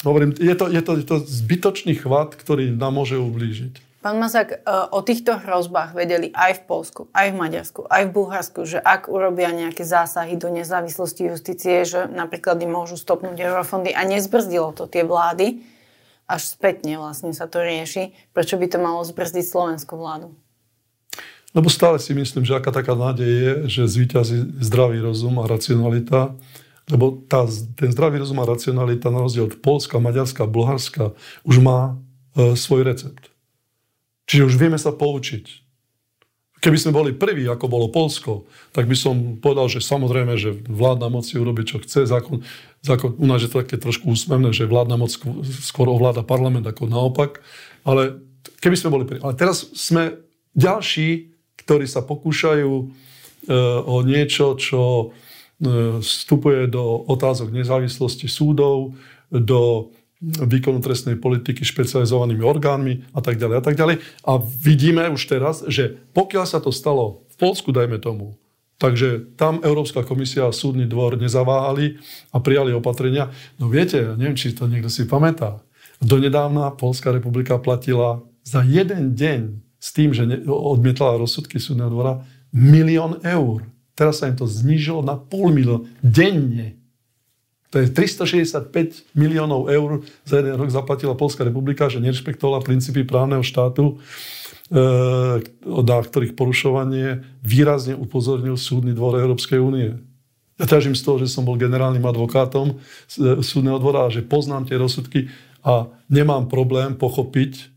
Hovorím, 0.00 0.32
je 0.40 0.54
to, 0.56 0.72
je 0.72 0.80
to, 0.80 0.92
je 0.96 1.06
to 1.06 1.16
zbytočný 1.20 1.92
chvat, 2.00 2.32
ktorý 2.32 2.72
nám 2.72 2.96
môže 2.96 3.20
ublížiť. 3.20 3.89
Pán 4.00 4.16
Mazák, 4.16 4.48
e, 4.48 4.56
o 4.96 5.04
týchto 5.04 5.36
hrozbách 5.36 5.92
vedeli 5.92 6.32
aj 6.32 6.60
v 6.60 6.62
Polsku, 6.64 7.02
aj 7.12 7.32
v 7.32 7.36
Maďarsku, 7.36 7.80
aj 7.84 8.02
v 8.08 8.14
Bulharsku, 8.16 8.60
že 8.64 8.80
ak 8.80 9.12
urobia 9.12 9.52
nejaké 9.52 9.84
zásahy 9.84 10.40
do 10.40 10.48
nezávislosti 10.48 11.28
justície, 11.28 11.84
že 11.84 12.08
napríklad 12.08 12.56
im 12.64 12.72
môžu 12.72 12.96
stopnúť 12.96 13.36
eurofondy 13.36 13.92
a 13.92 14.08
nezbrzdilo 14.08 14.72
to 14.72 14.88
tie 14.88 15.04
vlády, 15.04 15.60
až 16.24 16.56
spätne 16.56 16.96
vlastne 16.96 17.36
sa 17.36 17.44
to 17.44 17.60
rieši, 17.60 18.16
prečo 18.32 18.56
by 18.56 18.72
to 18.72 18.80
malo 18.80 19.04
zbrzdiť 19.04 19.44
slovenskú 19.44 20.00
vládu? 20.00 20.32
Lebo 21.52 21.68
stále 21.68 22.00
si 22.00 22.16
myslím, 22.16 22.48
že 22.48 22.56
aká 22.56 22.72
taká 22.72 22.96
nádej 22.96 23.28
je, 23.28 23.52
že 23.68 23.82
zvýťazí 24.00 24.64
zdravý 24.64 25.04
rozum 25.04 25.36
a 25.42 25.50
racionalita 25.50 26.40
lebo 26.90 27.22
tá, 27.30 27.46
ten 27.78 27.94
zdravý 27.94 28.18
rozum 28.18 28.42
a 28.42 28.50
racionalita 28.50 29.14
na 29.14 29.22
rozdiel 29.22 29.46
od 29.46 29.62
Polska, 29.62 30.02
Maďarska, 30.02 30.50
Bulharska 30.50 31.14
už 31.46 31.62
má 31.62 31.94
e, 32.34 32.58
svoj 32.58 32.82
recept. 32.82 33.29
Čiže 34.30 34.46
už 34.46 34.54
vieme 34.54 34.78
sa 34.78 34.94
poučiť. 34.94 35.66
Keby 36.62 36.76
sme 36.78 36.94
boli 36.94 37.10
prví, 37.16 37.48
ako 37.50 37.66
bolo 37.66 37.90
Polsko, 37.90 38.46
tak 38.70 38.86
by 38.86 38.94
som 38.94 39.40
povedal, 39.42 39.66
že 39.66 39.82
samozrejme, 39.82 40.38
že 40.38 40.54
vládna 40.54 41.10
moc 41.10 41.26
si 41.26 41.34
urobi, 41.34 41.66
čo 41.66 41.82
chce. 41.82 42.06
Zákon, 42.06 42.46
zákon, 42.84 43.18
u 43.18 43.26
nás 43.26 43.42
je 43.42 43.50
to 43.50 43.64
také 43.64 43.80
trošku 43.80 44.12
úsmevné, 44.12 44.54
že 44.54 44.70
vládna 44.70 44.94
moc 45.00 45.10
skôr 45.64 45.88
ovláda 45.90 46.22
parlament 46.22 46.68
ako 46.68 46.86
naopak. 46.86 47.42
Ale 47.82 48.22
keby 48.62 48.76
sme 48.78 48.92
boli 48.92 49.04
prví. 49.08 49.18
Ale 49.24 49.34
teraz 49.34 49.66
sme 49.74 50.20
ďalší, 50.54 51.32
ktorí 51.64 51.88
sa 51.88 52.04
pokúšajú 52.04 52.72
e, 52.76 52.84
o 53.88 53.96
niečo, 54.04 54.54
čo 54.60 55.10
E, 55.60 56.00
vstupuje 56.00 56.72
do 56.72 57.04
otázok 57.04 57.52
nezávislosti 57.52 58.24
súdov, 58.32 58.96
do 59.28 59.92
výkonu 60.20 60.84
trestnej 60.84 61.16
politiky 61.16 61.64
špecializovanými 61.64 62.44
orgánmi 62.44 63.08
a 63.16 63.20
tak 63.24 63.40
ďalej 63.40 63.56
a 63.56 63.62
tak 63.64 63.74
ďalej. 63.76 63.96
A 64.28 64.32
vidíme 64.40 65.08
už 65.08 65.24
teraz, 65.24 65.64
že 65.64 65.96
pokiaľ 66.12 66.44
sa 66.44 66.60
to 66.60 66.68
stalo 66.68 67.24
v 67.32 67.36
Polsku, 67.40 67.72
dajme 67.72 67.96
tomu, 67.96 68.36
takže 68.76 69.32
tam 69.40 69.64
Európska 69.64 70.04
komisia 70.04 70.44
a 70.44 70.56
súdny 70.56 70.84
dvor 70.84 71.16
nezaváhali 71.16 72.00
a 72.32 72.38
prijali 72.40 72.76
opatrenia. 72.76 73.32
No 73.56 73.72
viete, 73.72 74.16
neviem, 74.16 74.36
či 74.36 74.52
to 74.52 74.68
niekto 74.68 74.92
si 74.92 75.08
pamätá. 75.08 75.64
Donedávna 76.00 76.72
Polská 76.76 77.12
republika 77.12 77.60
platila 77.60 78.24
za 78.44 78.64
jeden 78.64 79.12
deň 79.12 79.40
s 79.80 79.88
tým, 79.96 80.12
že 80.12 80.24
odmietala 80.48 81.20
rozsudky 81.20 81.60
súdneho 81.60 81.92
dvora 81.92 82.24
milión 82.52 83.20
eur. 83.24 83.68
Teraz 83.96 84.20
sa 84.20 84.32
im 84.32 84.36
to 84.36 84.48
znížilo 84.48 85.04
na 85.04 85.16
pol 85.16 85.52
milióna 85.52 85.84
denne. 86.00 86.79
To 87.70 87.78
je 87.78 87.86
365 87.86 89.14
miliónov 89.14 89.70
eur 89.70 90.02
za 90.26 90.42
jeden 90.42 90.58
rok 90.58 90.74
zaplatila 90.74 91.14
Polská 91.14 91.46
republika, 91.46 91.86
že 91.86 92.02
nerešpektovala 92.02 92.66
princípy 92.66 93.06
právneho 93.06 93.46
štátu, 93.46 94.02
na 95.66 95.98
ktorých 96.02 96.34
porušovanie 96.34 97.22
výrazne 97.42 97.94
upozornil 97.94 98.58
súdny 98.58 98.94
dvor 98.94 99.18
Európskej 99.18 99.58
únie. 99.58 99.98
Ja 100.60 100.66
ťažím 100.68 100.98
z 100.98 101.02
toho, 101.02 101.16
že 101.22 101.32
som 101.32 101.48
bol 101.48 101.56
generálnym 101.56 102.04
advokátom 102.04 102.76
e, 102.76 103.40
súdneho 103.40 103.80
dvora 103.80 104.12
že 104.12 104.20
poznám 104.20 104.68
tie 104.68 104.76
rozsudky 104.76 105.32
a 105.64 105.88
nemám 106.12 106.52
problém 106.52 106.92
pochopiť, 106.92 107.72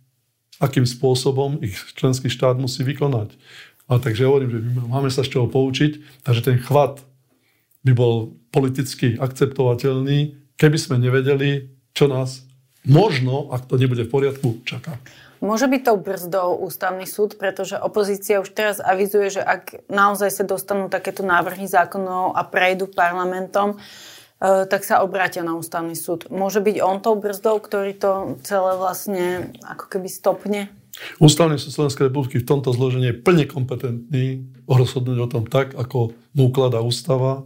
akým 0.59 0.83
spôsobom 0.83 1.63
ich 1.63 1.79
členský 1.95 2.27
štát 2.27 2.59
musí 2.59 2.83
vykonať. 2.83 3.39
A 3.87 4.03
takže 4.03 4.27
hovorím, 4.27 4.49
že 4.51 4.59
máme 4.83 5.07
sa 5.07 5.23
z 5.23 5.31
čoho 5.31 5.47
poučiť, 5.47 6.23
takže 6.27 6.41
ten 6.43 6.59
chvat 6.59 6.99
by 7.83 7.91
bol 7.91 8.35
politicky 8.49 9.19
akceptovateľný, 9.19 10.39
keby 10.55 10.77
sme 10.79 10.95
nevedeli, 10.97 11.67
čo 11.91 12.07
nás 12.07 12.47
možno, 12.87 13.51
ak 13.51 13.67
to 13.67 13.79
nebude 13.79 14.07
v 14.07 14.11
poriadku, 14.11 14.63
čaká. 14.67 14.99
Môže 15.43 15.67
byť 15.67 15.81
tou 15.83 15.99
brzdou 15.99 16.55
ústavný 16.63 17.03
súd, 17.03 17.35
pretože 17.35 17.75
opozícia 17.75 18.39
už 18.39 18.55
teraz 18.55 18.79
avizuje, 18.79 19.39
že 19.39 19.41
ak 19.43 19.91
naozaj 19.91 20.31
sa 20.31 20.43
dostanú 20.47 20.87
takéto 20.87 21.19
návrhy 21.19 21.67
zákonov 21.67 22.31
a 22.31 22.47
prejdú 22.47 22.87
parlamentom, 22.87 23.75
e, 23.75 23.77
tak 24.63 24.87
sa 24.87 25.03
obrátia 25.03 25.43
na 25.43 25.59
ústavný 25.59 25.99
súd. 25.99 26.31
Môže 26.31 26.63
byť 26.63 26.79
on 26.79 27.03
tou 27.03 27.19
brzdou, 27.19 27.59
ktorý 27.59 27.91
to 27.91 28.39
celé 28.47 28.79
vlastne 28.79 29.51
ako 29.67 29.91
keby 29.91 30.07
stopne? 30.07 30.71
Ústavný 31.19 31.59
súd 31.59 31.75
Slovenskej 31.75 32.07
republiky 32.07 32.39
v 32.39 32.47
tomto 32.47 32.71
zložení 32.71 33.11
je 33.11 33.19
plne 33.19 33.43
kompetentný 33.43 34.47
rozhodnúť 34.63 35.17
o 35.19 35.27
tom 35.27 35.43
tak, 35.43 35.75
ako 35.75 36.15
mu 36.39 36.55
ukladá 36.55 36.79
ústava 36.79 37.43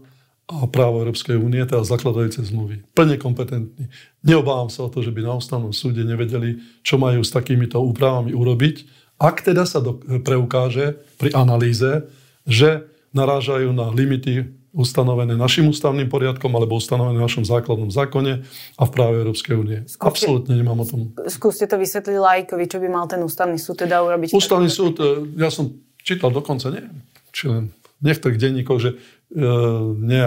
a 0.48 0.64
právo 0.64 1.04
Európskej 1.04 1.36
únie, 1.36 1.60
teda 1.68 1.84
zakladajúce 1.84 2.40
zmluvy. 2.48 2.80
Plne 2.96 3.20
kompetentný. 3.20 3.92
Neobávam 4.24 4.72
sa 4.72 4.88
o 4.88 4.90
to, 4.90 5.04
že 5.04 5.12
by 5.12 5.20
na 5.28 5.36
ústavnom 5.36 5.76
súde 5.76 6.08
nevedeli, 6.08 6.64
čo 6.88 6.96
majú 6.96 7.20
s 7.20 7.36
takýmito 7.36 7.84
úpravami 7.84 8.32
urobiť, 8.32 8.88
ak 9.18 9.44
teda 9.44 9.66
sa 9.68 9.84
do, 9.84 9.98
preukáže 10.22 11.02
pri 11.18 11.34
analýze, 11.34 12.06
že 12.46 12.86
narážajú 13.12 13.74
na 13.74 13.90
limity 13.90 14.46
ustanovené 14.78 15.34
našim 15.34 15.66
ústavným 15.74 16.06
poriadkom 16.06 16.54
alebo 16.54 16.78
ustanovené 16.78 17.18
v 17.18 17.26
našom 17.26 17.42
základnom 17.42 17.90
zákone 17.90 18.46
a 18.78 18.84
v 18.86 18.92
práve 18.94 19.26
Európskej 19.26 19.56
únie. 19.58 19.80
Skúste, 19.90 20.30
Absolutne 20.30 20.54
nemám 20.54 20.80
o 20.80 20.86
tom. 20.86 21.00
Skúste 21.26 21.66
to 21.66 21.82
vysvetliť 21.82 22.14
lajkovi, 22.14 22.66
čo 22.70 22.78
by 22.78 22.88
mal 22.88 23.10
ten 23.10 23.26
ústavný 23.26 23.58
súd 23.58 23.84
teda 23.84 24.06
urobiť. 24.06 24.38
Ústavný 24.38 24.70
súd, 24.70 25.02
e, 25.02 25.34
ja 25.42 25.50
som 25.50 25.74
čítal 26.06 26.30
dokonca, 26.30 26.70
nie, 26.70 26.86
či 27.34 27.50
len 27.50 27.74
v 27.98 28.04
niektorých 28.06 28.38
denníkoch, 28.38 28.78
že 28.78 29.02
nie, 29.28 30.24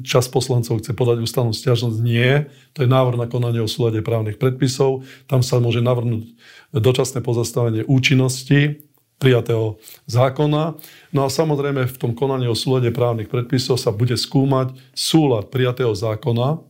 čas 0.00 0.24
poslancov 0.32 0.80
chce 0.80 0.96
podať 0.96 1.20
ústavnú 1.20 1.52
stiažnosť. 1.52 1.98
Nie, 2.00 2.48
to 2.72 2.82
je 2.84 2.88
návrh 2.88 3.20
na 3.20 3.28
konanie 3.28 3.60
o 3.60 3.68
súlade 3.68 4.00
právnych 4.00 4.40
predpisov. 4.40 5.04
Tam 5.28 5.44
sa 5.44 5.60
môže 5.60 5.84
navrhnúť 5.84 6.24
dočasné 6.72 7.20
pozastavenie 7.20 7.84
účinnosti 7.84 8.80
prijatého 9.20 9.76
zákona. 10.08 10.80
No 11.12 11.20
a 11.22 11.28
samozrejme 11.28 11.84
v 11.84 11.98
tom 12.00 12.16
konaní 12.16 12.48
o 12.48 12.56
súlade 12.56 12.88
právnych 12.88 13.28
predpisov 13.28 13.76
sa 13.76 13.92
bude 13.92 14.16
skúmať 14.16 14.72
súlad 14.96 15.52
prijatého 15.52 15.92
zákona 15.92 16.64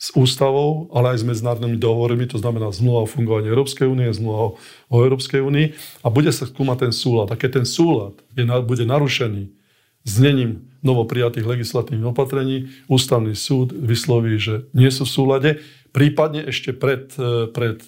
s 0.00 0.08
ústavou, 0.16 0.88
ale 0.90 1.14
aj 1.14 1.22
s 1.22 1.28
medzinárodnými 1.28 1.76
dohovormi, 1.76 2.24
to 2.26 2.40
znamená 2.40 2.72
zmluva 2.72 3.04
o 3.04 3.08
fungovaní 3.08 3.52
Európskej 3.52 3.86
únie, 3.86 4.08
zmluva 4.10 4.56
o, 4.88 4.96
Európskej 5.04 5.44
únii 5.44 5.66
a 6.00 6.08
bude 6.08 6.32
sa 6.32 6.48
skúmať 6.48 6.88
ten 6.88 6.92
súlad. 6.96 7.28
A 7.30 7.36
keď 7.36 7.60
ten 7.60 7.66
súlad 7.68 8.16
je, 8.32 8.42
bude 8.64 8.84
narušený 8.88 9.63
znením 10.04 10.68
novoprijatých 10.84 11.48
legislatívnych 11.48 12.12
opatrení, 12.12 12.68
ústavný 12.92 13.32
súd 13.32 13.72
vysloví, 13.72 14.36
že 14.36 14.68
nie 14.76 14.92
sú 14.92 15.08
v 15.08 15.14
súlade, 15.16 15.50
prípadne 15.96 16.44
ešte 16.44 16.76
pred, 16.76 17.08
e, 17.16 17.48
pred 17.48 17.80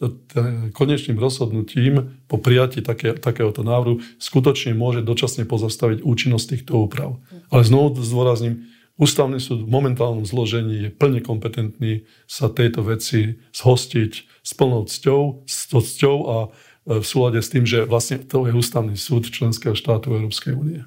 konečným 0.73 1.21
rozhodnutím 1.21 2.17
po 2.25 2.41
prijatí 2.41 2.81
také, 2.81 3.13
takéhoto 3.13 3.61
návrhu 3.61 4.01
skutočne 4.17 4.73
môže 4.73 5.05
dočasne 5.05 5.45
pozastaviť 5.45 6.01
účinnosť 6.01 6.47
týchto 6.57 6.73
úprav. 6.89 7.21
Ale 7.53 7.63
znovu 7.69 8.01
zdôrazním, 8.01 8.65
Ústavný 8.97 9.37
súd 9.37 9.69
v 9.69 9.69
momentálnom 9.69 10.25
zložení 10.25 10.89
je 10.89 10.91
plne 10.91 11.21
kompetentný 11.21 12.09
sa 12.25 12.49
tejto 12.49 12.81
veci 12.81 13.37
zhostiť 13.53 14.41
s 14.41 14.51
plnou 14.57 14.89
cťou, 14.89 15.45
s 15.45 15.69
cťou 15.69 16.17
a 16.25 16.37
e, 16.41 16.49
v 16.97 17.07
súlade 17.07 17.45
s 17.45 17.53
tým, 17.53 17.69
že 17.69 17.85
vlastne 17.85 18.25
to 18.25 18.49
je 18.49 18.57
ústavný 18.57 18.97
súd 18.97 19.29
členského 19.29 19.77
štátu 19.77 20.17
Európskej 20.17 20.57
únie. 20.57 20.81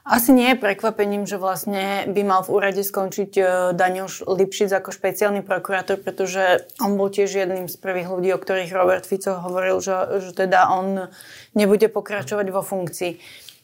Asi 0.00 0.32
nie 0.32 0.56
je 0.56 0.62
prekvapením, 0.62 1.28
že 1.28 1.36
vlastne 1.36 2.08
by 2.08 2.22
mal 2.24 2.40
v 2.40 2.52
úrade 2.56 2.80
skončiť 2.80 3.30
e, 3.36 3.42
Daniel 3.76 4.08
Lipšic 4.08 4.72
ako 4.72 4.96
špeciálny 4.96 5.44
prokurátor, 5.44 6.00
pretože 6.00 6.64
on 6.80 6.96
bol 6.96 7.12
tiež 7.12 7.28
jedným 7.28 7.68
z 7.68 7.76
prvých 7.76 8.08
ľudí, 8.08 8.32
o 8.32 8.40
ktorých 8.40 8.72
Robert 8.72 9.04
Fico 9.04 9.36
hovoril, 9.36 9.76
že, 9.84 10.24
že 10.24 10.32
teda 10.32 10.72
on 10.72 11.12
nebude 11.52 11.92
pokračovať 11.92 12.46
vo 12.48 12.64
funkcii. 12.64 13.12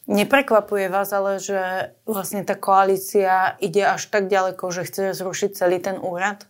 Neprekvapuje 0.06 0.86
vás 0.86 1.10
ale, 1.10 1.42
že 1.42 1.90
vlastne 2.06 2.46
tá 2.46 2.54
koalícia 2.54 3.58
ide 3.58 3.82
až 3.82 4.06
tak 4.06 4.30
ďaleko, 4.30 4.70
že 4.70 4.86
chce 4.86 5.18
zrušiť 5.18 5.50
celý 5.56 5.82
ten 5.82 5.98
úrad? 5.98 6.46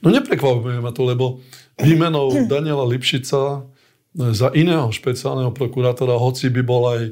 No 0.00 0.08
neprekvapuje 0.08 0.80
ma 0.80 0.94
to, 0.94 1.02
lebo 1.04 1.44
výmenou 1.76 2.32
Daniela 2.52 2.86
Lipšica 2.88 3.68
za 4.18 4.48
iného 4.56 4.88
špeciálneho 4.88 5.52
prokurátora, 5.52 6.16
hoci 6.16 6.48
by 6.48 6.62
bol 6.64 6.82
aj, 6.88 7.02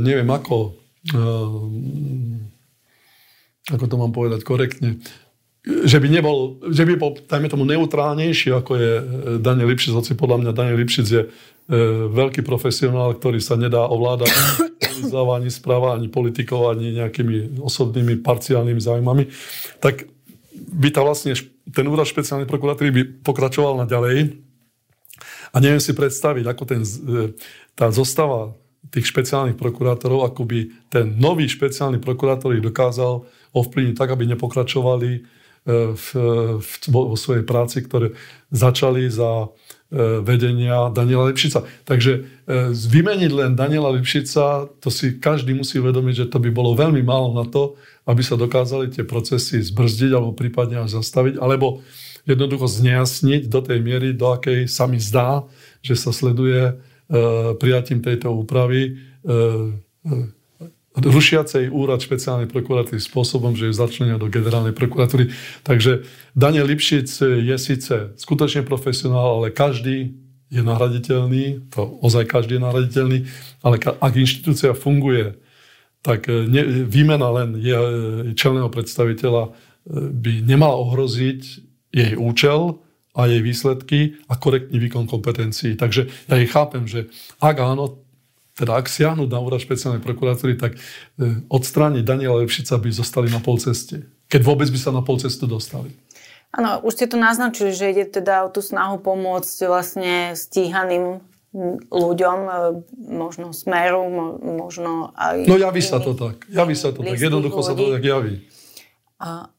neviem 0.00 0.28
ako, 0.28 0.76
e, 1.12 1.22
ako 3.68 3.84
to 3.84 3.96
mám 4.00 4.12
povedať 4.16 4.40
korektne, 4.42 4.98
že 5.64 6.00
by 6.00 6.08
nebol, 6.08 6.56
že 6.72 6.88
by 6.88 6.94
bol, 6.96 7.12
dajme 7.12 7.52
tomu, 7.52 7.68
neutrálnejší, 7.68 8.56
ako 8.56 8.72
je 8.72 8.92
Daniel 9.44 9.68
Lipšic, 9.68 9.92
hoci 9.92 10.16
podľa 10.16 10.40
mňa 10.40 10.50
Daniel 10.56 10.80
Lipšic 10.80 11.06
je 11.06 11.22
E, 11.68 12.08
veľký 12.08 12.48
profesionál, 12.48 13.12
ktorý 13.12 13.44
sa 13.44 13.52
nedá 13.52 13.84
ovládať 13.84 14.32
ani 15.36 15.52
správa, 15.52 16.00
ani 16.00 16.08
politikou, 16.08 16.72
ani 16.72 16.96
nejakými 16.96 17.60
osobnými 17.60 18.24
parciálnymi 18.24 18.80
záujmami, 18.80 19.28
tak 19.76 20.08
by 20.56 20.88
tá 20.88 21.04
vlastne 21.04 21.36
ten 21.68 21.84
úrad 21.84 22.08
špeciálnej 22.08 22.48
prokuratúry 22.48 22.88
by 22.88 23.02
pokračoval 23.20 23.76
na 23.76 23.84
ďalej. 23.84 24.40
A 25.52 25.60
neviem 25.60 25.76
si 25.76 25.92
predstaviť, 25.92 26.48
ako 26.48 26.62
ten, 26.64 26.80
e, 26.80 27.36
tá 27.76 27.92
zostava 27.92 28.56
tých 28.88 29.10
špeciálnych 29.10 29.58
prokurátorov, 29.58 30.24
ako 30.24 30.42
by 30.48 30.60
ten 30.88 31.18
nový 31.18 31.50
špeciálny 31.50 32.00
prokurátor 32.00 32.56
ich 32.56 32.64
dokázal 32.64 33.26
ovplyvniť 33.52 33.94
tak, 33.98 34.14
aby 34.14 34.24
nepokračovali 34.32 35.10
e, 35.12 35.20
v, 35.92 36.08
v, 36.62 36.70
vo 36.88 37.16
svojej 37.18 37.44
práci, 37.44 37.84
ktoré 37.84 38.16
začali 38.48 39.10
za 39.12 39.52
E, 39.88 40.20
vedenia 40.20 40.92
Daniela 40.92 41.32
Lipšica. 41.32 41.64
Takže 41.88 42.12
e, 42.12 42.20
vymeniť 42.76 43.32
len 43.32 43.56
Daniela 43.56 43.88
Lipšica, 43.88 44.68
to 44.84 44.92
si 44.92 45.16
každý 45.16 45.56
musí 45.56 45.80
uvedomiť, 45.80 46.14
že 46.14 46.26
to 46.28 46.36
by 46.36 46.52
bolo 46.52 46.76
veľmi 46.76 47.00
málo 47.00 47.32
na 47.32 47.48
to, 47.48 47.72
aby 48.04 48.20
sa 48.20 48.36
dokázali 48.36 48.92
tie 48.92 49.08
procesy 49.08 49.64
zbrzdiť 49.64 50.12
alebo 50.12 50.36
prípadne 50.36 50.84
až 50.84 51.00
zastaviť, 51.00 51.40
alebo 51.40 51.80
jednoducho 52.28 52.68
znejasniť 52.68 53.48
do 53.48 53.64
tej 53.64 53.80
miery, 53.80 54.12
do 54.12 54.28
akej 54.28 54.68
sa 54.68 54.84
mi 54.84 55.00
zdá, 55.00 55.48
že 55.80 55.96
sa 55.96 56.12
sleduje 56.12 56.76
prijatím 57.56 58.04
tejto 58.04 58.32
úpravy 58.36 59.00
rušiacej 60.98 61.70
úrad 61.70 62.02
špeciálnej 62.02 62.50
prokuratúry 62.50 62.98
spôsobom, 62.98 63.54
že 63.54 63.70
ju 63.70 63.74
začlenia 63.74 64.18
do 64.18 64.26
generálnej 64.26 64.74
prokuratúry. 64.74 65.30
Takže 65.62 66.02
Daniel 66.34 66.66
Lipšic 66.66 67.08
je 67.22 67.56
síce 67.56 67.94
skutočne 68.18 68.66
profesionál, 68.66 69.38
ale 69.38 69.54
každý 69.54 70.18
je 70.48 70.64
nahraditeľný, 70.64 71.70
to 71.70 72.00
ozaj 72.00 72.24
každý 72.24 72.56
je 72.56 72.64
nahraditeľný, 72.64 73.18
ale 73.60 73.76
ak 73.78 74.12
inštitúcia 74.16 74.72
funguje, 74.72 75.36
tak 76.00 76.26
ne, 76.26 76.88
výmena 76.88 77.28
len 77.30 77.58
je, 77.60 77.76
čelného 78.32 78.72
predstaviteľa 78.72 79.52
by 79.92 80.32
nemala 80.48 80.76
ohroziť 80.82 81.40
jej 81.92 82.12
účel 82.16 82.80
a 83.18 83.26
jej 83.26 83.42
výsledky 83.42 84.14
a 84.30 84.38
korektný 84.38 84.78
výkon 84.78 85.10
kompetencií. 85.10 85.74
Takže 85.74 86.06
ja 86.30 86.34
jej 86.38 86.46
chápem, 86.46 86.86
že 86.86 87.10
ak 87.42 87.58
áno, 87.58 87.98
teda 88.54 88.78
ak 88.78 88.86
siahnu 88.86 89.26
na 89.26 89.42
úrad 89.42 89.58
špeciálnej 89.58 89.98
prokuratúry, 89.98 90.54
tak 90.54 90.78
e, 90.78 91.42
odstrániť 91.50 92.06
Daniela 92.06 92.46
Lepšica 92.46 92.78
by 92.78 92.90
zostali 92.94 93.26
na 93.30 93.42
pol 93.42 93.58
ceste. 93.58 94.06
Keď 94.30 94.40
vôbec 94.46 94.70
by 94.70 94.78
sa 94.78 94.94
na 94.94 95.02
pol 95.02 95.18
cestu 95.18 95.50
dostali. 95.50 95.90
Áno, 96.54 96.82
už 96.86 96.94
ste 96.94 97.06
to 97.10 97.18
naznačili, 97.18 97.74
že 97.74 97.90
ide 97.90 98.04
teda 98.06 98.46
o 98.46 98.48
tú 98.54 98.62
snahu 98.62 99.02
pomôcť 99.02 99.56
vlastne 99.66 100.32
stíhaným 100.38 101.22
ľuďom, 101.90 102.38
e, 102.46 102.52
možno 103.02 103.50
smeru, 103.50 104.06
možno 104.42 105.10
aj... 105.18 105.46
No 105.46 105.58
javí 105.58 105.82
sa 105.82 105.98
to 105.98 106.14
tak. 106.14 106.46
Javí 106.46 106.78
sa 106.78 106.94
to 106.94 107.02
tak. 107.02 107.18
Jednoducho 107.18 107.62
ľudí. 107.62 107.66
sa 107.66 107.74
to 107.74 107.84
tak 107.94 108.02
javí. 108.02 108.46
A 109.18 109.50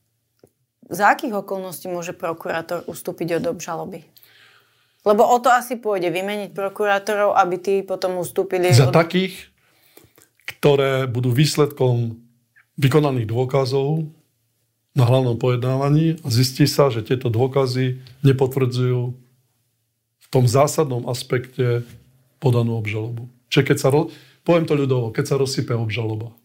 za 0.90 1.14
akých 1.14 1.46
okolností 1.46 1.86
môže 1.88 2.18
prokurátor 2.18 2.84
ustúpiť 2.90 3.40
od 3.40 3.54
obžaloby? 3.54 4.04
Lebo 5.08 5.24
o 5.24 5.38
to 5.40 5.48
asi 5.48 5.80
pôjde, 5.80 6.12
vymeniť 6.12 6.52
prokurátorov, 6.52 7.38
aby 7.38 7.56
tí 7.56 7.76
potom 7.86 8.20
ustúpili. 8.20 8.74
Za 8.76 8.92
od... 8.92 8.98
takých, 8.98 9.48
ktoré 10.58 11.08
budú 11.08 11.32
výsledkom 11.32 12.20
vykonaných 12.76 13.30
dôkazov 13.30 14.12
na 14.98 15.08
hlavnom 15.08 15.40
pojednávaní 15.40 16.20
a 16.20 16.28
zistí 16.28 16.68
sa, 16.68 16.92
že 16.92 17.06
tieto 17.06 17.32
dôkazy 17.32 18.02
nepotvrdzujú 18.26 19.02
v 20.20 20.28
tom 20.28 20.44
zásadnom 20.50 21.08
aspekte 21.08 21.88
podanú 22.44 22.76
obžalobu. 22.76 23.32
Čiže 23.48 23.64
keď 23.64 23.78
sa, 23.78 23.90
poviem 24.44 24.66
to 24.68 24.76
ľudovo, 24.76 25.16
keď 25.16 25.26
sa 25.26 25.36
rozsype 25.40 25.72
obžaloba. 25.76 26.36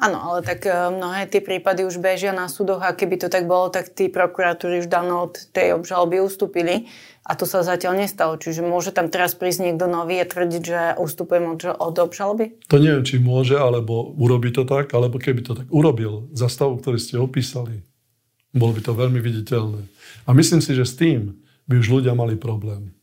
Áno, 0.00 0.16
ale 0.16 0.40
tak 0.40 0.64
e, 0.64 0.72
mnohé 0.72 1.28
tie 1.28 1.44
prípady 1.44 1.84
už 1.84 2.00
bežia 2.00 2.32
na 2.32 2.48
súdoch 2.48 2.80
a 2.80 2.96
keby 2.96 3.20
to 3.20 3.28
tak 3.28 3.44
bolo, 3.44 3.68
tak 3.68 3.92
tí 3.92 4.08
prokuratúry 4.08 4.80
už 4.80 4.88
dávno 4.88 5.28
od 5.28 5.36
tej 5.52 5.76
obžaloby 5.76 6.24
ustúpili. 6.24 6.88
A 7.28 7.36
to 7.36 7.44
sa 7.44 7.60
zatiaľ 7.60 8.00
nestalo. 8.00 8.40
Čiže 8.40 8.64
môže 8.64 8.96
tam 8.96 9.12
teraz 9.12 9.36
prísť 9.36 9.68
niekto 9.68 9.84
nový 9.84 10.16
a 10.16 10.26
tvrdiť, 10.26 10.62
že 10.64 10.80
ustupujem 10.96 11.52
od, 11.52 11.60
od 11.76 11.96
obžaloby? 12.00 12.64
To 12.72 12.80
neviem, 12.80 13.04
či 13.04 13.20
môže, 13.20 13.60
alebo 13.60 14.16
urobí 14.16 14.48
to 14.56 14.64
tak, 14.64 14.88
alebo 14.96 15.20
keby 15.20 15.44
to 15.44 15.52
tak 15.52 15.68
urobil 15.68 16.32
za 16.32 16.48
stavu, 16.48 16.80
ktorý 16.80 16.96
ste 16.96 17.20
opísali, 17.20 17.84
bolo 18.56 18.72
by 18.72 18.80
to 18.80 18.96
veľmi 18.96 19.20
viditeľné. 19.20 19.84
A 20.24 20.32
myslím 20.32 20.64
si, 20.64 20.72
že 20.72 20.88
s 20.88 20.96
tým 20.96 21.36
by 21.68 21.76
už 21.76 22.00
ľudia 22.00 22.16
mali 22.16 22.40
problém. 22.40 22.96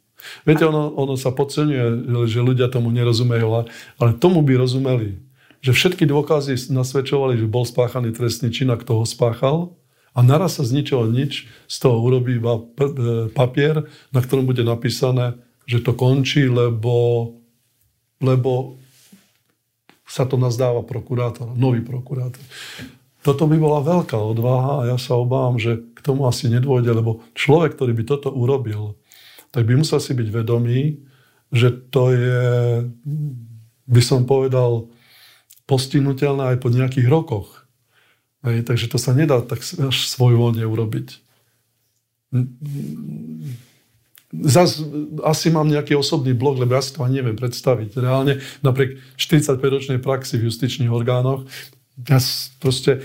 Viete, 0.50 0.66
ono, 0.66 0.98
ono 0.98 1.14
sa 1.14 1.30
podceňuje, 1.30 2.10
že 2.26 2.42
ľudia 2.42 2.74
tomu 2.74 2.90
nerozumejú, 2.90 3.70
ale 4.02 4.12
tomu 4.18 4.42
by 4.42 4.58
rozumeli. 4.58 5.27
Že 5.62 5.72
všetky 5.74 6.04
dôkazy 6.06 6.70
nasvedčovali, 6.70 7.42
že 7.42 7.50
bol 7.50 7.66
spáchaný 7.66 8.14
trestný 8.14 8.54
čin 8.54 8.70
a 8.70 8.78
kto 8.78 9.02
ho 9.02 9.06
spáchal 9.06 9.74
a 10.18 10.20
naraz 10.26 10.58
sa 10.58 10.64
z 10.66 10.82
ničoho 10.82 11.06
nič 11.10 11.46
z 11.70 11.76
toho 11.78 12.02
urobí 12.02 12.42
iba 12.42 12.58
e, 12.58 12.62
papier, 13.30 13.86
na 14.10 14.20
ktorom 14.22 14.50
bude 14.50 14.66
napísané, 14.66 15.38
že 15.70 15.84
to 15.84 15.94
končí, 15.94 16.50
lebo, 16.50 17.38
lebo 18.18 18.82
sa 20.08 20.26
to 20.26 20.40
nazdáva 20.40 20.82
prokurátor, 20.82 21.54
nový 21.54 21.86
prokurátor. 21.86 22.42
Toto 23.22 23.44
by 23.44 23.60
bola 23.60 23.84
veľká 23.84 24.16
odvaha 24.16 24.74
a 24.82 24.96
ja 24.96 24.98
sa 24.98 25.20
obávam, 25.20 25.60
že 25.60 25.84
k 25.94 26.00
tomu 26.00 26.26
asi 26.26 26.48
nedôjde, 26.48 26.96
lebo 26.96 27.22
človek, 27.36 27.76
ktorý 27.76 27.92
by 27.92 28.04
toto 28.08 28.32
urobil, 28.32 28.96
tak 29.52 29.68
by 29.68 29.76
musel 29.76 30.00
si 30.00 30.16
byť 30.16 30.28
vedomý, 30.32 31.04
že 31.52 31.76
to 31.92 32.16
je, 32.16 32.42
by 33.84 34.02
som 34.02 34.24
povedal, 34.24 34.88
postihnutelné 35.68 36.56
aj 36.56 36.58
po 36.64 36.72
nejakých 36.72 37.08
rokoch. 37.12 37.68
Hej, 38.42 38.64
takže 38.64 38.88
to 38.88 38.98
sa 38.98 39.12
nedá 39.12 39.44
tak 39.44 39.60
až 39.62 39.98
svojvoľne 40.08 40.64
urobiť. 40.64 41.08
Zas 44.48 44.84
asi 45.24 45.48
mám 45.52 45.68
nejaký 45.68 45.96
osobný 45.96 46.36
blok, 46.36 46.60
lebo 46.60 46.76
ja 46.76 46.84
si 46.84 46.96
to 46.96 47.04
ani 47.04 47.20
neviem 47.20 47.36
predstaviť. 47.40 48.00
Reálne 48.00 48.40
napriek 48.64 49.00
45-ročnej 49.20 50.00
praxi 50.00 50.40
v 50.40 50.48
justičných 50.52 50.92
orgánoch, 50.92 51.48
ja 51.98 52.22
proste 52.62 53.02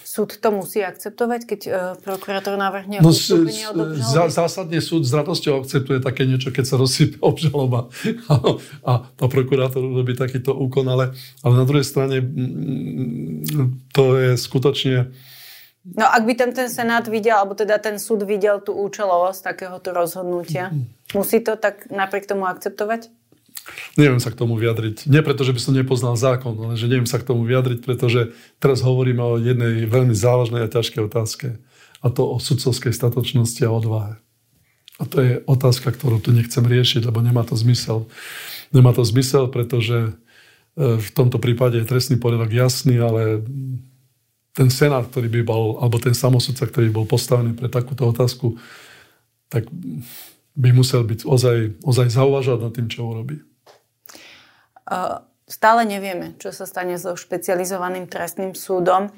Súd 0.00 0.40
to 0.40 0.48
musí 0.48 0.80
akceptovať, 0.80 1.40
keď 1.44 1.60
uh, 1.68 1.74
prokurátor 2.00 2.56
navrhne 2.56 3.04
no, 3.04 3.12
ustúpenie 3.12 3.68
od 3.68 4.00
obžaloby? 4.00 4.32
Zásadne 4.32 4.80
súd 4.80 5.04
s 5.04 5.12
radosťou 5.12 5.60
akceptuje 5.60 6.00
také 6.00 6.24
niečo, 6.24 6.48
keď 6.48 6.64
sa 6.64 6.76
rozsype 6.80 7.20
obžaloba. 7.30 7.92
a, 8.32 8.36
a 9.12 9.24
prokurátor 9.28 9.84
robí 9.84 10.16
takýto 10.16 10.56
úkon, 10.56 10.88
ale, 10.88 11.12
ale 11.44 11.54
na 11.54 11.68
druhej 11.68 11.84
strane 11.84 12.24
to 13.92 14.04
je 14.16 14.40
skutočne... 14.40 15.12
No 15.82 16.06
ak 16.08 16.24
by 16.24 16.32
ten, 16.32 16.50
ten 16.56 16.72
Senát 16.72 17.04
videl, 17.04 17.36
alebo 17.36 17.52
teda 17.52 17.76
ten 17.76 18.00
súd 18.00 18.24
videl 18.24 18.64
tú 18.64 18.72
účelovosť 18.72 19.52
takéhoto 19.52 19.92
rozhodnutia, 19.92 20.72
musí 21.12 21.44
to 21.44 21.60
tak 21.60 21.92
napriek 21.92 22.24
tomu 22.24 22.48
akceptovať? 22.48 23.12
Neviem 23.94 24.18
sa 24.18 24.32
k 24.32 24.38
tomu 24.40 24.56
vyjadriť. 24.56 25.06
Nie 25.06 25.20
preto, 25.20 25.44
že 25.44 25.52
by 25.52 25.60
som 25.60 25.76
nepoznal 25.76 26.16
zákon, 26.16 26.56
ale 26.56 26.74
že 26.80 26.88
neviem 26.88 27.06
sa 27.06 27.20
k 27.20 27.28
tomu 27.28 27.44
vyjadriť, 27.44 27.84
pretože 27.84 28.32
teraz 28.58 28.80
hovoríme 28.80 29.20
o 29.20 29.38
jednej 29.38 29.84
veľmi 29.86 30.16
závažnej 30.16 30.64
a 30.64 30.72
ťažkej 30.72 31.02
otázke. 31.06 31.60
a 32.02 32.10
to 32.10 32.26
o 32.26 32.42
sudcovskej 32.42 32.90
statočnosti 32.90 33.62
a 33.62 33.70
odvahe. 33.70 34.18
A 34.98 35.06
to 35.06 35.22
je 35.22 35.32
otázka, 35.46 35.94
ktorú 35.94 36.18
tu 36.18 36.34
nechcem 36.34 36.66
riešiť, 36.66 37.06
lebo 37.06 37.22
nemá 37.22 37.46
to 37.46 37.54
zmysel. 37.54 38.10
Nemá 38.74 38.90
to 38.90 39.06
zmysel, 39.06 39.46
pretože 39.46 40.10
e, 40.10 40.98
v 40.98 41.08
tomto 41.14 41.38
prípade 41.38 41.78
je 41.78 41.86
trestný 41.86 42.18
poriadok 42.18 42.50
jasný, 42.50 42.98
ale 42.98 43.46
ten 44.52 44.68
senát, 44.68 45.06
ktorý 45.08 45.30
by 45.30 45.42
bol, 45.46 45.64
alebo 45.78 46.02
ten 46.02 46.12
samosudca, 46.12 46.66
ktorý 46.66 46.90
bol 46.90 47.06
postavený 47.06 47.54
pre 47.54 47.70
takúto 47.70 48.04
otázku, 48.10 48.58
tak 49.46 49.68
by 50.52 50.70
musel 50.76 51.04
byť 51.04 51.24
ozaj, 51.24 51.58
ozaj 51.84 52.08
zauvažovať 52.12 52.60
nad 52.60 52.72
tým, 52.76 52.88
čo 52.92 53.08
urobí. 53.08 53.40
Stále 55.48 55.84
nevieme, 55.84 56.32
čo 56.40 56.48
sa 56.48 56.64
stane 56.64 56.96
so 56.96 57.12
špecializovaným 57.12 58.08
trestným 58.08 58.56
súdom. 58.56 59.12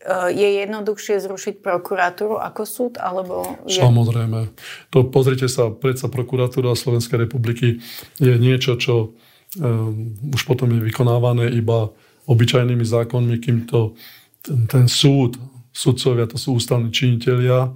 Eh, 0.00 0.30
je 0.32 0.48
jednoduchšie 0.64 1.20
zrušiť 1.20 1.54
prokuratúru 1.60 2.40
ako 2.40 2.62
súd? 2.64 2.92
Alebo 2.96 3.58
je... 3.68 3.82
Samozrejme. 3.82 4.48
To, 4.94 5.04
pozrite 5.06 5.50
sa, 5.50 5.68
predsa 5.68 6.08
prokuratúra 6.08 6.72
Slovenskej 6.72 7.28
republiky 7.28 7.84
je 8.16 8.34
niečo, 8.40 8.80
čo 8.80 9.12
um, 9.60 10.16
už 10.32 10.48
potom 10.48 10.72
je 10.72 10.80
vykonávané 10.80 11.52
iba 11.52 11.92
obyčajnými 12.24 12.86
zákonmi, 12.86 13.36
kým 13.42 13.68
to 13.68 13.92
ten, 14.40 14.64
ten 14.70 14.86
súd, 14.88 15.36
sudcovia, 15.74 16.24
to 16.24 16.40
sú 16.40 16.56
ústavní 16.56 16.88
činitelia, 16.88 17.68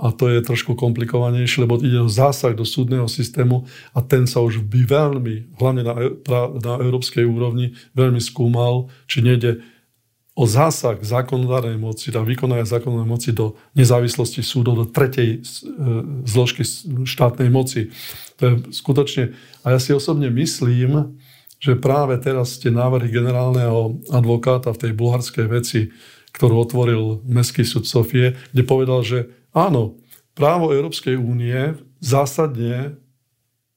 a 0.00 0.08
to 0.16 0.32
je 0.32 0.40
trošku 0.40 0.72
komplikovanejšie, 0.80 1.68
lebo 1.68 1.76
ide 1.76 2.00
o 2.00 2.08
zásah 2.08 2.56
do 2.56 2.64
súdneho 2.64 3.04
systému 3.04 3.68
a 3.92 4.00
ten 4.00 4.24
sa 4.24 4.40
už 4.40 4.64
by 4.64 4.88
veľmi, 4.88 5.60
hlavne 5.60 5.82
na, 5.84 5.94
na 6.56 6.72
európskej 6.80 7.28
úrovni, 7.28 7.76
veľmi 7.92 8.16
skúmal, 8.16 8.88
či 9.04 9.20
nejde 9.20 9.60
o 10.32 10.48
zásah 10.48 10.96
zákonodárnej 11.04 11.76
moci, 11.76 12.08
teda 12.08 12.24
vykonania 12.24 12.64
zákonodárnej 12.64 13.12
moci 13.12 13.30
do 13.36 13.60
nezávislosti 13.76 14.40
súdov, 14.40 14.72
do 14.80 14.86
tretej 14.88 15.36
e, 15.36 15.38
zložky 16.24 16.64
štátnej 17.04 17.52
moci. 17.52 17.92
To 18.40 18.42
je 18.48 18.52
skutočne... 18.72 19.36
A 19.68 19.76
ja 19.76 19.78
si 19.82 19.92
osobne 19.92 20.32
myslím, 20.32 21.20
že 21.60 21.76
práve 21.76 22.16
teraz 22.16 22.56
tie 22.56 22.72
návrhy 22.72 23.12
generálneho 23.12 24.00
advokáta 24.08 24.72
v 24.72 24.80
tej 24.80 24.92
bulharskej 24.96 25.46
veci, 25.50 25.92
ktorú 26.32 26.64
otvoril 26.64 27.20
Mestský 27.28 27.66
súd 27.68 27.84
Sofie, 27.84 28.38
kde 28.56 28.62
povedal, 28.64 29.04
že 29.04 29.39
áno, 29.52 30.00
právo 30.34 30.72
Európskej 30.72 31.18
únie 31.18 31.76
zásadne 32.00 32.96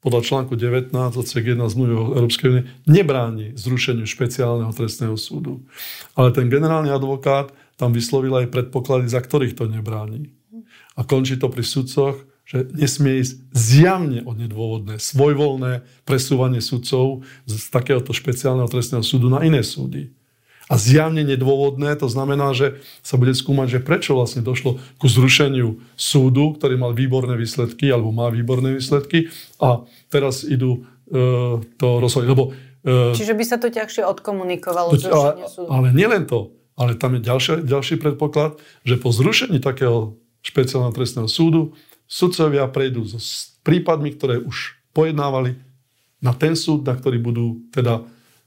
podľa 0.03 0.21
článku 0.23 0.59
19 0.59 0.91
odsek 0.91 1.55
1 1.55 1.63
zmluvy 1.63 1.93
Európskej 1.95 2.47
únie 2.51 2.65
nebráni 2.83 3.55
zrušeniu 3.55 4.03
špeciálneho 4.03 4.75
trestného 4.75 5.15
súdu. 5.15 5.63
Ale 6.19 6.35
ten 6.35 6.51
generálny 6.51 6.91
advokát 6.91 7.55
tam 7.79 7.95
vyslovil 7.95 8.35
aj 8.35 8.51
predpoklady, 8.51 9.07
za 9.07 9.23
ktorých 9.23 9.55
to 9.55 9.71
nebráni. 9.71 10.35
A 10.99 11.07
končí 11.07 11.39
to 11.39 11.47
pri 11.47 11.63
sudcoch, 11.63 12.19
že 12.43 12.67
nesmie 12.75 13.23
ísť 13.23 13.39
zjavne 13.55 14.19
o 14.27 14.35
nedôvodné, 14.35 14.99
svojvoľné 14.99 16.03
presúvanie 16.03 16.59
sudcov 16.59 17.23
z 17.47 17.55
takéhoto 17.71 18.11
špeciálneho 18.11 18.67
trestného 18.67 19.01
súdu 19.01 19.31
na 19.31 19.39
iné 19.47 19.63
súdy 19.63 20.11
a 20.71 20.75
zjavne 20.79 21.27
nedôvodné. 21.27 21.95
To 21.99 22.07
znamená, 22.07 22.55
že 22.55 22.79
sa 23.03 23.19
bude 23.19 23.35
skúmať, 23.35 23.79
že 23.79 23.79
prečo 23.83 24.15
vlastne 24.15 24.39
došlo 24.39 24.79
ku 24.95 25.07
zrušeniu 25.11 25.79
súdu, 25.99 26.55
ktorý 26.55 26.79
mal 26.79 26.95
výborné 26.95 27.35
výsledky 27.35 27.91
alebo 27.91 28.15
má 28.15 28.31
výborné 28.31 28.79
výsledky 28.79 29.27
a 29.59 29.83
teraz 30.07 30.47
idú 30.47 30.87
e, 31.11 31.59
to 31.75 31.87
rozhodnúť. 31.99 32.31
Lebo, 32.31 32.55
e, 32.87 33.15
Čiže 33.15 33.35
by 33.35 33.43
sa 33.43 33.57
to 33.59 33.67
ťažšie 33.67 34.07
odkomunikovalo 34.07 34.95
to, 34.95 35.11
ale, 35.11 35.31
súdu. 35.51 35.67
Ale 35.67 35.87
nielen 35.91 36.23
to, 36.23 36.55
ale 36.79 36.95
tam 36.95 37.19
je 37.19 37.21
ďalší, 37.21 37.67
ďalší 37.67 37.95
predpoklad, 37.99 38.57
že 38.87 38.95
po 38.95 39.11
zrušení 39.11 39.59
takého 39.59 40.15
špeciálneho 40.43 40.95
trestného 40.95 41.27
súdu 41.27 41.75
sudcovia 42.07 42.67
prejdú 42.71 43.07
s 43.07 43.55
prípadmi, 43.63 44.15
ktoré 44.15 44.39
už 44.39 44.79
pojednávali 44.91 45.59
na 46.23 46.31
ten 46.31 46.55
súd, 46.55 46.87
na 46.87 46.95
ktorý 46.95 47.19
budú 47.19 47.59
teda 47.75 48.03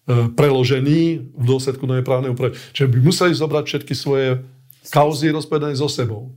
preložený 0.07 1.00
v 1.34 1.44
dôsledku 1.44 1.82
novej 1.84 2.07
právnej 2.07 2.30
úpravy. 2.30 2.54
Čiže 2.72 2.88
by 2.94 2.98
museli 3.02 3.32
zobrať 3.34 3.64
všetky 3.66 3.94
svoje 3.98 4.46
kauzy 4.94 5.34
rozpovedané 5.34 5.74
so 5.74 5.90
sebou. 5.90 6.30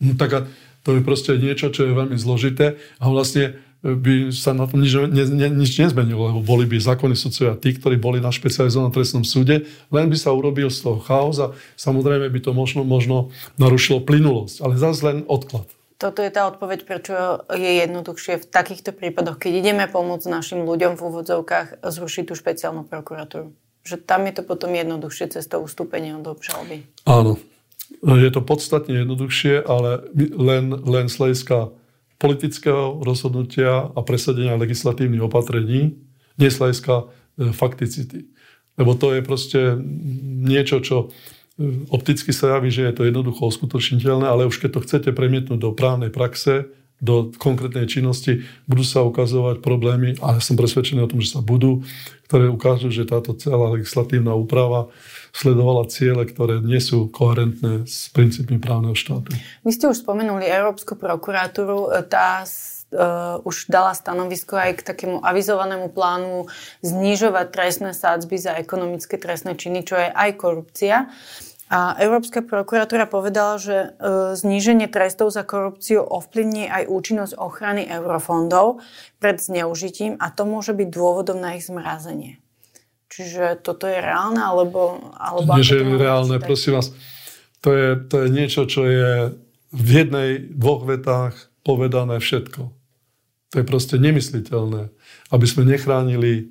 No, 0.00 0.12
tak 0.20 0.30
a 0.36 0.38
to 0.84 1.00
je 1.00 1.00
proste 1.00 1.32
niečo, 1.40 1.72
čo 1.72 1.88
je 1.88 1.96
veľmi 1.96 2.16
zložité 2.20 2.76
a 3.00 3.08
vlastne 3.08 3.56
by 3.84 4.32
sa 4.32 4.56
na 4.56 4.64
tom 4.64 4.80
nič, 4.80 4.96
ne, 4.96 5.24
ne, 5.28 5.48
nič 5.52 5.76
nezmenilo, 5.76 6.32
lebo 6.32 6.40
boli 6.40 6.64
by 6.64 6.80
zákony 6.80 7.12
sudcovia 7.12 7.52
tí, 7.60 7.76
ktorí 7.76 8.00
boli 8.00 8.16
na 8.16 8.32
špecializovanom 8.32 8.92
trestnom 8.92 9.28
súde, 9.28 9.68
len 9.92 10.06
by 10.08 10.16
sa 10.16 10.32
urobil 10.32 10.72
z 10.72 10.88
toho 10.88 11.04
chaos 11.04 11.36
a 11.36 11.52
samozrejme 11.76 12.32
by 12.32 12.40
to 12.40 12.56
možno, 12.56 12.80
možno 12.80 13.28
narušilo 13.60 14.00
plynulosť, 14.00 14.64
ale 14.64 14.80
zase 14.80 15.00
len 15.04 15.18
odklad. 15.28 15.68
Toto 16.04 16.20
je 16.20 16.28
tá 16.28 16.44
odpoveď, 16.52 16.84
prečo 16.84 17.48
je 17.48 17.80
jednoduchšie 17.80 18.36
v 18.36 18.44
takýchto 18.44 18.92
prípadoch, 18.92 19.40
keď 19.40 19.64
ideme 19.64 19.84
pomôcť 19.88 20.28
našim 20.28 20.60
ľuďom 20.68 21.00
v 21.00 21.04
úvodzovkách 21.08 21.80
zrušiť 21.80 22.28
tú 22.28 22.36
špeciálnu 22.36 22.84
prokuratúru. 22.84 23.56
Že 23.88 24.04
tam 24.04 24.28
je 24.28 24.36
to 24.36 24.42
potom 24.44 24.76
jednoduchšie 24.76 25.32
cestou 25.32 25.64
ustúpenia 25.64 26.20
od 26.20 26.28
obžaloby. 26.28 26.84
Áno. 27.08 27.40
Je 28.04 28.28
to 28.28 28.44
podstatne 28.44 29.00
jednoduchšie, 29.00 29.64
ale 29.64 30.04
len, 30.36 30.76
len 30.84 31.08
z 31.08 31.40
politického 32.20 33.00
rozhodnutia 33.00 33.88
a 33.88 34.00
presadenia 34.04 34.60
legislatívnych 34.60 35.24
opatrení, 35.24 35.96
nie 36.36 36.50
z 36.52 36.60
e, 36.68 37.48
fakticity. 37.48 38.28
Lebo 38.76 38.92
to 38.92 39.16
je 39.16 39.20
proste 39.24 39.60
niečo, 40.44 40.84
čo 40.84 41.16
opticky 41.90 42.34
sa 42.34 42.58
javí, 42.58 42.70
že 42.70 42.86
je 42.90 42.94
to 42.94 43.06
jednoducho 43.06 43.46
uskutočniteľné, 43.46 44.26
ale 44.26 44.50
už 44.50 44.58
keď 44.58 44.70
to 44.74 44.84
chcete 44.84 45.10
premietnúť 45.14 45.58
do 45.58 45.70
právnej 45.70 46.10
praxe, 46.10 46.66
do 47.02 47.34
konkrétnej 47.36 47.84
činnosti, 47.90 48.46
budú 48.64 48.86
sa 48.86 49.02
ukazovať 49.04 49.60
problémy, 49.60 50.16
a 50.24 50.38
ja 50.38 50.40
som 50.40 50.56
presvedčený 50.56 51.04
o 51.04 51.10
tom, 51.10 51.20
že 51.20 51.36
sa 51.36 51.44
budú, 51.44 51.84
ktoré 52.30 52.48
ukážu, 52.48 52.88
že 52.88 53.04
táto 53.04 53.34
celá 53.36 53.68
legislatívna 53.74 54.32
úprava 54.32 54.88
sledovala 55.34 55.90
ciele, 55.90 56.22
ktoré 56.24 56.62
nie 56.62 56.78
sú 56.78 57.10
koherentné 57.10 57.84
s 57.84 58.08
princípmi 58.14 58.62
právneho 58.62 58.94
štátu. 58.94 59.34
Vy 59.66 59.70
ste 59.74 59.90
už 59.90 60.00
spomenuli 60.06 60.46
Európsku 60.46 60.94
prokuratúru. 60.94 61.90
Tá 62.06 62.46
uh, 62.94 63.42
už 63.42 63.66
dala 63.66 63.92
stanovisko 63.92 64.54
aj 64.54 64.80
k 64.80 64.86
takému 64.86 65.18
avizovanému 65.20 65.90
plánu 65.90 66.46
znižovať 66.86 67.46
trestné 67.50 67.90
sádzby 67.90 68.36
za 68.38 68.52
ekonomické 68.54 69.18
trestné 69.18 69.58
činy, 69.58 69.82
čo 69.82 69.98
je 69.98 70.08
aj 70.08 70.30
korupcia. 70.38 71.10
A 71.72 71.96
Európska 71.96 72.44
prokuratúra 72.44 73.08
povedala, 73.08 73.56
že 73.56 73.72
e, 73.72 73.88
zníženie 74.36 74.84
trestov 74.84 75.32
za 75.32 75.48
korupciu 75.48 76.04
ovplyvní 76.04 76.68
aj 76.68 76.92
účinnosť 76.92 77.40
ochrany 77.40 77.88
eurofondov 77.88 78.84
pred 79.16 79.40
zneužitím 79.40 80.20
a 80.20 80.28
to 80.28 80.44
môže 80.44 80.76
byť 80.76 80.88
dôvodom 80.92 81.40
na 81.40 81.56
ich 81.56 81.64
zmrazenie. 81.64 82.36
Čiže 83.08 83.64
toto 83.64 83.88
je 83.88 83.96
reálne, 83.96 84.44
alebo... 84.44 85.08
alebo 85.16 85.56
Nie, 85.56 85.64
že 85.64 85.80
je 85.80 85.96
reálne, 85.96 86.36
prosím 86.36 86.82
vás. 86.82 86.92
To 87.64 87.72
je, 87.72 87.96
to 88.12 88.14
je 88.22 88.28
niečo, 88.28 88.68
čo 88.68 88.84
je 88.84 89.12
v 89.72 89.88
jednej, 89.88 90.44
dvoch 90.52 90.84
vetách 90.84 91.48
povedané 91.64 92.20
všetko. 92.20 92.73
To 93.54 93.62
je 93.62 93.66
proste 93.66 93.94
nemysliteľné, 94.02 94.90
aby 95.30 95.46
sme 95.46 95.62
nechránili, 95.62 96.32
e, 96.34 96.42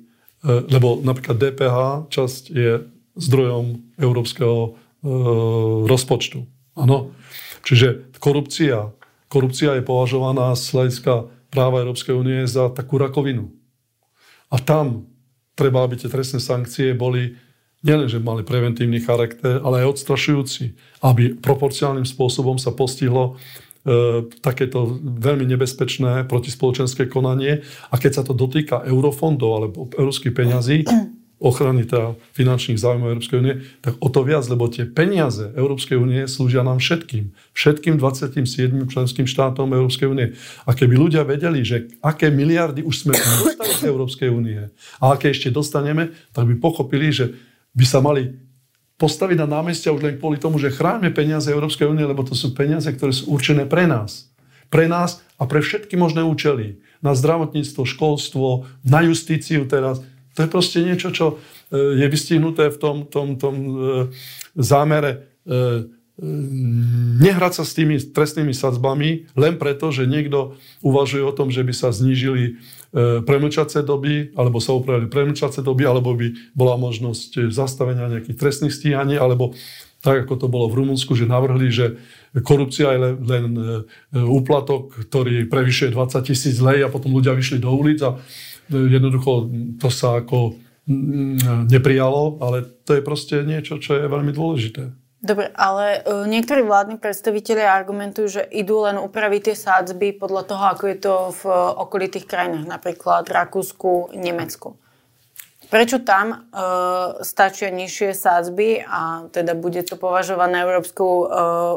lebo 0.48 1.04
napríklad 1.04 1.36
DPH 1.36 2.08
časť 2.08 2.42
je 2.48 2.88
zdrojom 3.20 3.94
európskeho 4.00 4.80
E, 5.04 5.08
rozpočtu. 5.84 6.48
Áno. 6.80 7.12
Čiže 7.60 8.16
korupcia, 8.16 8.88
korupcia 9.28 9.76
je 9.76 9.84
považovaná 9.84 10.56
z 10.56 10.64
hľadiska 10.72 11.28
práva 11.52 11.84
Európskej 11.84 12.16
únie 12.16 12.48
za 12.48 12.72
takú 12.72 12.96
rakovinu. 12.96 13.52
A 14.48 14.56
tam 14.56 15.04
treba, 15.52 15.84
aby 15.84 16.00
tie 16.00 16.08
trestné 16.08 16.40
sankcie 16.40 16.96
boli 16.96 17.36
nielen, 17.84 18.08
že 18.08 18.16
mali 18.16 18.48
preventívny 18.48 18.96
charakter, 19.04 19.60
ale 19.60 19.84
aj 19.84 20.00
odstrašujúci, 20.00 20.72
aby 21.04 21.36
proporcionálnym 21.36 22.08
spôsobom 22.08 22.56
sa 22.56 22.72
postihlo 22.72 23.36
takéto 24.40 24.96
veľmi 25.04 25.44
nebezpečné 25.44 26.24
protispoločenské 26.24 27.04
konanie. 27.06 27.60
A 27.92 28.00
keď 28.00 28.20
sa 28.20 28.22
to 28.24 28.32
dotýka 28.32 28.80
eurofondov 28.88 29.50
alebo 29.52 29.78
európskych 29.92 30.32
peňazí, 30.32 30.88
ochrany 31.44 31.84
teda 31.84 32.16
finančných 32.32 32.80
záujmov 32.80 33.12
Európskej 33.12 33.36
únie, 33.36 33.54
tak 33.84 34.00
o 34.00 34.08
to 34.08 34.24
viac, 34.24 34.48
lebo 34.48 34.64
tie 34.72 34.88
peniaze 34.88 35.52
Európskej 35.52 36.00
únie 36.00 36.24
slúžia 36.24 36.64
nám 36.64 36.80
všetkým. 36.80 37.36
Všetkým 37.52 38.00
27 38.00 38.88
členským 38.88 39.28
štátom 39.28 39.68
Európskej 39.68 40.08
únie. 40.08 40.32
A 40.64 40.72
keby 40.72 40.96
ľudia 40.96 41.20
vedeli, 41.28 41.60
že 41.60 41.92
aké 42.00 42.32
miliardy 42.32 42.80
už 42.80 43.04
sme 43.04 43.12
dostali 43.12 43.76
z 43.76 43.84
Európskej 43.84 44.28
únie 44.32 44.72
a 44.96 45.04
aké 45.12 45.28
ešte 45.28 45.52
dostaneme, 45.52 46.16
tak 46.32 46.48
by 46.48 46.56
pochopili, 46.56 47.12
že 47.12 47.36
by 47.76 47.84
sa 47.84 48.00
mali 48.00 48.43
postaviť 49.04 49.44
na 49.44 49.60
námestia 49.60 49.92
už 49.92 50.00
len 50.00 50.16
kvôli 50.16 50.40
tomu, 50.40 50.56
že 50.56 50.72
chráňme 50.72 51.12
peniaze 51.12 51.52
Európskej 51.52 51.92
únie, 51.92 52.08
lebo 52.08 52.24
to 52.24 52.32
sú 52.32 52.56
peniaze, 52.56 52.88
ktoré 52.88 53.12
sú 53.12 53.28
určené 53.28 53.68
pre 53.68 53.84
nás. 53.84 54.32
Pre 54.72 54.88
nás 54.88 55.20
a 55.36 55.44
pre 55.44 55.60
všetky 55.60 56.00
možné 56.00 56.24
účely. 56.24 56.80
Na 57.04 57.12
zdravotníctvo, 57.12 57.84
školstvo, 57.84 58.64
na 58.80 59.04
justíciu 59.04 59.68
teraz 59.68 60.00
to 60.34 60.42
je 60.42 60.48
proste 60.50 60.82
niečo, 60.82 61.14
čo 61.14 61.26
e, 61.30 62.00
je 62.00 62.06
vystihnuté 62.10 62.72
v 62.72 62.78
tom, 62.80 62.96
tom, 63.06 63.38
tom 63.38 63.54
e, 63.54 63.70
zámere 64.58 65.30
e, 65.46 65.86
nehrať 67.20 67.52
sa 67.62 67.64
s 67.66 67.74
tými 67.74 67.98
trestnými 67.98 68.54
sadzbami 68.54 69.34
len 69.34 69.54
preto, 69.58 69.90
že 69.90 70.06
niekto 70.06 70.58
uvažuje 70.82 71.22
o 71.22 71.34
tom, 71.34 71.50
že 71.50 71.66
by 71.66 71.74
sa 71.74 71.90
znížili 71.90 72.62
premlčacie 73.26 73.82
doby, 73.82 74.30
alebo 74.38 74.62
sa 74.62 74.70
upravili 74.70 75.10
premlčacie 75.10 75.66
doby, 75.66 75.82
alebo 75.82 76.14
by 76.14 76.54
bola 76.54 76.78
možnosť 76.78 77.50
zastavenia 77.50 78.06
nejakých 78.06 78.38
trestných 78.38 78.70
stíhaní, 78.70 79.18
alebo 79.18 79.50
tak, 79.98 80.28
ako 80.28 80.36
to 80.36 80.46
bolo 80.52 80.68
v 80.68 80.84
Rumunsku, 80.84 81.16
že 81.16 81.26
navrhli, 81.26 81.72
že 81.72 81.96
korupcia 82.44 82.92
je 82.92 83.00
len, 83.24 83.46
e, 83.56 83.64
úplatok, 84.20 84.92
ktorý 85.08 85.48
prevyšuje 85.48 85.96
20 85.96 86.28
tisíc 86.28 86.60
lej 86.60 86.84
a 86.84 86.92
potom 86.92 87.16
ľudia 87.16 87.32
vyšli 87.32 87.58
do 87.58 87.72
ulic 87.72 88.04
a 88.04 88.20
jednoducho 88.68 89.48
to 89.80 89.88
sa 89.88 90.20
ako 90.20 90.60
neprijalo, 91.64 92.36
ale 92.44 92.68
to 92.84 93.00
je 93.00 93.02
proste 93.02 93.40
niečo, 93.48 93.80
čo 93.80 93.96
je 93.96 94.04
veľmi 94.04 94.32
dôležité. 94.36 94.92
Dobre, 95.24 95.48
ale 95.56 96.04
uh, 96.04 96.28
niektorí 96.28 96.60
vládni 96.60 97.00
predstavitelia 97.00 97.72
argumentujú, 97.72 98.26
že 98.28 98.42
idú 98.44 98.84
len 98.84 99.00
upraviť 99.00 99.40
tie 99.48 99.56
sádzby 99.56 100.20
podľa 100.20 100.42
toho, 100.44 100.64
ako 100.68 100.84
je 100.84 100.96
to 101.00 101.14
v 101.32 101.42
uh, 101.48 101.80
okolitých 101.80 102.28
krajinách, 102.28 102.68
napríklad 102.68 103.24
Rakúsku, 103.32 104.12
Nemecku. 104.12 104.76
Prečo 105.72 106.04
tam 106.04 106.52
uh, 106.52 107.24
stačia 107.24 107.72
nižšie 107.72 108.12
sádzby 108.12 108.84
a 108.84 109.32
teda 109.32 109.56
bude 109.56 109.80
to 109.80 109.96
považované 109.96 110.60
Európskou 110.60 111.12
uh, 111.24 111.26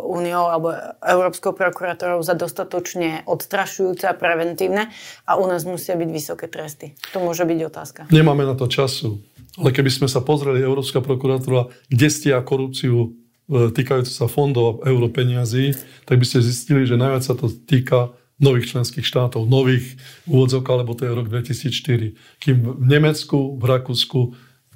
úniou 0.03 0.51
alebo 0.51 0.75
Európskou 0.99 1.55
prokurátorou 1.55 2.19
za 2.27 2.35
dostatočne 2.35 3.23
odstrašujúce 3.23 4.11
a 4.11 4.13
preventívne 4.13 4.91
a 5.23 5.39
u 5.39 5.47
nás 5.47 5.63
musia 5.63 5.95
byť 5.95 6.09
vysoké 6.11 6.51
tresty? 6.51 6.99
To 7.15 7.23
môže 7.23 7.47
byť 7.47 7.59
otázka. 7.63 8.01
Nemáme 8.11 8.43
na 8.43 8.59
to 8.59 8.67
času. 8.67 9.23
Ale 9.57 9.73
keby 9.73 9.89
sme 9.89 10.07
sa 10.11 10.21
pozreli, 10.21 10.61
Európska 10.61 11.01
prokuratúra, 11.01 11.73
kde 11.89 12.07
stia 12.11 12.37
korupciu 12.43 13.17
týkajúce 13.47 14.11
sa 14.11 14.27
fondov 14.27 14.83
a 14.83 14.91
europeniazí, 14.91 15.71
tak 16.03 16.19
by 16.19 16.25
ste 16.27 16.43
zistili, 16.43 16.83
že 16.83 16.99
najviac 16.99 17.23
sa 17.23 17.33
to 17.33 17.47
týka 17.47 18.11
nových 18.37 18.75
členských 18.75 19.07
štátov, 19.07 19.49
nových 19.49 19.97
úvodzok, 20.29 20.63
alebo 20.69 20.93
to 20.93 21.09
je 21.09 21.15
rok 21.15 21.27
2004. 21.31 22.13
Kým 22.37 22.57
v 22.77 22.85
Nemecku, 22.85 23.57
v 23.57 23.63
Rakúsku 23.65 24.19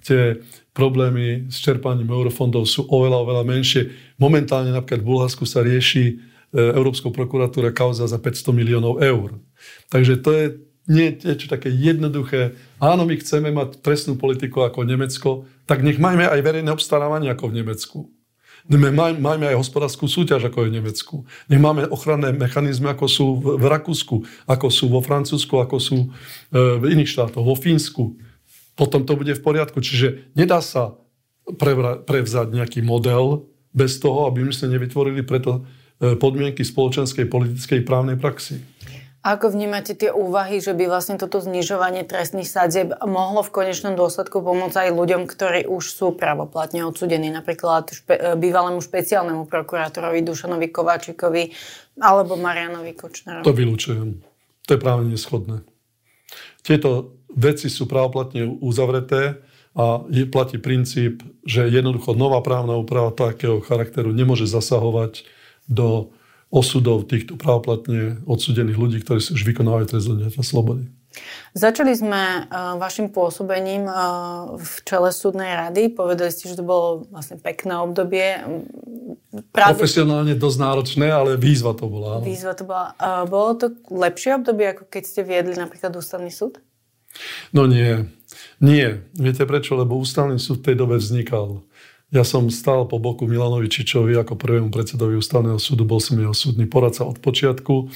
tie 0.01 0.41
problémy 0.73 1.51
s 1.51 1.61
čerpaním 1.61 2.09
eurofondov 2.09 2.65
sú 2.65 2.89
oveľa, 2.89 3.21
oveľa 3.21 3.43
menšie. 3.45 3.81
Momentálne 4.17 4.73
napríklad 4.73 5.05
v 5.05 5.09
Bulharsku 5.13 5.45
sa 5.45 5.61
rieši 5.61 6.03
e, 6.09 6.13
Európskou 6.57 7.13
prokuratúra 7.13 7.69
kauza 7.69 8.09
za 8.09 8.17
500 8.17 8.49
miliónov 8.49 8.97
eur. 8.97 9.37
Takže 9.93 10.17
to 10.25 10.29
je 10.33 10.45
nie 10.89 11.13
niečo 11.21 11.45
také 11.45 11.69
jednoduché. 11.69 12.57
Áno, 12.81 13.05
my 13.05 13.13
chceme 13.21 13.53
mať 13.53 13.85
trestnú 13.85 14.17
politiku 14.17 14.65
ako 14.65 14.81
Nemecko, 14.81 15.45
tak 15.69 15.85
nech 15.85 16.01
majme 16.01 16.25
aj 16.25 16.41
verejné 16.41 16.73
obstarávanie 16.73 17.29
ako 17.29 17.53
v 17.53 17.57
Nemecku. 17.61 17.99
Máme 18.67 19.45
aj 19.49 19.57
hospodárskú 19.57 20.05
súťaž, 20.05 20.49
ako 20.49 20.65
je 20.65 20.69
v 20.69 20.75
Nemecku. 20.77 21.15
Nech 21.49 21.61
máme 21.61 21.89
ochranné 21.89 22.29
mechanizmy, 22.35 22.93
ako 22.93 23.05
sú 23.09 23.25
v 23.57 23.65
Rakúsku, 23.65 24.21
ako 24.45 24.67
sú 24.69 24.85
vo 24.91 25.01
Francúzsku, 25.01 25.57
ako 25.57 25.77
sú 25.81 25.97
e, 25.97 26.07
v 26.77 26.83
iných 26.93 27.09
štátoch, 27.09 27.41
vo 27.41 27.57
Fínsku. 27.57 28.17
Potom 28.77 29.05
to 29.05 29.17
bude 29.17 29.33
v 29.33 29.41
poriadku. 29.41 29.81
Čiže 29.81 30.33
nedá 30.37 30.61
sa 30.61 30.97
prevzať 32.05 32.53
nejaký 32.53 32.79
model 32.85 33.49
bez 33.73 33.97
toho, 33.97 34.29
aby 34.29 34.45
my 34.45 34.53
sme 34.53 34.77
nevytvorili 34.77 35.25
preto 35.25 35.61
e, 36.01 36.13
podmienky 36.15 36.61
spoločenskej, 36.61 37.25
politickej, 37.27 37.81
právnej 37.81 38.19
praxi. 38.21 38.61
Ako 39.21 39.53
vnímate 39.53 39.93
tie 39.93 40.09
úvahy, 40.09 40.57
že 40.65 40.73
by 40.73 40.89
vlastne 40.89 41.13
toto 41.21 41.37
znižovanie 41.37 42.09
trestných 42.09 42.49
sadzieb 42.49 42.89
mohlo 43.05 43.45
v 43.45 43.53
konečnom 43.53 43.93
dôsledku 43.93 44.41
pomôcť 44.41 44.89
aj 44.89 44.97
ľuďom, 44.97 45.29
ktorí 45.29 45.69
už 45.69 45.83
sú 45.93 46.17
pravoplatne 46.17 46.81
odsudení, 46.89 47.29
napríklad 47.29 47.93
špe- 47.93 48.17
e, 48.17 48.33
bývalému 48.33 48.81
špeciálnemu 48.81 49.45
prokurátorovi 49.45 50.25
Dušanovi 50.25 50.73
Kováčikovi 50.73 51.53
alebo 52.01 52.33
Marianovi 52.33 52.97
Kočnerovi? 52.97 53.45
To 53.45 53.53
vylúčujem. 53.53 54.25
To 54.65 54.69
je 54.73 54.79
práve 54.81 55.05
neschodné. 55.05 55.61
Tieto 56.65 57.13
veci 57.29 57.69
sú 57.69 57.85
pravoplatne 57.85 58.57
uzavreté 58.57 59.37
a 59.77 60.01
je, 60.09 60.25
platí 60.25 60.57
princíp, 60.57 61.21
že 61.45 61.69
jednoducho 61.69 62.17
nová 62.17 62.41
právna 62.41 62.73
úprava 62.73 63.13
takého 63.13 63.61
charakteru 63.61 64.09
nemôže 64.17 64.49
zasahovať 64.49 65.29
do 65.69 66.09
osudov 66.51 67.07
týchto 67.07 67.39
právoplatne 67.39 68.19
odsudených 68.27 68.77
ľudí, 68.77 68.97
ktorí 69.01 69.23
už 69.23 69.41
vykonávajú 69.41 69.85
trest 69.87 70.11
odňatia 70.11 70.43
slobody. 70.43 70.91
Začali 71.51 71.91
sme 71.91 72.47
uh, 72.47 72.79
vašim 72.79 73.11
pôsobením 73.11 73.83
uh, 73.83 74.55
v 74.55 74.73
čele 74.87 75.11
súdnej 75.11 75.51
rady. 75.59 75.91
Povedali 75.91 76.31
ste, 76.31 76.47
že 76.47 76.59
to 76.59 76.63
bolo 76.63 77.03
vlastne 77.11 77.35
pekné 77.35 77.75
obdobie. 77.83 78.39
Práve... 79.51 79.75
Profesionálne 79.75 80.39
dosť 80.39 80.57
náročné, 80.59 81.07
ale 81.11 81.35
výzva 81.35 81.75
to 81.75 81.91
bola. 81.91 82.19
Áno. 82.19 82.23
Výzva 82.23 82.55
to 82.55 82.63
bola. 82.63 82.95
Uh, 82.95 83.27
bolo 83.27 83.59
to 83.59 83.75
lepšie 83.91 84.39
obdobie, 84.39 84.71
ako 84.71 84.87
keď 84.87 85.03
ste 85.03 85.21
viedli 85.27 85.55
napríklad 85.59 85.91
ústavný 85.91 86.31
súd? 86.31 86.63
No 87.51 87.67
nie. 87.67 88.07
Nie. 88.63 89.03
Viete 89.11 89.43
prečo? 89.43 89.75
Lebo 89.75 89.99
ústavný 89.99 90.39
súd 90.39 90.63
v 90.63 90.71
tej 90.71 90.75
dobe 90.79 90.95
vznikal. 90.95 91.59
Ja 92.11 92.27
som 92.27 92.51
stál 92.51 92.91
po 92.91 92.99
boku 92.99 93.23
Milanovi 93.23 93.71
Čičovi 93.71 94.19
ako 94.19 94.35
prvému 94.35 94.67
predsedovi 94.67 95.15
ústavného 95.15 95.55
súdu, 95.55 95.87
bol 95.87 96.03
som 96.03 96.19
jeho 96.19 96.35
súdny 96.35 96.67
poradca 96.67 97.07
od 97.07 97.23
počiatku. 97.23 97.87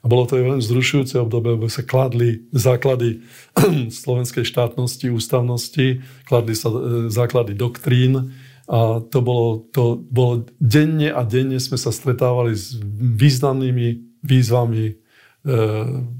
A 0.00 0.04
bolo 0.08 0.24
to 0.24 0.40
veľmi 0.40 0.64
zrušujúce 0.64 1.20
obdobie, 1.20 1.52
lebo 1.52 1.68
sa 1.68 1.84
kladli 1.84 2.48
základy 2.56 3.20
slovenskej 4.00 4.48
štátnosti, 4.48 5.12
ústavnosti, 5.12 6.00
kladli 6.24 6.56
sa 6.56 6.72
e, 6.72 6.80
základy 7.12 7.52
doktrín. 7.52 8.32
A 8.72 9.04
to 9.04 9.20
bolo, 9.20 9.68
to 9.68 10.00
bolo 10.00 10.48
denne 10.56 11.12
a 11.12 11.20
denne 11.28 11.60
sme 11.60 11.76
sa 11.76 11.92
stretávali 11.92 12.56
s 12.56 12.72
významnými 13.20 14.20
výzvami 14.24 15.07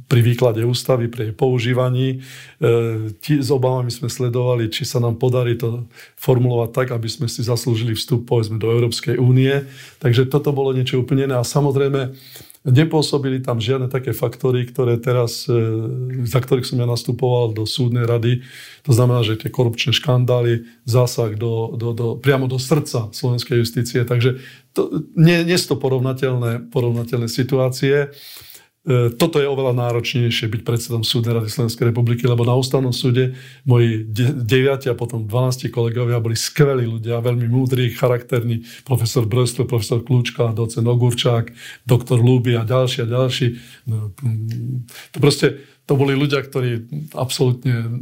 pri 0.09 0.20
výklade 0.24 0.64
ústavy, 0.64 1.12
pri 1.12 1.31
jej 1.31 1.35
používaní. 1.37 2.24
E, 2.64 3.37
s 3.45 3.51
obávami 3.53 3.93
sme 3.93 4.09
sledovali, 4.09 4.72
či 4.72 4.89
sa 4.89 5.05
nám 5.05 5.20
podarí 5.20 5.61
to 5.61 5.85
formulovať 6.16 6.70
tak, 6.72 6.89
aby 6.97 7.09
sme 7.12 7.29
si 7.29 7.45
zaslúžili 7.45 7.93
vstup 7.93 8.24
povedzme 8.24 8.57
do 8.57 8.72
Európskej 8.72 9.20
únie. 9.20 9.68
Takže 10.01 10.33
toto 10.33 10.57
bolo 10.57 10.72
niečo 10.72 11.05
úplne 11.05 11.29
iné. 11.29 11.37
A 11.37 11.45
samozrejme, 11.45 12.16
nepôsobili 12.68 13.41
tam 13.41 13.62
žiadne 13.62 13.87
také 13.89 14.16
faktory, 14.16 14.66
ktoré 14.66 14.97
teraz, 14.99 15.47
e, 15.47 15.57
za 16.24 16.41
ktorých 16.41 16.66
som 16.66 16.81
ja 16.81 16.89
nastupoval 16.89 17.53
do 17.53 17.68
súdnej 17.68 18.09
rady. 18.09 18.43
To 18.89 18.93
znamená, 18.97 19.22
že 19.22 19.39
tie 19.39 19.53
korupčné 19.53 19.93
škandály, 19.93 20.66
zásah 20.89 21.37
do, 21.37 21.76
do, 21.76 21.93
do, 21.93 22.07
priamo 22.16 22.49
do 22.49 22.57
srdca 22.57 23.12
slovenskej 23.12 23.61
justície. 23.61 24.01
Takže 24.03 24.41
to, 24.72 25.05
nie, 25.14 25.45
nie 25.45 25.57
sú 25.61 25.74
to 25.74 25.83
porovnateľné, 25.85 26.72
porovnateľné 26.72 27.29
situácie. 27.29 28.11
E, 28.89 29.12
toto 29.12 29.36
je 29.36 29.45
oveľa 29.45 29.76
náročnejšie 29.76 30.49
byť 30.49 30.62
predsedom 30.64 31.05
súdnej 31.05 31.36
rady 31.36 31.53
Slovenskej 31.53 31.93
republiky, 31.93 32.24
lebo 32.24 32.49
na 32.49 32.57
ústavnom 32.57 32.97
súde 32.97 33.36
moji 33.68 34.09
9 34.09 34.89
a 34.89 34.97
potom 34.97 35.28
12 35.28 35.68
kolegovia 35.68 36.16
boli 36.24 36.32
skvelí 36.32 36.89
ľudia, 36.89 37.20
veľmi 37.20 37.53
múdri, 37.53 37.93
charakterní, 37.93 38.64
profesor 38.89 39.28
Bröstl, 39.28 39.68
profesor 39.68 40.01
Kľúčka, 40.01 40.57
docen 40.57 40.89
Ogurčák, 40.89 41.53
doktor 41.84 42.16
Lúby 42.16 42.57
a 42.57 42.64
ďalší 42.64 43.05
a 43.05 43.12
ďalší. 43.12 43.61
No, 43.84 44.16
mm, 44.24 44.89
to 45.12 45.18
proste, 45.20 45.61
to 45.84 45.93
boli 45.93 46.16
ľudia, 46.16 46.41
ktorí 46.41 46.89
absolútne, 47.12 47.93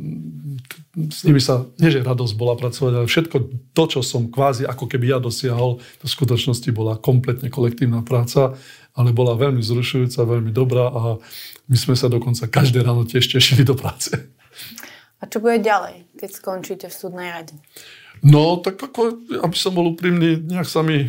s 1.11 1.26
nimi 1.26 1.43
sa, 1.43 1.66
nie 1.82 1.91
že 1.91 2.07
radosť 2.07 2.34
bola 2.39 2.55
pracovať, 2.55 2.93
ale 2.95 3.11
všetko 3.11 3.37
to, 3.74 3.84
čo 3.91 4.01
som 4.07 4.30
kvázi 4.30 4.62
ako 4.70 4.87
keby 4.87 5.11
ja 5.11 5.18
dosiahol, 5.18 5.82
to 5.99 6.05
v 6.07 6.14
skutočnosti 6.14 6.70
bola 6.70 6.95
kompletne 6.95 7.51
kolektívna 7.51 8.07
práca 8.07 8.55
ale 8.97 9.13
bola 9.13 9.37
veľmi 9.37 9.61
zrušujúca, 9.61 10.25
veľmi 10.25 10.51
dobrá 10.51 10.89
a 10.89 11.03
my 11.69 11.77
sme 11.77 11.93
sa 11.93 12.09
dokonca 12.09 12.49
každé 12.49 12.81
ráno 12.81 13.05
tiež 13.05 13.29
tešili 13.29 13.63
do 13.63 13.77
práce. 13.77 14.17
A 15.21 15.29
čo 15.29 15.41
bude 15.41 15.61
ďalej, 15.61 16.09
keď 16.17 16.31
skončíte 16.33 16.87
v 16.89 16.97
súdnej 16.97 17.29
rade? 17.29 17.53
No, 18.25 18.57
tak 18.57 18.81
ako, 18.81 19.29
aby 19.45 19.57
som 19.57 19.77
bol 19.77 19.93
úprimný, 19.93 20.41
nejak 20.41 20.69
sa 20.69 20.81
mi 20.81 21.09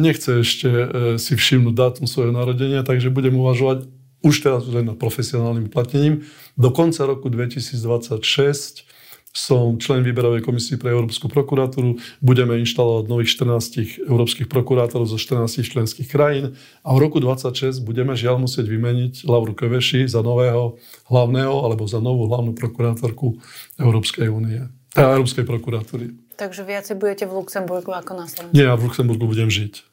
nechce 0.00 0.40
ešte 0.40 0.68
e, 0.68 0.86
si 1.20 1.36
všimnúť 1.36 1.74
dátum 1.76 2.06
svojho 2.08 2.32
narodenia, 2.32 2.80
takže 2.80 3.12
budem 3.12 3.36
uvažovať 3.36 3.88
už 4.24 4.34
teraz 4.42 4.64
len 4.66 4.88
nad 4.88 4.98
profesionálnym 4.98 5.68
platnením. 5.70 6.26
Do 6.58 6.72
konca 6.72 7.04
roku 7.06 7.30
2026 7.30 8.88
som 9.32 9.78
člen 9.78 10.02
výberovej 10.02 10.42
komisie 10.42 10.80
pre 10.80 10.90
Európsku 10.90 11.30
prokuratúru. 11.30 12.00
Budeme 12.18 12.58
inštalovať 12.58 13.04
nových 13.06 13.30
14 13.38 14.08
európskych 14.08 14.48
prokurátorov 14.50 15.06
zo 15.06 15.20
14 15.20 15.62
členských 15.62 16.08
krajín 16.10 16.58
a 16.82 16.88
v 16.92 16.98
roku 16.98 17.22
2026 17.22 17.84
budeme 17.86 18.18
žiaľ 18.18 18.42
musieť 18.42 18.66
vymeniť 18.66 19.28
Lauru 19.28 19.54
Keveši 19.54 20.10
za 20.10 20.24
nového 20.24 20.80
hlavného 21.06 21.54
alebo 21.64 21.86
za 21.86 22.02
novú 22.02 22.26
hlavnú 22.26 22.56
prokurátorku 22.56 23.38
Európskej 23.78 24.26
únie. 24.32 24.66
Teda 24.92 25.14
Európskej 25.14 25.44
prokuratúry. 25.46 26.16
Takže 26.38 26.62
viacej 26.62 26.94
budete 26.98 27.26
v 27.26 27.34
Luxemburgu 27.34 27.90
ako 27.90 28.12
na 28.14 28.26
Slovensku? 28.30 28.54
Nie, 28.54 28.70
ja 28.70 28.78
v 28.78 28.86
Luxemburgu 28.86 29.26
budem 29.26 29.50
žiť. 29.50 29.87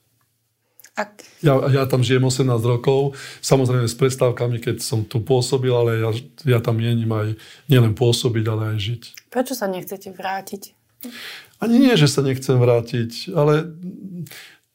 Ak... 0.95 1.27
Ja, 1.43 1.59
ja 1.67 1.83
tam 1.91 2.07
žijem 2.07 2.23
18 2.23 2.47
rokov, 2.63 3.19
samozrejme 3.43 3.83
s 3.83 3.99
predstavkami, 3.99 4.63
keď 4.63 4.79
som 4.79 5.03
tu 5.03 5.19
pôsobil, 5.19 5.75
ale 5.75 5.99
ja, 5.99 6.11
ja 6.47 6.59
tam 6.63 6.79
mienim 6.79 7.11
aj 7.11 7.35
nielen 7.67 7.91
pôsobiť, 7.91 8.45
ale 8.47 8.63
aj 8.73 8.77
žiť. 8.79 9.01
Prečo 9.27 9.59
sa 9.59 9.67
nechcete 9.67 10.15
vrátiť? 10.15 10.71
Ani 11.59 11.83
nie, 11.83 11.99
že 11.99 12.07
sa 12.07 12.23
nechcem 12.23 12.55
vrátiť, 12.55 13.35
ale 13.35 13.75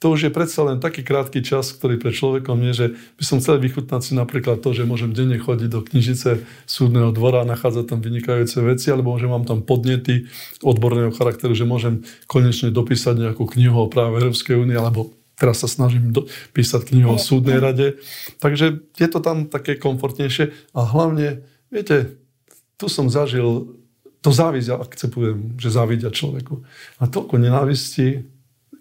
to 0.00 0.16
už 0.16 0.28
je 0.28 0.32
predsa 0.32 0.64
len 0.64 0.80
taký 0.80 1.04
krátky 1.04 1.44
čas, 1.44 1.76
ktorý 1.76 2.00
pre 2.00 2.08
človekom 2.08 2.56
je, 2.68 2.72
že 2.72 2.86
by 3.20 3.24
som 3.24 3.36
chcel 3.36 3.60
vychutnať 3.60 4.00
si 4.00 4.12
napríklad 4.16 4.64
to, 4.64 4.72
že 4.72 4.88
môžem 4.88 5.12
denne 5.12 5.36
chodiť 5.36 5.68
do 5.68 5.84
knižice 5.84 6.40
súdneho 6.64 7.12
dvora 7.12 7.44
a 7.44 7.48
nachádzať 7.48 7.84
tam 7.84 8.00
vynikajúce 8.00 8.64
veci, 8.64 8.88
alebo 8.88 9.12
že 9.20 9.28
mám 9.28 9.44
tam 9.44 9.60
podnety 9.60 10.24
odborného 10.64 11.12
charakteru, 11.12 11.52
že 11.52 11.68
môžem 11.68 12.00
konečne 12.24 12.72
dopísať 12.72 13.28
nejakú 13.28 13.44
knihu 13.44 13.76
o 13.76 13.92
práve 13.92 14.24
Európskej 14.24 14.56
únie, 14.56 14.72
alebo 14.72 15.12
teraz 15.40 15.64
sa 15.64 15.68
snažím 15.72 16.12
do, 16.12 16.28
písať 16.52 16.92
knihu 16.92 17.16
o 17.16 17.18
súdnej 17.18 17.56
rade. 17.56 17.96
Takže 18.44 18.84
je 19.00 19.08
to 19.08 19.24
tam 19.24 19.48
také 19.48 19.80
komfortnejšie. 19.80 20.52
A 20.76 20.84
hlavne, 20.84 21.40
viete, 21.72 22.20
tu 22.76 22.92
som 22.92 23.08
zažil, 23.08 23.72
to 24.20 24.30
závidia, 24.36 24.76
akceptujem, 24.76 25.56
že 25.56 25.72
závidia 25.72 26.12
človeku. 26.12 26.60
A 27.00 27.08
toľko 27.08 27.40
nenávistí, 27.40 28.28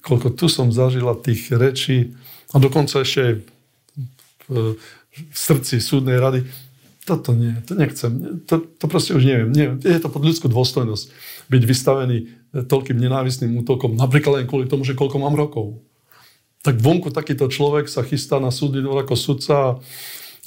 koľko 0.04 0.36
tu 0.36 0.52
som 0.52 0.68
zažila 0.68 1.16
tých 1.16 1.48
rečí. 1.56 2.12
A 2.52 2.60
dokonca 2.60 3.00
ešte 3.00 3.48
v, 4.52 4.76
v 5.16 5.36
srdci 5.36 5.80
súdnej 5.80 6.20
rady, 6.20 6.44
toto 7.08 7.34
nie, 7.34 7.56
to 7.66 7.74
nechcem, 7.74 8.44
to, 8.46 8.62
to 8.78 8.86
proste 8.86 9.18
už 9.18 9.26
neviem, 9.26 9.50
neviem, 9.50 9.78
je 9.82 9.98
to 9.98 10.14
pod 10.14 10.22
ľudskú 10.22 10.46
dôstojnosť 10.46 11.10
byť 11.50 11.64
vystavený 11.66 12.18
toľkým 12.54 13.02
nenávistným 13.02 13.58
útokom, 13.66 13.98
napríklad 13.98 14.42
len 14.42 14.46
kvôli 14.46 14.70
tomu, 14.70 14.86
že 14.86 14.94
koľko 14.94 15.18
mám 15.18 15.34
rokov. 15.34 15.82
Tak 16.60 16.76
vonku 16.76 17.08
takýto 17.16 17.48
človek 17.48 17.88
sa 17.88 18.04
chystá 18.04 18.44
na 18.44 18.52
súdny 18.52 18.84
dvor 18.84 19.08
ako 19.08 19.16
sudca 19.16 19.80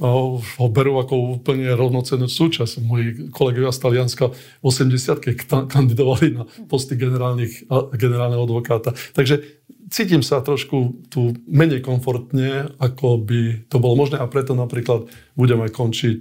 a 0.01 0.09
ho 0.33 0.67
berú 0.73 0.97
ako 1.01 1.41
úplne 1.41 1.69
rovnocennú 1.77 2.25
súčasť. 2.25 2.81
Moji 2.81 3.29
kolegovia 3.29 3.69
z 3.73 3.81
Talianska 3.81 4.25
v 4.33 4.65
80 4.65 5.69
kandidovali 5.69 6.33
na 6.33 6.49
posty 6.69 6.97
generálneho 6.97 8.43
advokáta. 8.45 8.97
Takže 9.13 9.45
cítim 9.93 10.25
sa 10.25 10.41
trošku 10.41 11.09
tu 11.13 11.37
menej 11.45 11.85
komfortne, 11.85 12.73
ako 12.81 13.21
by 13.21 13.69
to 13.69 13.77
bolo 13.81 14.01
možné 14.01 14.17
a 14.17 14.29
preto 14.33 14.57
napríklad 14.57 15.13
budem 15.37 15.61
aj 15.61 15.77
končiť 15.77 16.21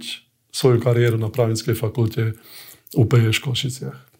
svoju 0.52 0.84
kariéru 0.84 1.16
na 1.16 1.32
právnickej 1.32 1.72
fakulte 1.72 2.36
UPE 2.92 3.32
v 3.32 3.40
Košiciach. 3.40 4.11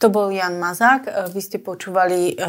To 0.00 0.08
bol 0.08 0.32
Jan 0.32 0.56
Mazák. 0.56 1.28
Vy 1.28 1.40
ste 1.44 1.58
počúvali 1.60 2.32
eh, 2.32 2.44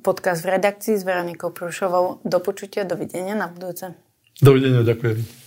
podcast 0.00 0.40
v 0.40 0.56
redakcii 0.56 0.96
s 0.96 1.04
Veronikou 1.04 1.52
Prušovou. 1.52 2.24
Do 2.24 2.40
počutia, 2.40 2.88
dovidenia 2.88 3.36
na 3.36 3.52
budúce. 3.52 3.92
Dovidenia, 4.40 4.80
ďakujem. 4.80 5.43